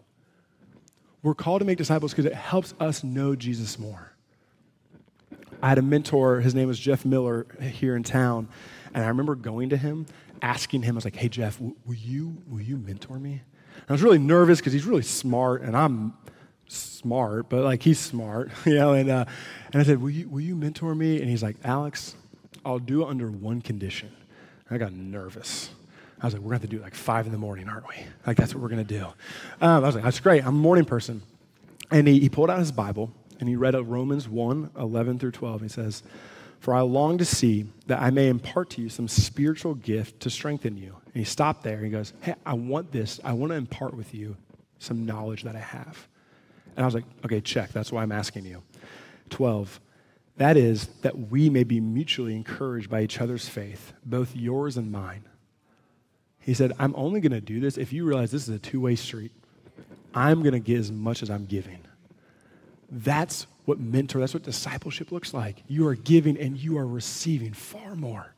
We're 1.23 1.35
called 1.35 1.61
to 1.61 1.65
make 1.65 1.79
disciples 1.79 2.13
because 2.13 2.27
it 2.27 2.35
helps 2.35 2.75
us 2.79 3.03
know 3.03 3.35
Jesus 3.35 3.79
more. 3.79 4.13
I 5.63 5.71
had 5.71 5.79
a 5.79 5.83
mentor, 5.83 6.41
his 6.41 6.55
name 6.55 6.69
was 6.69 6.79
Jeff 6.79 7.05
Miller 7.05 7.47
here 7.61 7.97
in 7.97 8.03
town, 8.03 8.49
and 8.93 9.03
I 9.03 9.09
remember 9.09 9.35
going 9.35 9.71
to 9.71 9.77
him, 9.77 10.07
asking 10.43 10.83
him, 10.83 10.95
I 10.95 10.99
was 10.99 11.05
like, 11.05 11.17
Hey, 11.17 11.29
Jeff, 11.29 11.59
will 11.61 11.95
you, 11.95 12.37
will 12.49 12.61
you 12.61 12.77
mentor 12.77 13.19
me? 13.19 13.33
And 13.33 13.85
I 13.89 13.93
was 13.93 14.03
really 14.03 14.19
nervous 14.19 14.59
because 14.59 14.75
he's 14.75 14.85
really 14.85 15.03
smart, 15.03 15.63
and 15.63 15.77
I'm 15.77 16.13
smart, 16.69 17.49
but 17.49 17.63
like 17.65 17.83
he's 17.83 17.99
smart, 17.99 18.51
you 18.67 18.75
know. 18.75 18.93
And, 18.93 19.09
uh, 19.09 19.25
and 19.73 19.81
I 19.81 19.85
said, 19.85 20.01
will 20.01 20.11
you, 20.11 20.29
will 20.29 20.41
you 20.41 20.55
mentor 20.55 20.95
me? 20.95 21.21
And 21.21 21.31
he's 21.31 21.43
like, 21.43 21.57
Alex, 21.65 22.17
I'll 22.65 22.79
do 22.79 23.03
it 23.03 23.09
under 23.09 23.31
one 23.31 23.63
condition. 23.63 24.11
I 24.71 24.79
got 24.79 24.93
nervous. 24.93 25.71
I 26.21 26.27
was 26.27 26.35
like, 26.35 26.43
we're 26.43 26.51
going 26.51 26.61
to 26.61 26.65
have 26.65 26.71
to 26.71 26.77
do 26.77 26.81
it 26.81 26.83
like 26.83 26.95
five 26.95 27.27
in 27.27 27.33
the 27.33 27.39
morning, 27.39 27.69
aren't 27.69 27.89
we? 27.89 27.97
Like, 28.27 28.37
that's 28.37 28.55
what 28.55 28.63
we're 28.63 28.71
going 28.71 28.85
to 28.85 28.99
do. 28.99 29.05
Um, 29.61 29.85
I 29.85 29.87
was 29.87 29.95
like, 29.95 30.05
that's 30.05 30.21
great. 30.21 30.43
I'm 30.43 30.49
a 30.49 30.53
morning 30.53 30.85
person. 30.85 31.23
And 31.91 32.09
he, 32.09 32.21
he 32.21 32.29
pulled 32.29 32.51
out 32.51 32.59
his 32.59 32.73
Bible 32.73 33.13
and 33.39 33.49
he 33.49 33.57
read 33.57 33.75
of 33.75 33.91
Romans 33.91 34.29
1 34.29 34.71
11 34.79 35.19
through 35.19 35.33
12. 35.33 35.63
He 35.63 35.69
says, 35.69 36.03
For 36.59 36.75
I 36.75 36.81
long 36.81 37.19
to 37.19 37.25
see 37.25 37.67
that 37.87 38.01
I 38.01 38.11
may 38.11 38.29
impart 38.29 38.71
to 38.71 38.83
you 38.83 38.89
some 38.89 39.09
spiritual 39.09 39.75
gift 39.75 40.21
to 40.21 40.31
strengthen 40.31 40.77
you. 40.77 40.97
And 41.05 41.15
he 41.15 41.25
stopped 41.25 41.63
there. 41.63 41.79
He 41.79 41.91
goes, 41.91 42.13
Hey, 42.23 42.35
I 42.45 42.55
want 42.55 42.93
this. 42.93 43.21
I 43.23 43.33
want 43.35 43.53
to 43.53 43.57
impart 43.57 43.95
with 43.95 44.15
you 44.15 44.37
some 44.79 45.05
knowledge 45.05 45.43
that 45.45 45.55
I 45.55 45.61
have. 45.61 46.09
And 46.77 46.83
I 46.83 46.87
was 46.87 46.95
like, 46.95 47.05
Okay, 47.25 47.41
check. 47.41 47.73
That's 47.73 47.93
why 47.93 48.03
I'm 48.03 48.13
asking 48.13 48.47
you. 48.47 48.63
12. 49.31 49.81
That 50.37 50.57
is, 50.57 50.89
that 51.01 51.31
we 51.31 51.49
may 51.49 51.65
be 51.65 51.81
mutually 51.81 52.37
encouraged 52.37 52.91
by 52.91 53.03
each 53.03 53.21
other's 53.21 53.49
faith, 53.49 53.93
both 54.05 54.37
yours 54.37 54.77
and 54.77 54.93
mine. 54.93 55.25
He 56.41 56.55
said, 56.55 56.73
I'm 56.79 56.95
only 56.97 57.21
going 57.21 57.33
to 57.33 57.41
do 57.41 57.59
this 57.59 57.79
if 57.79 57.93
you 57.93 58.05
realize 58.05 58.31
this 58.31 58.49
is 58.49 58.55
a 58.55 58.59
two 58.59 58.81
way 58.81 58.97
street. 58.97 59.33
I'm 60.15 60.43
going 60.43 60.53
to 60.53 60.61
get 60.61 60.79
as 60.79 60.93
much 60.93 61.23
as 61.23 61.31
I'm 61.31 61.47
giving. 61.47 61.81
That's 62.91 63.47
what 63.65 63.81
mentor, 63.81 64.21
that's 64.21 64.33
what 64.33 64.45
discipleship 64.45 65.11
looks 65.11 65.35
like. 65.35 65.63
You 65.67 65.89
are 65.89 65.97
giving 65.97 66.39
and 66.39 66.57
you 66.57 66.79
are 66.79 66.87
receiving 66.87 67.53
far 67.53 67.97
more. 67.97 68.33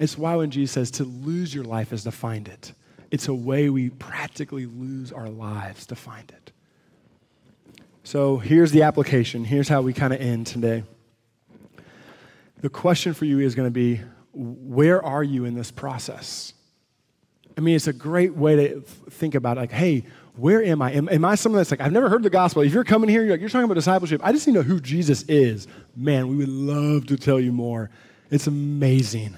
It's 0.00 0.16
why 0.16 0.36
when 0.36 0.50
Jesus 0.50 0.72
says 0.72 0.90
to 0.92 1.04
lose 1.04 1.54
your 1.54 1.64
life 1.64 1.92
is 1.92 2.04
to 2.04 2.10
find 2.10 2.48
it, 2.48 2.72
it's 3.10 3.28
a 3.28 3.34
way 3.34 3.68
we 3.68 3.90
practically 3.90 4.64
lose 4.64 5.12
our 5.12 5.28
lives 5.28 5.86
to 5.86 5.94
find 5.94 6.30
it. 6.30 6.52
So 8.04 8.38
here's 8.38 8.72
the 8.72 8.82
application. 8.82 9.44
Here's 9.44 9.68
how 9.68 9.82
we 9.82 9.92
kind 9.92 10.12
of 10.12 10.20
end 10.20 10.46
today. 10.46 10.82
The 12.60 12.68
question 12.68 13.14
for 13.14 13.24
you 13.24 13.38
is 13.40 13.54
going 13.54 13.66
to 13.66 13.72
be 13.72 14.00
where 14.32 15.04
are 15.04 15.22
you 15.22 15.44
in 15.44 15.54
this 15.54 15.70
process? 15.70 16.52
I 17.56 17.60
mean, 17.60 17.76
it's 17.76 17.86
a 17.86 17.92
great 17.92 18.34
way 18.34 18.56
to 18.56 18.80
think 18.80 19.34
about 19.34 19.56
it. 19.56 19.60
Like, 19.60 19.72
hey, 19.72 20.04
where 20.36 20.62
am 20.62 20.80
I? 20.80 20.92
Am, 20.92 21.08
am 21.08 21.24
I 21.24 21.34
someone 21.34 21.58
that's 21.58 21.70
like, 21.70 21.80
I've 21.80 21.92
never 21.92 22.08
heard 22.08 22.22
the 22.22 22.30
gospel? 22.30 22.62
If 22.62 22.72
you're 22.72 22.84
coming 22.84 23.10
here, 23.10 23.22
you're, 23.22 23.32
like, 23.32 23.40
you're 23.40 23.50
talking 23.50 23.64
about 23.64 23.74
discipleship. 23.74 24.20
I 24.24 24.32
just 24.32 24.46
need 24.46 24.54
to 24.54 24.60
know 24.60 24.64
who 24.64 24.80
Jesus 24.80 25.22
is. 25.24 25.68
Man, 25.94 26.28
we 26.28 26.36
would 26.36 26.48
love 26.48 27.06
to 27.06 27.16
tell 27.16 27.38
you 27.38 27.52
more. 27.52 27.90
It's 28.30 28.46
amazing. 28.46 29.36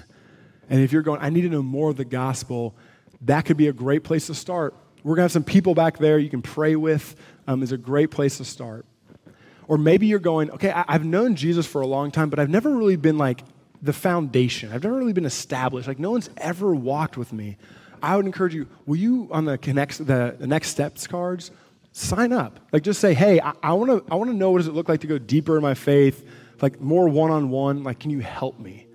And 0.69 0.81
if 0.81 0.91
you're 0.93 1.01
going, 1.01 1.21
I 1.21 1.29
need 1.29 1.41
to 1.41 1.49
know 1.49 1.61
more 1.61 1.89
of 1.89 1.97
the 1.97 2.05
gospel, 2.05 2.75
that 3.21 3.45
could 3.45 3.57
be 3.57 3.67
a 3.67 3.73
great 3.73 4.03
place 4.03 4.27
to 4.27 4.33
start. 4.33 4.73
We're 5.03 5.15
going 5.15 5.17
to 5.17 5.23
have 5.23 5.31
some 5.33 5.43
people 5.43 5.75
back 5.75 5.97
there 5.97 6.17
you 6.17 6.29
can 6.29 6.41
pray 6.41 6.75
with 6.75 7.15
um, 7.47 7.63
is 7.63 7.71
a 7.71 7.77
great 7.77 8.11
place 8.11 8.37
to 8.37 8.45
start. 8.45 8.85
Or 9.67 9.77
maybe 9.77 10.07
you're 10.07 10.19
going, 10.19 10.51
okay, 10.51 10.71
I, 10.71 10.85
I've 10.87 11.05
known 11.05 11.35
Jesus 11.35 11.65
for 11.65 11.81
a 11.81 11.87
long 11.87 12.11
time, 12.11 12.29
but 12.29 12.39
I've 12.39 12.49
never 12.49 12.69
really 12.69 12.95
been 12.95 13.17
like 13.17 13.41
the 13.81 13.93
foundation. 13.93 14.71
I've 14.71 14.83
never 14.83 14.97
really 14.97 15.13
been 15.13 15.25
established. 15.25 15.87
Like 15.87 15.99
no 15.99 16.11
one's 16.11 16.29
ever 16.37 16.73
walked 16.73 17.17
with 17.17 17.33
me. 17.33 17.57
I 18.01 18.15
would 18.15 18.25
encourage 18.25 18.53
you, 18.53 18.67
will 18.85 18.97
you 18.97 19.29
on 19.31 19.45
the 19.45 19.57
connects 19.57 19.97
the, 19.97 20.35
the 20.37 20.47
next 20.47 20.69
steps 20.69 21.07
cards, 21.07 21.51
sign 21.91 22.33
up. 22.33 22.59
Like 22.71 22.83
just 22.83 22.99
say, 22.99 23.13
hey, 23.13 23.39
I 23.39 23.73
want 23.73 23.89
to 23.89 24.11
I 24.11 24.15
want 24.15 24.29
to 24.29 24.35
know 24.35 24.51
what 24.51 24.59
does 24.59 24.67
it 24.67 24.73
look 24.73 24.89
like 24.89 25.01
to 25.01 25.07
go 25.07 25.17
deeper 25.17 25.55
in 25.55 25.63
my 25.63 25.73
faith, 25.73 26.27
like 26.61 26.79
more 26.79 27.07
one-on-one. 27.07 27.83
Like, 27.83 27.99
can 27.99 28.11
you 28.11 28.19
help 28.19 28.59
me? 28.59 28.87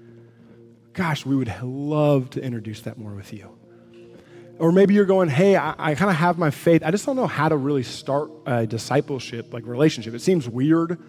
Gosh, 0.93 1.25
we 1.25 1.35
would 1.35 1.53
love 1.63 2.31
to 2.31 2.43
introduce 2.43 2.83
that 2.83 2.99
more 2.99 3.15
with 3.15 3.33
you. 3.33 3.57
Or 4.61 4.73
maybe 4.73 4.93
you're 4.93 5.07
going, 5.07 5.31
hey, 5.31 5.57
I, 5.57 5.75
I 5.79 5.95
kind 5.95 6.11
of 6.11 6.17
have 6.17 6.37
my 6.37 6.51
faith. 6.51 6.83
I 6.85 6.91
just 6.91 7.07
don't 7.07 7.17
know 7.17 7.27
how 7.27 7.49
to 7.49 7.57
really 7.57 7.83
start 7.83 8.31
a 8.45 8.67
discipleship, 8.67 9.55
like 9.55 9.65
relationship. 9.67 10.13
It 10.13 10.21
seems 10.21 10.47
weird. 10.47 11.01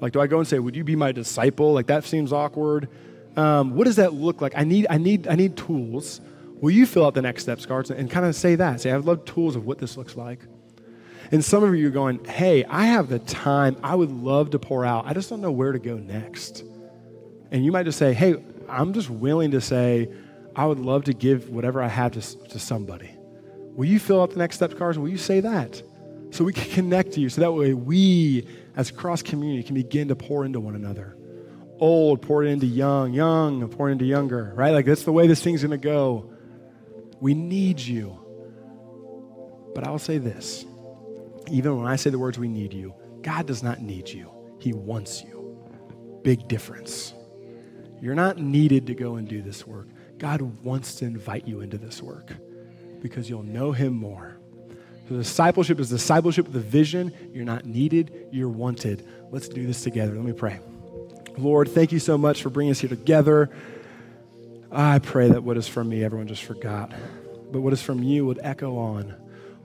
Like, 0.00 0.14
do 0.14 0.20
I 0.20 0.26
go 0.26 0.38
and 0.38 0.48
say, 0.48 0.58
Would 0.58 0.74
you 0.74 0.84
be 0.84 0.96
my 0.96 1.12
disciple? 1.12 1.74
Like, 1.74 1.86
that 1.88 2.04
seems 2.04 2.32
awkward. 2.32 2.88
Um, 3.36 3.74
what 3.74 3.84
does 3.84 3.96
that 3.96 4.14
look 4.14 4.40
like? 4.40 4.54
I 4.56 4.64
need, 4.64 4.86
I, 4.88 4.96
need, 4.96 5.28
I 5.28 5.34
need 5.34 5.54
tools. 5.54 6.22
Will 6.60 6.70
you 6.70 6.86
fill 6.86 7.04
out 7.04 7.12
the 7.12 7.20
next 7.20 7.42
steps 7.42 7.66
cards 7.66 7.90
and 7.90 8.10
kind 8.10 8.24
of 8.24 8.34
say 8.34 8.54
that? 8.54 8.80
Say, 8.80 8.90
I'd 8.90 9.04
love 9.04 9.26
tools 9.26 9.54
of 9.54 9.66
what 9.66 9.78
this 9.78 9.98
looks 9.98 10.16
like. 10.16 10.40
And 11.30 11.44
some 11.44 11.62
of 11.62 11.74
you 11.74 11.88
are 11.88 11.90
going, 11.90 12.24
Hey, 12.24 12.64
I 12.64 12.86
have 12.86 13.10
the 13.10 13.18
time. 13.18 13.76
I 13.82 13.94
would 13.94 14.10
love 14.10 14.50
to 14.50 14.58
pour 14.58 14.86
out. 14.86 15.06
I 15.06 15.12
just 15.12 15.28
don't 15.28 15.42
know 15.42 15.52
where 15.52 15.72
to 15.72 15.78
go 15.78 15.98
next. 15.98 16.64
And 17.50 17.64
you 17.64 17.70
might 17.70 17.84
just 17.84 17.98
say, 17.98 18.14
Hey, 18.14 18.36
I'm 18.66 18.94
just 18.94 19.10
willing 19.10 19.50
to 19.50 19.60
say, 19.60 20.08
I 20.56 20.66
would 20.66 20.78
love 20.78 21.04
to 21.04 21.12
give 21.12 21.50
whatever 21.50 21.82
I 21.82 21.88
have 21.88 22.12
to, 22.12 22.20
to 22.48 22.58
somebody. 22.58 23.10
Will 23.74 23.86
you 23.86 23.98
fill 23.98 24.22
out 24.22 24.30
the 24.30 24.38
next 24.38 24.56
steps 24.56 24.74
cards? 24.74 24.98
Will 24.98 25.08
you 25.08 25.18
say 25.18 25.40
that? 25.40 25.82
So 26.30 26.44
we 26.44 26.52
can 26.52 26.70
connect 26.70 27.12
to 27.12 27.20
you. 27.20 27.28
So 27.28 27.40
that 27.40 27.52
way 27.52 27.74
we, 27.74 28.46
as 28.76 28.90
cross 28.90 29.22
community, 29.22 29.62
can 29.62 29.74
begin 29.74 30.08
to 30.08 30.16
pour 30.16 30.44
into 30.44 30.60
one 30.60 30.74
another. 30.74 31.16
Old, 31.78 32.22
pour 32.22 32.44
into 32.44 32.66
young, 32.66 33.12
young, 33.12 33.68
pour 33.68 33.90
into 33.90 34.04
younger, 34.04 34.52
right? 34.54 34.70
Like 34.70 34.86
that's 34.86 35.02
the 35.02 35.12
way 35.12 35.26
this 35.26 35.42
thing's 35.42 35.62
gonna 35.62 35.76
go. 35.76 36.32
We 37.20 37.34
need 37.34 37.80
you. 37.80 38.18
But 39.74 39.86
I'll 39.86 39.98
say 39.98 40.18
this 40.18 40.64
even 41.50 41.76
when 41.76 41.86
I 41.86 41.96
say 41.96 42.10
the 42.10 42.18
words, 42.18 42.38
we 42.38 42.48
need 42.48 42.72
you, 42.72 42.94
God 43.22 43.46
does 43.46 43.62
not 43.62 43.80
need 43.80 44.08
you, 44.08 44.30
He 44.58 44.72
wants 44.72 45.22
you. 45.22 45.58
Big 46.22 46.48
difference. 46.48 47.12
You're 48.00 48.14
not 48.14 48.38
needed 48.38 48.86
to 48.88 48.94
go 48.94 49.16
and 49.16 49.28
do 49.28 49.42
this 49.42 49.66
work. 49.66 49.88
God 50.18 50.40
wants 50.62 50.96
to 50.96 51.04
invite 51.04 51.46
you 51.46 51.60
into 51.60 51.78
this 51.78 52.02
work 52.02 52.32
because 53.00 53.28
you'll 53.28 53.42
know 53.42 53.72
Him 53.72 53.94
more. 53.94 54.36
So 55.08 55.16
discipleship 55.16 55.80
is 55.80 55.90
discipleship 55.90 56.46
a 56.54 56.58
vision. 56.58 57.12
You're 57.32 57.44
not 57.44 57.66
needed, 57.66 58.28
you're 58.32 58.48
wanted. 58.48 59.06
Let's 59.30 59.48
do 59.48 59.66
this 59.66 59.82
together. 59.82 60.14
Let 60.14 60.24
me 60.24 60.32
pray. 60.32 60.60
Lord, 61.36 61.68
thank 61.68 61.92
you 61.92 61.98
so 61.98 62.16
much 62.16 62.42
for 62.42 62.48
bringing 62.48 62.70
us 62.70 62.80
here 62.80 62.88
together. 62.88 63.50
I 64.70 64.98
pray 64.98 65.28
that 65.28 65.42
what 65.42 65.56
is 65.56 65.68
from 65.68 65.88
me, 65.88 66.02
everyone 66.04 66.26
just 66.26 66.44
forgot. 66.44 66.92
But 67.52 67.60
what 67.60 67.72
is 67.72 67.82
from 67.82 68.02
you 68.02 68.24
would 68.26 68.40
echo 68.42 68.78
on. 68.78 69.14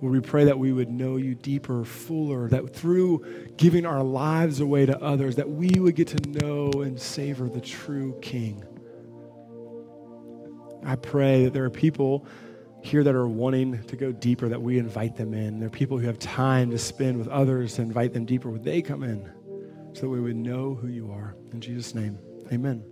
Lord, 0.02 0.14
we 0.14 0.20
pray 0.22 0.45
that 0.45 0.58
we 0.58 0.72
would 0.72 0.89
know 0.89 1.18
you 1.18 1.36
deeper, 1.36 1.84
fuller, 1.84 2.47
that 2.50 2.74
through 2.74 3.26
giving 3.58 3.86
our 3.86 4.04
lives 4.04 4.60
away 4.60 4.86
to 4.86 5.02
others, 5.02 5.36
that 5.36 5.50
we 5.50 5.70
would 5.80 5.95
get 5.95 6.08
to 6.10 6.30
know 6.30 6.82
and 6.82 7.00
savor 7.00 7.50
the 7.50 7.62
true 7.62 8.18
King. 8.22 8.64
I 10.84 10.96
pray 10.96 11.46
that 11.46 11.54
there 11.54 11.66
are 11.66 11.70
people 11.70 12.26
here 12.82 13.04
that 13.04 13.14
are 13.14 13.28
wanting 13.28 13.84
to 13.84 13.96
go 13.96 14.12
deeper, 14.12 14.50
that 14.50 14.62
we 14.62 14.80
invite 14.80 15.16
them 15.16 15.34
in. 15.34 15.60
There 15.60 15.68
are 15.68 15.72
people 15.72 15.98
who 15.98 16.08
have 16.08 16.20
time 16.20 16.72
to 16.72 16.78
spend 16.78 17.18
with 17.18 17.28
others 17.28 17.76
to 17.76 17.82
invite 17.82 18.14
them 18.14 18.26
deeper. 18.26 18.50
Would 18.50 18.64
they 18.64 18.82
come 18.82 19.04
in 19.04 19.30
so 19.94 20.02
that 20.02 20.10
we 20.10 20.22
would 20.22 20.38
know 20.38 20.76
who 20.76 20.88
you 20.88 21.12
are? 21.12 21.36
In 21.52 21.60
Jesus' 21.60 21.94
name, 21.94 22.18
amen. 22.52 22.89